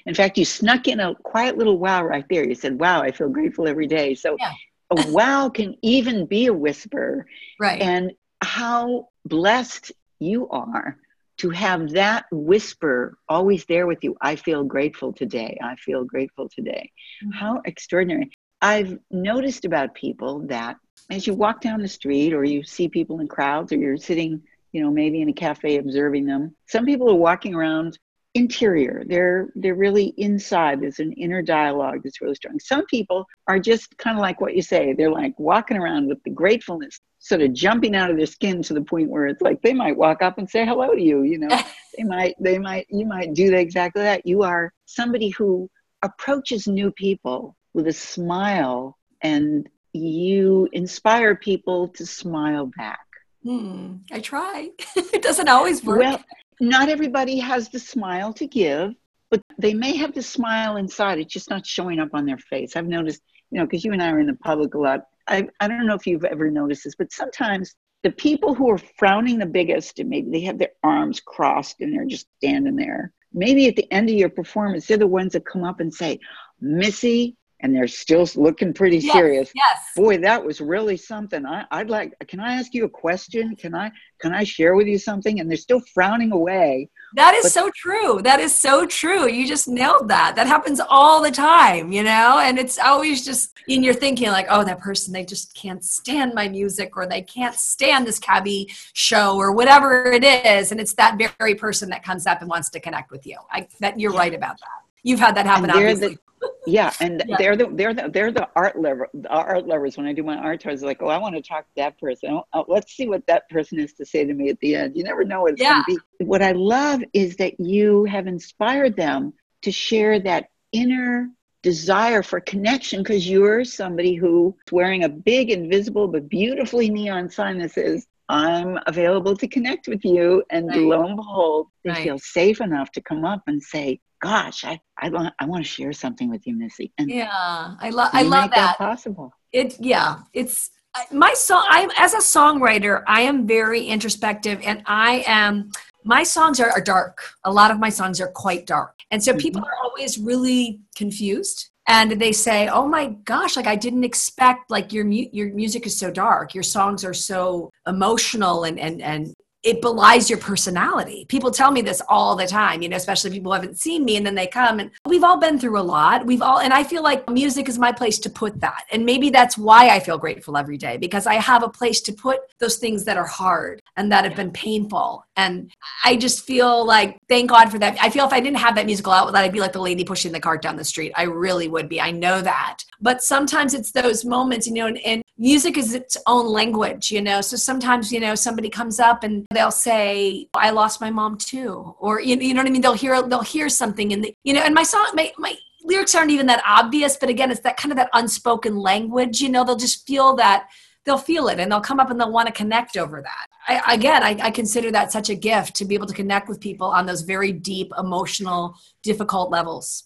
In 0.05 0.15
fact 0.15 0.37
you 0.37 0.45
snuck 0.45 0.87
in 0.87 1.01
a 1.01 1.13
quiet 1.15 1.57
little 1.57 1.77
wow 1.77 2.03
right 2.05 2.25
there. 2.29 2.47
You 2.47 2.55
said 2.55 2.79
wow 2.79 3.01
i 3.01 3.11
feel 3.11 3.29
grateful 3.29 3.67
every 3.67 3.87
day. 3.87 4.15
So 4.15 4.37
yeah. 4.39 4.53
a 4.91 5.11
wow 5.17 5.49
can 5.49 5.75
even 5.81 6.25
be 6.25 6.45
a 6.45 6.53
whisper. 6.53 7.27
Right. 7.59 7.81
And 7.81 8.13
how 8.41 9.09
blessed 9.25 9.91
you 10.19 10.47
are 10.49 10.97
to 11.37 11.49
have 11.49 11.91
that 11.91 12.25
whisper 12.31 13.17
always 13.27 13.65
there 13.65 13.87
with 13.87 14.01
you. 14.05 14.15
I 14.21 14.37
feel 14.37 14.63
grateful 14.63 15.11
today. 15.11 15.57
I 15.61 15.75
feel 15.75 16.05
grateful 16.05 16.47
today. 16.47 16.91
Mm-hmm. 17.21 17.31
how 17.31 17.61
extraordinary. 17.65 18.31
I've 18.61 18.97
noticed 19.11 19.65
about 19.65 19.93
people 19.95 20.47
that 20.47 20.77
as 21.11 21.27
you 21.27 21.33
walk 21.33 21.61
down 21.61 21.81
the 21.81 21.87
street 21.87 22.33
or 22.33 22.43
you 22.43 22.63
see 22.63 22.87
people 22.87 23.19
in 23.19 23.27
crowds 23.27 23.71
or 23.71 23.77
you're 23.77 23.97
sitting 23.97 24.41
you 24.71 24.81
know 24.81 24.91
maybe 24.91 25.21
in 25.21 25.29
a 25.29 25.33
cafe 25.33 25.77
observing 25.77 26.25
them 26.25 26.55
some 26.67 26.85
people 26.85 27.09
are 27.09 27.15
walking 27.15 27.53
around 27.53 27.97
interior. 28.35 29.03
They're 29.07 29.49
they're 29.55 29.75
really 29.75 30.13
inside. 30.17 30.81
There's 30.81 30.99
an 30.99 31.13
inner 31.13 31.41
dialogue 31.41 32.01
that's 32.03 32.21
really 32.21 32.35
strong. 32.35 32.59
Some 32.59 32.85
people 32.85 33.25
are 33.47 33.57
just 33.57 33.97
kind 33.97 34.17
of 34.17 34.21
like 34.21 34.41
what 34.41 34.55
you 34.55 34.61
say. 34.61 34.93
They're 34.93 35.11
like 35.11 35.33
walking 35.39 35.77
around 35.77 36.07
with 36.07 36.21
the 36.23 36.29
gratefulness 36.29 36.99
sort 37.19 37.41
of 37.41 37.53
jumping 37.53 37.95
out 37.95 38.11
of 38.11 38.17
their 38.17 38.27
skin 38.27 38.61
to 38.61 38.73
the 38.75 38.81
point 38.81 39.09
where 39.09 39.25
it's 39.25 39.41
like 39.41 39.59
they 39.63 39.73
might 39.73 39.97
walk 39.97 40.21
up 40.21 40.37
and 40.37 40.47
say 40.47 40.63
hello 40.63 40.93
to 40.93 41.01
you 41.01 41.23
you 41.23 41.39
know. 41.39 41.59
They 41.97 42.03
might 42.03 42.35
they 42.41 42.59
might 42.59 42.87
you 42.89 43.05
might 43.05 43.33
do 43.33 43.53
exactly 43.55 44.01
that. 44.01 44.25
You 44.25 44.43
are 44.43 44.73
somebody 44.85 45.29
who 45.29 45.69
approaches 46.01 46.67
new 46.67 46.91
people 46.91 47.55
with 47.73 47.87
a 47.87 47.93
smile 47.93 48.97
and 49.21 49.69
you 49.95 50.67
inspire 50.73 51.35
people 51.35 51.89
to 51.89 52.05
smile 52.05 52.71
back. 52.77 53.05
Hmm, 53.43 53.97
I 54.11 54.19
try. 54.19 54.69
it 54.95 55.21
doesn't 55.21 55.49
always 55.49 55.83
work. 55.83 55.99
Well, 55.99 56.23
not 56.59 56.89
everybody 56.89 57.37
has 57.39 57.69
the 57.69 57.79
smile 57.79 58.33
to 58.33 58.47
give, 58.47 58.93
but 59.29 59.41
they 59.57 59.73
may 59.73 59.95
have 59.97 60.13
the 60.13 60.21
smile 60.21 60.77
inside. 60.77 61.19
It's 61.19 61.33
just 61.33 61.49
not 61.49 61.65
showing 61.65 61.99
up 61.99 62.09
on 62.13 62.25
their 62.25 62.37
face. 62.37 62.75
I've 62.75 62.87
noticed, 62.87 63.21
you 63.51 63.59
know, 63.59 63.65
because 63.65 63.83
you 63.83 63.93
and 63.93 64.01
I 64.01 64.11
are 64.11 64.19
in 64.19 64.27
the 64.27 64.35
public 64.35 64.73
a 64.73 64.79
lot. 64.79 65.01
I, 65.27 65.47
I 65.59 65.67
don't 65.67 65.87
know 65.87 65.95
if 65.95 66.07
you've 66.07 66.25
ever 66.25 66.49
noticed 66.49 66.83
this, 66.83 66.95
but 66.95 67.11
sometimes 67.11 67.75
the 68.03 68.11
people 68.11 68.53
who 68.53 68.69
are 68.69 68.77
frowning 68.77 69.39
the 69.39 69.45
biggest, 69.45 69.99
and 69.99 70.09
maybe 70.09 70.29
they 70.29 70.41
have 70.41 70.57
their 70.57 70.73
arms 70.83 71.19
crossed 71.19 71.81
and 71.81 71.93
they're 71.93 72.05
just 72.05 72.27
standing 72.37 72.75
there, 72.75 73.11
maybe 73.33 73.67
at 73.67 73.75
the 73.75 73.91
end 73.91 74.09
of 74.09 74.15
your 74.15 74.29
performance, 74.29 74.85
they're 74.85 74.97
the 74.97 75.07
ones 75.07 75.33
that 75.33 75.45
come 75.45 75.63
up 75.63 75.79
and 75.79 75.93
say, 75.93 76.19
Missy, 76.61 77.35
and 77.61 77.75
they're 77.75 77.87
still 77.87 78.27
looking 78.35 78.73
pretty 78.73 78.97
yes, 78.97 79.13
serious. 79.13 79.51
Yes. 79.55 79.79
Boy, 79.95 80.17
that 80.17 80.43
was 80.43 80.59
really 80.59 80.97
something. 80.97 81.45
I, 81.45 81.65
I'd 81.71 81.89
like. 81.89 82.13
Can 82.27 82.39
I 82.39 82.55
ask 82.55 82.73
you 82.73 82.85
a 82.85 82.89
question? 82.89 83.55
Can 83.55 83.73
I 83.73 83.91
can 84.19 84.33
I 84.33 84.43
share 84.43 84.75
with 84.75 84.87
you 84.87 84.97
something? 84.97 85.39
And 85.39 85.49
they're 85.49 85.57
still 85.57 85.79
frowning 85.93 86.31
away. 86.31 86.89
That 87.15 87.33
is 87.33 87.43
but, 87.43 87.51
so 87.53 87.71
true. 87.73 88.21
That 88.21 88.39
is 88.39 88.53
so 88.53 88.85
true. 88.85 89.29
You 89.29 89.47
just 89.47 89.67
nailed 89.67 90.09
that. 90.09 90.35
That 90.35 90.47
happens 90.47 90.81
all 90.89 91.21
the 91.21 91.31
time, 91.31 91.91
you 91.91 92.03
know. 92.03 92.39
And 92.39 92.59
it's 92.59 92.77
always 92.77 93.23
just 93.23 93.57
in 93.67 93.83
your 93.83 93.93
thinking 93.93 94.29
like, 94.29 94.47
oh, 94.49 94.65
that 94.65 94.79
person 94.79 95.13
they 95.13 95.25
just 95.25 95.55
can't 95.55 95.83
stand 95.83 96.33
my 96.33 96.49
music, 96.49 96.97
or 96.97 97.07
they 97.07 97.21
can't 97.21 97.55
stand 97.55 98.05
this 98.05 98.19
cabi 98.19 98.67
show, 98.93 99.37
or 99.37 99.53
whatever 99.53 100.11
it 100.11 100.23
is. 100.23 100.71
And 100.71 100.81
it's 100.81 100.93
that 100.95 101.17
very 101.39 101.55
person 101.55 101.89
that 101.89 102.03
comes 102.03 102.27
up 102.27 102.41
and 102.41 102.49
wants 102.49 102.69
to 102.71 102.79
connect 102.79 103.11
with 103.11 103.25
you. 103.25 103.37
I 103.49 103.67
that 103.79 103.99
you're 103.99 104.13
right 104.13 104.33
about 104.33 104.59
that. 104.59 104.84
You've 105.05 105.19
had 105.19 105.35
that 105.35 105.45
happen. 105.45 105.69
Obviously. 105.69 106.15
The, 106.15 106.51
yeah 106.67 106.91
and 106.99 107.23
yeah. 107.27 107.35
they're 107.37 107.55
the 107.55 107.67
they're 107.73 107.93
the 107.93 108.09
they're 108.11 108.31
the 108.31 108.47
art 108.55 108.79
lever 108.79 109.07
the 109.13 109.29
art 109.29 109.65
lovers 109.65 109.97
when 109.97 110.05
i 110.05 110.13
do 110.13 110.23
my 110.23 110.35
art 110.35 110.59
tours 110.59 110.83
like 110.83 111.01
oh 111.01 111.07
i 111.07 111.17
want 111.17 111.35
to 111.35 111.41
talk 111.41 111.63
to 111.63 111.71
that 111.75 111.99
person 111.99 112.31
oh, 112.31 112.43
oh, 112.53 112.65
let's 112.67 112.91
see 112.95 113.07
what 113.07 113.25
that 113.27 113.47
person 113.49 113.79
has 113.79 113.93
to 113.93 114.05
say 114.05 114.25
to 114.25 114.33
me 114.33 114.49
at 114.49 114.59
the 114.59 114.75
end 114.75 114.95
you 114.95 115.03
never 115.03 115.23
know 115.23 115.43
what 115.43 115.53
it's 115.53 115.61
yeah. 115.61 115.81
going 115.85 115.97
to 115.97 116.01
be 116.19 116.25
what 116.25 116.41
i 116.41 116.51
love 116.51 117.01
is 117.13 117.35
that 117.37 117.59
you 117.59 118.03
have 118.05 118.27
inspired 118.27 118.95
them 118.95 119.33
to 119.61 119.71
share 119.71 120.19
that 120.19 120.49
inner 120.71 121.29
desire 121.63 122.21
for 122.21 122.39
connection 122.39 123.01
because 123.01 123.27
you're 123.27 123.63
somebody 123.63 124.15
who's 124.15 124.53
wearing 124.71 125.03
a 125.03 125.09
big 125.09 125.49
invisible 125.49 126.07
but 126.07 126.29
beautifully 126.29 126.89
neon 126.89 127.29
sign 127.29 127.57
that 127.57 127.71
says 127.71 128.05
I'm 128.27 128.79
available 128.87 129.37
to 129.37 129.47
connect 129.47 129.87
with 129.87 130.03
you. 130.03 130.43
And 130.49 130.67
right. 130.67 130.79
lo 130.79 131.05
and 131.05 131.15
behold, 131.15 131.67
they 131.83 131.91
right. 131.91 132.03
feel 132.03 132.17
safe 132.17 132.59
enough 132.59 132.91
to 132.93 133.01
come 133.01 133.23
up 133.23 133.43
and 133.47 133.61
say, 133.61 133.99
gosh, 134.25 134.65
I, 134.65 134.79
I 134.97 135.09
want, 135.09 135.33
I 135.39 135.45
want 135.45 135.63
to 135.63 135.69
share 135.69 135.93
something 135.93 136.29
with 136.29 136.47
you, 136.47 136.55
Missy. 136.55 136.91
And 136.97 137.09
yeah, 137.09 137.75
I 137.79 137.89
love, 137.91 138.09
I 138.13 138.23
love 138.23 138.49
that. 138.51 138.55
that. 138.55 138.77
Possible. 138.77 139.31
It, 139.51 139.77
yeah, 139.79 140.21
it's 140.33 140.71
my 141.11 141.33
song. 141.35 141.65
I'm 141.69 141.91
as 141.97 142.13
a 142.13 142.17
songwriter, 142.17 143.03
I 143.07 143.21
am 143.21 143.45
very 143.45 143.85
introspective, 143.85 144.59
and 144.63 144.81
I 144.85 145.23
am. 145.27 145.71
My 146.03 146.23
songs 146.23 146.59
are, 146.59 146.69
are 146.69 146.81
dark. 146.81 147.19
A 147.43 147.51
lot 147.51 147.71
of 147.71 147.79
my 147.79 147.89
songs 147.89 148.19
are 148.19 148.31
quite 148.45 148.65
dark, 148.65 148.95
and 149.11 149.23
so 149.23 149.31
mm-hmm. 149.31 149.39
people 149.39 149.61
are 149.61 149.77
always 149.83 150.17
really 150.17 150.79
confused 150.95 151.69
and 151.87 152.19
they 152.19 152.31
say 152.31 152.67
oh 152.67 152.87
my 152.87 153.09
gosh 153.25 153.55
like 153.55 153.67
i 153.67 153.75
didn't 153.75 154.03
expect 154.03 154.71
like 154.71 154.91
your 154.91 155.05
mu- 155.05 155.29
your 155.31 155.53
music 155.53 155.85
is 155.85 155.95
so 155.95 156.09
dark 156.09 156.55
your 156.55 156.63
songs 156.63 157.05
are 157.05 157.13
so 157.13 157.69
emotional 157.85 158.63
and 158.63 158.79
and 158.79 159.03
and 159.03 159.35
it 159.65 159.81
belies 159.81 160.29
your 160.29 160.37
personality. 160.37 161.25
People 161.27 161.49
tell 161.49 161.71
me 161.71 161.81
this 161.81 161.99
all 162.07 162.35
the 162.35 162.45
time, 162.45 162.83
you 162.83 162.87
know, 162.87 162.95
especially 162.95 163.31
people 163.31 163.51
who 163.51 163.59
haven't 163.59 163.79
seen 163.79 164.05
me 164.05 164.15
and 164.15 164.25
then 164.25 164.35
they 164.35 164.45
come 164.45 164.79
and 164.79 164.91
we've 165.07 165.23
all 165.23 165.39
been 165.39 165.59
through 165.59 165.79
a 165.79 165.81
lot. 165.81 166.23
We've 166.23 166.41
all, 166.43 166.59
and 166.59 166.71
I 166.71 166.83
feel 166.83 167.01
like 167.01 167.27
music 167.27 167.67
is 167.67 167.79
my 167.79 167.91
place 167.91 168.19
to 168.19 168.29
put 168.29 168.61
that. 168.61 168.83
And 168.91 169.05
maybe 169.05 169.31
that's 169.31 169.57
why 169.57 169.89
I 169.89 169.99
feel 169.99 170.19
grateful 170.19 170.55
every 170.55 170.77
day 170.77 170.97
because 170.97 171.25
I 171.25 171.35
have 171.35 171.63
a 171.63 171.69
place 171.69 171.99
to 172.01 172.13
put 172.13 172.41
those 172.59 172.77
things 172.77 173.05
that 173.05 173.17
are 173.17 173.25
hard 173.25 173.81
and 173.97 174.11
that 174.11 174.23
have 174.23 174.35
been 174.35 174.51
painful. 174.51 175.25
And 175.35 175.71
I 176.03 176.15
just 176.15 176.45
feel 176.45 176.85
like, 176.85 177.17
thank 177.27 177.49
God 177.49 177.71
for 177.71 177.79
that. 177.79 177.97
I 177.99 178.11
feel 178.11 178.27
if 178.27 178.33
I 178.33 178.39
didn't 178.39 178.57
have 178.57 178.75
that 178.75 178.85
musical 178.85 179.13
outlet, 179.13 179.43
I'd 179.43 179.51
be 179.51 179.59
like 179.59 179.73
the 179.73 179.81
lady 179.81 180.03
pushing 180.03 180.31
the 180.31 180.39
cart 180.39 180.61
down 180.61 180.75
the 180.75 180.83
street. 180.83 181.11
I 181.15 181.23
really 181.23 181.67
would 181.67 181.89
be. 181.89 181.99
I 181.99 182.11
know 182.11 182.39
that. 182.41 182.83
But 183.01 183.23
sometimes 183.23 183.73
it's 183.73 183.91
those 183.91 184.23
moments, 184.25 184.67
you 184.67 184.73
know, 184.73 184.87
and, 184.87 184.99
and 184.99 185.23
music 185.37 185.77
is 185.77 185.93
its 185.93 186.17
own 186.27 186.47
language, 186.47 187.11
you 187.11 187.21
know. 187.21 187.41
So 187.41 187.57
sometimes, 187.57 188.11
you 188.11 188.19
know, 188.19 188.35
somebody 188.35 188.69
comes 188.69 188.99
up 188.99 189.23
and 189.23 189.45
they'll 189.53 189.71
say, 189.71 190.47
"I 190.53 190.69
lost 190.71 191.01
my 191.01 191.09
mom 191.09 191.37
too," 191.37 191.95
or 191.99 192.21
you, 192.21 192.37
you 192.37 192.53
know 192.53 192.61
what 192.61 192.67
I 192.67 192.71
mean. 192.71 192.81
They'll 192.81 192.93
hear 192.93 193.21
they'll 193.21 193.41
hear 193.41 193.69
something 193.69 194.11
in 194.11 194.21
the 194.21 194.35
you 194.43 194.53
know. 194.53 194.61
And 194.61 194.73
my 194.73 194.83
song, 194.83 195.07
my 195.13 195.31
my 195.37 195.55
lyrics 195.83 196.15
aren't 196.15 196.31
even 196.31 196.47
that 196.47 196.63
obvious, 196.65 197.17
but 197.17 197.29
again, 197.29 197.51
it's 197.51 197.61
that 197.61 197.77
kind 197.77 197.91
of 197.91 197.97
that 197.97 198.09
unspoken 198.13 198.75
language. 198.75 199.41
You 199.41 199.49
know, 199.49 199.63
they'll 199.63 199.75
just 199.75 200.07
feel 200.07 200.35
that 200.37 200.67
they'll 201.05 201.17
feel 201.17 201.47
it 201.47 201.59
and 201.59 201.71
they'll 201.71 201.81
come 201.81 201.99
up 201.99 202.09
and 202.09 202.19
they'll 202.19 202.31
want 202.31 202.47
to 202.47 202.53
connect 202.53 202.97
over 202.97 203.21
that. 203.21 203.45
I, 203.67 203.93
again, 203.93 204.23
I, 204.23 204.37
I, 204.41 204.51
consider 204.51 204.91
that 204.91 205.11
such 205.11 205.29
a 205.29 205.35
gift 205.35 205.75
to 205.75 205.85
be 205.85 205.93
able 205.93 206.07
to 206.07 206.13
connect 206.13 206.49
with 206.49 206.59
people 206.59 206.87
on 206.87 207.05
those 207.05 207.21
very 207.21 207.51
deep, 207.51 207.91
emotional, 207.97 208.75
difficult 209.03 209.51
levels. 209.51 210.05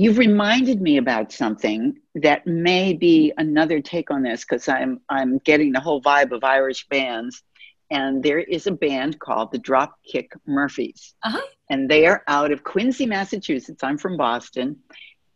You've 0.00 0.16
reminded 0.16 0.80
me 0.80 0.96
about 0.96 1.30
something 1.30 1.98
that 2.14 2.46
may 2.46 2.94
be 2.94 3.34
another 3.36 3.82
take 3.82 4.10
on 4.10 4.22
this 4.22 4.46
because 4.46 4.66
I'm 4.66 5.02
I'm 5.10 5.36
getting 5.40 5.72
the 5.72 5.80
whole 5.80 6.00
vibe 6.00 6.32
of 6.32 6.42
Irish 6.42 6.88
bands, 6.88 7.42
and 7.90 8.22
there 8.22 8.38
is 8.38 8.66
a 8.66 8.72
band 8.72 9.18
called 9.18 9.52
the 9.52 9.58
Dropkick 9.58 10.28
Murphys, 10.46 11.14
uh-huh. 11.22 11.42
and 11.68 11.86
they 11.86 12.06
are 12.06 12.22
out 12.28 12.50
of 12.50 12.64
Quincy, 12.64 13.04
Massachusetts. 13.04 13.84
I'm 13.84 13.98
from 13.98 14.16
Boston, 14.16 14.78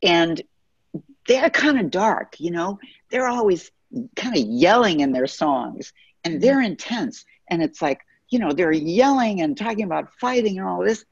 and 0.03 0.41
they're 1.29 1.51
kind 1.51 1.79
of 1.79 1.91
dark. 1.91 2.41
You 2.41 2.53
know, 2.53 2.79
they're 3.11 3.29
always 3.29 3.71
kind 4.17 4.35
of 4.35 4.47
yelling 4.47 5.01
in 5.01 5.12
their 5.12 5.27
songs, 5.27 5.93
and 6.25 6.41
they're 6.41 6.62
intense, 6.62 7.27
and 7.51 7.62
it's 7.62 7.83
like 7.83 8.01
you 8.31 8.39
know 8.39 8.53
they're 8.53 8.73
yelling 8.73 9.43
and 9.43 9.59
talking 9.59 9.85
about 9.85 10.15
fighting 10.19 10.59
and 10.59 10.67
all 10.67 10.83
this 10.83 11.05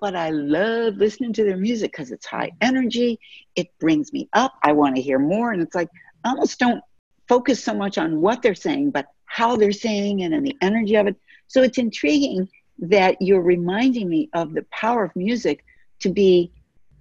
but 0.00 0.16
I 0.16 0.30
love 0.30 0.96
listening 0.96 1.32
to 1.34 1.44
their 1.44 1.56
music 1.56 1.92
because 1.92 2.10
it's 2.10 2.26
high 2.26 2.50
energy. 2.60 3.18
It 3.54 3.68
brings 3.78 4.12
me 4.12 4.28
up. 4.32 4.54
I 4.62 4.72
want 4.72 4.96
to 4.96 5.02
hear 5.02 5.18
more. 5.18 5.52
And 5.52 5.62
it's 5.62 5.74
like, 5.74 5.88
I 6.24 6.30
almost 6.30 6.58
don't 6.58 6.82
focus 7.28 7.62
so 7.62 7.74
much 7.74 7.98
on 7.98 8.20
what 8.20 8.42
they're 8.42 8.54
saying, 8.54 8.90
but 8.90 9.06
how 9.26 9.56
they're 9.56 9.72
saying 9.72 10.20
it 10.20 10.32
and 10.32 10.44
the 10.44 10.56
energy 10.60 10.96
of 10.96 11.06
it. 11.06 11.16
So 11.46 11.62
it's 11.62 11.78
intriguing 11.78 12.48
that 12.80 13.20
you're 13.20 13.42
reminding 13.42 14.08
me 14.08 14.30
of 14.32 14.54
the 14.54 14.64
power 14.70 15.04
of 15.04 15.14
music 15.14 15.64
to 16.00 16.08
be 16.08 16.50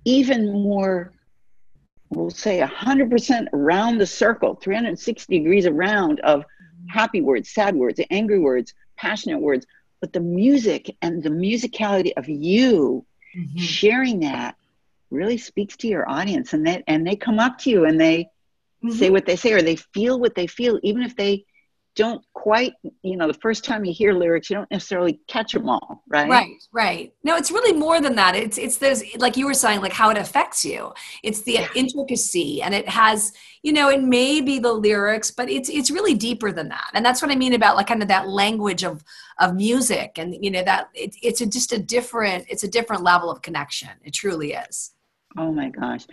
even 0.05 0.51
more, 0.51 1.13
we'll 2.09 2.29
say 2.29 2.59
100% 2.59 3.47
around 3.53 3.97
the 3.97 4.05
circle, 4.05 4.55
360 4.55 5.37
degrees 5.37 5.65
around 5.65 6.19
of 6.21 6.43
happy 6.89 7.21
words, 7.21 7.49
sad 7.49 7.75
words, 7.75 7.99
angry 8.09 8.39
words, 8.39 8.73
passionate 8.97 9.39
words, 9.39 9.65
but 10.01 10.13
the 10.13 10.19
music 10.19 10.95
and 11.01 11.21
the 11.21 11.29
musicality 11.29 12.11
of 12.17 12.27
you 12.27 13.05
mm-hmm. 13.35 13.57
sharing 13.57 14.21
that 14.21 14.55
really 15.11 15.37
speaks 15.37 15.75
to 15.77 15.87
your 15.87 16.09
audience 16.09 16.53
and 16.53 16.65
they 16.65 16.83
and 16.87 17.05
they 17.05 17.15
come 17.15 17.39
up 17.39 17.57
to 17.57 17.69
you 17.69 17.85
and 17.85 17.99
they 17.99 18.23
mm-hmm. 18.83 18.91
say 18.91 19.09
what 19.09 19.25
they 19.25 19.35
say 19.35 19.53
or 19.53 19.61
they 19.61 19.75
feel 19.75 20.19
what 20.19 20.35
they 20.35 20.47
feel 20.47 20.79
even 20.83 21.01
if 21.01 21.15
they 21.15 21.45
don't 21.95 22.23
quite, 22.33 22.73
you 23.03 23.17
know, 23.17 23.27
the 23.27 23.33
first 23.33 23.65
time 23.65 23.83
you 23.83 23.93
hear 23.93 24.13
lyrics, 24.13 24.49
you 24.49 24.55
don't 24.55 24.69
necessarily 24.71 25.19
catch 25.27 25.53
them 25.53 25.67
all, 25.67 26.03
right? 26.07 26.29
Right, 26.29 26.55
right. 26.71 27.13
No, 27.23 27.35
it's 27.35 27.51
really 27.51 27.77
more 27.77 27.99
than 27.99 28.15
that. 28.15 28.35
It's 28.35 28.57
it's 28.57 28.77
those 28.77 29.03
like 29.17 29.35
you 29.35 29.45
were 29.45 29.53
saying, 29.53 29.81
like 29.81 29.93
how 29.93 30.09
it 30.09 30.17
affects 30.17 30.63
you. 30.63 30.93
It's 31.23 31.41
the 31.41 31.53
yeah. 31.53 31.67
intricacy, 31.75 32.61
and 32.61 32.73
it 32.73 32.87
has, 32.87 33.33
you 33.63 33.73
know, 33.73 33.89
it 33.89 34.03
may 34.03 34.41
be 34.41 34.59
the 34.59 34.71
lyrics, 34.71 35.31
but 35.31 35.49
it's 35.49 35.69
it's 35.69 35.91
really 35.91 36.13
deeper 36.13 36.51
than 36.51 36.69
that. 36.69 36.91
And 36.93 37.05
that's 37.05 37.21
what 37.21 37.31
I 37.31 37.35
mean 37.35 37.53
about 37.53 37.75
like 37.75 37.87
kind 37.87 38.01
of 38.01 38.07
that 38.07 38.27
language 38.27 38.83
of 38.83 39.03
of 39.39 39.55
music, 39.55 40.17
and 40.17 40.35
you 40.41 40.51
know 40.51 40.63
that 40.63 40.89
it, 40.93 41.15
it's 41.21 41.41
a, 41.41 41.45
just 41.45 41.73
a 41.73 41.79
different 41.79 42.45
it's 42.49 42.63
a 42.63 42.69
different 42.69 43.03
level 43.03 43.29
of 43.29 43.41
connection. 43.41 43.89
It 44.03 44.13
truly 44.13 44.53
is. 44.53 44.91
Oh 45.37 45.51
my 45.51 45.69
gosh. 45.69 46.05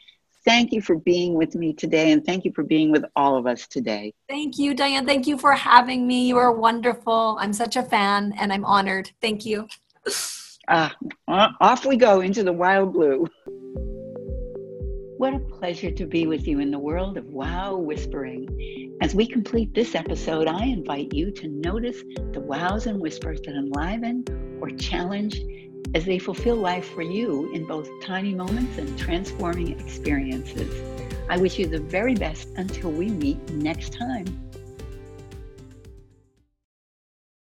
Thank 0.45 0.71
you 0.71 0.81
for 0.81 0.95
being 0.95 1.33
with 1.33 1.55
me 1.55 1.73
today, 1.73 2.13
and 2.13 2.23
thank 2.25 2.45
you 2.45 2.53
for 2.55 2.63
being 2.63 2.89
with 2.89 3.03
all 3.17 3.35
of 3.35 3.45
us 3.45 3.67
today. 3.67 4.13
Thank 4.29 4.57
you, 4.57 4.73
Diane. 4.73 5.05
Thank 5.05 5.27
you 5.27 5.37
for 5.37 5.51
having 5.51 6.07
me. 6.07 6.25
You 6.25 6.37
are 6.37 6.53
wonderful. 6.53 7.37
I'm 7.41 7.51
such 7.51 7.75
a 7.75 7.83
fan, 7.83 8.33
and 8.39 8.53
I'm 8.53 8.63
honored. 8.63 9.11
Thank 9.21 9.45
you. 9.45 9.67
Uh, 10.67 10.89
off 11.27 11.85
we 11.85 11.95
go 11.95 12.19
into 12.19 12.43
the 12.43 12.51
wild 12.51 12.91
blue. 12.91 13.25
What 15.17 15.33
a 15.33 15.39
pleasure 15.39 15.91
to 15.91 16.05
be 16.05 16.27
with 16.27 16.45
you 16.45 16.59
in 16.59 16.71
the 16.71 16.79
world 16.79 17.17
of 17.17 17.25
wow 17.27 17.77
whispering. 17.77 18.97
As 19.01 19.15
we 19.15 19.27
complete 19.27 19.73
this 19.73 19.95
episode, 19.95 20.47
I 20.47 20.65
invite 20.65 21.13
you 21.13 21.31
to 21.31 21.47
notice 21.47 22.03
the 22.33 22.41
wows 22.41 22.85
and 22.85 22.99
whispers 22.99 23.39
that 23.41 23.55
enliven 23.55 24.25
or 24.59 24.69
challenge 24.71 25.41
as 25.95 26.03
they 26.03 26.19
fulfill 26.19 26.57
life 26.57 26.89
for 26.89 27.01
you 27.01 27.49
in 27.53 27.65
both 27.65 27.89
tiny 28.01 28.35
moments 28.35 28.77
and 28.77 28.99
transforming 28.99 29.79
experiences. 29.79 30.83
I 31.29 31.37
wish 31.37 31.57
you 31.57 31.67
the 31.67 31.79
very 31.79 32.13
best 32.13 32.49
until 32.57 32.91
we 32.91 33.07
meet 33.07 33.37
next 33.51 33.93
time. 33.93 34.46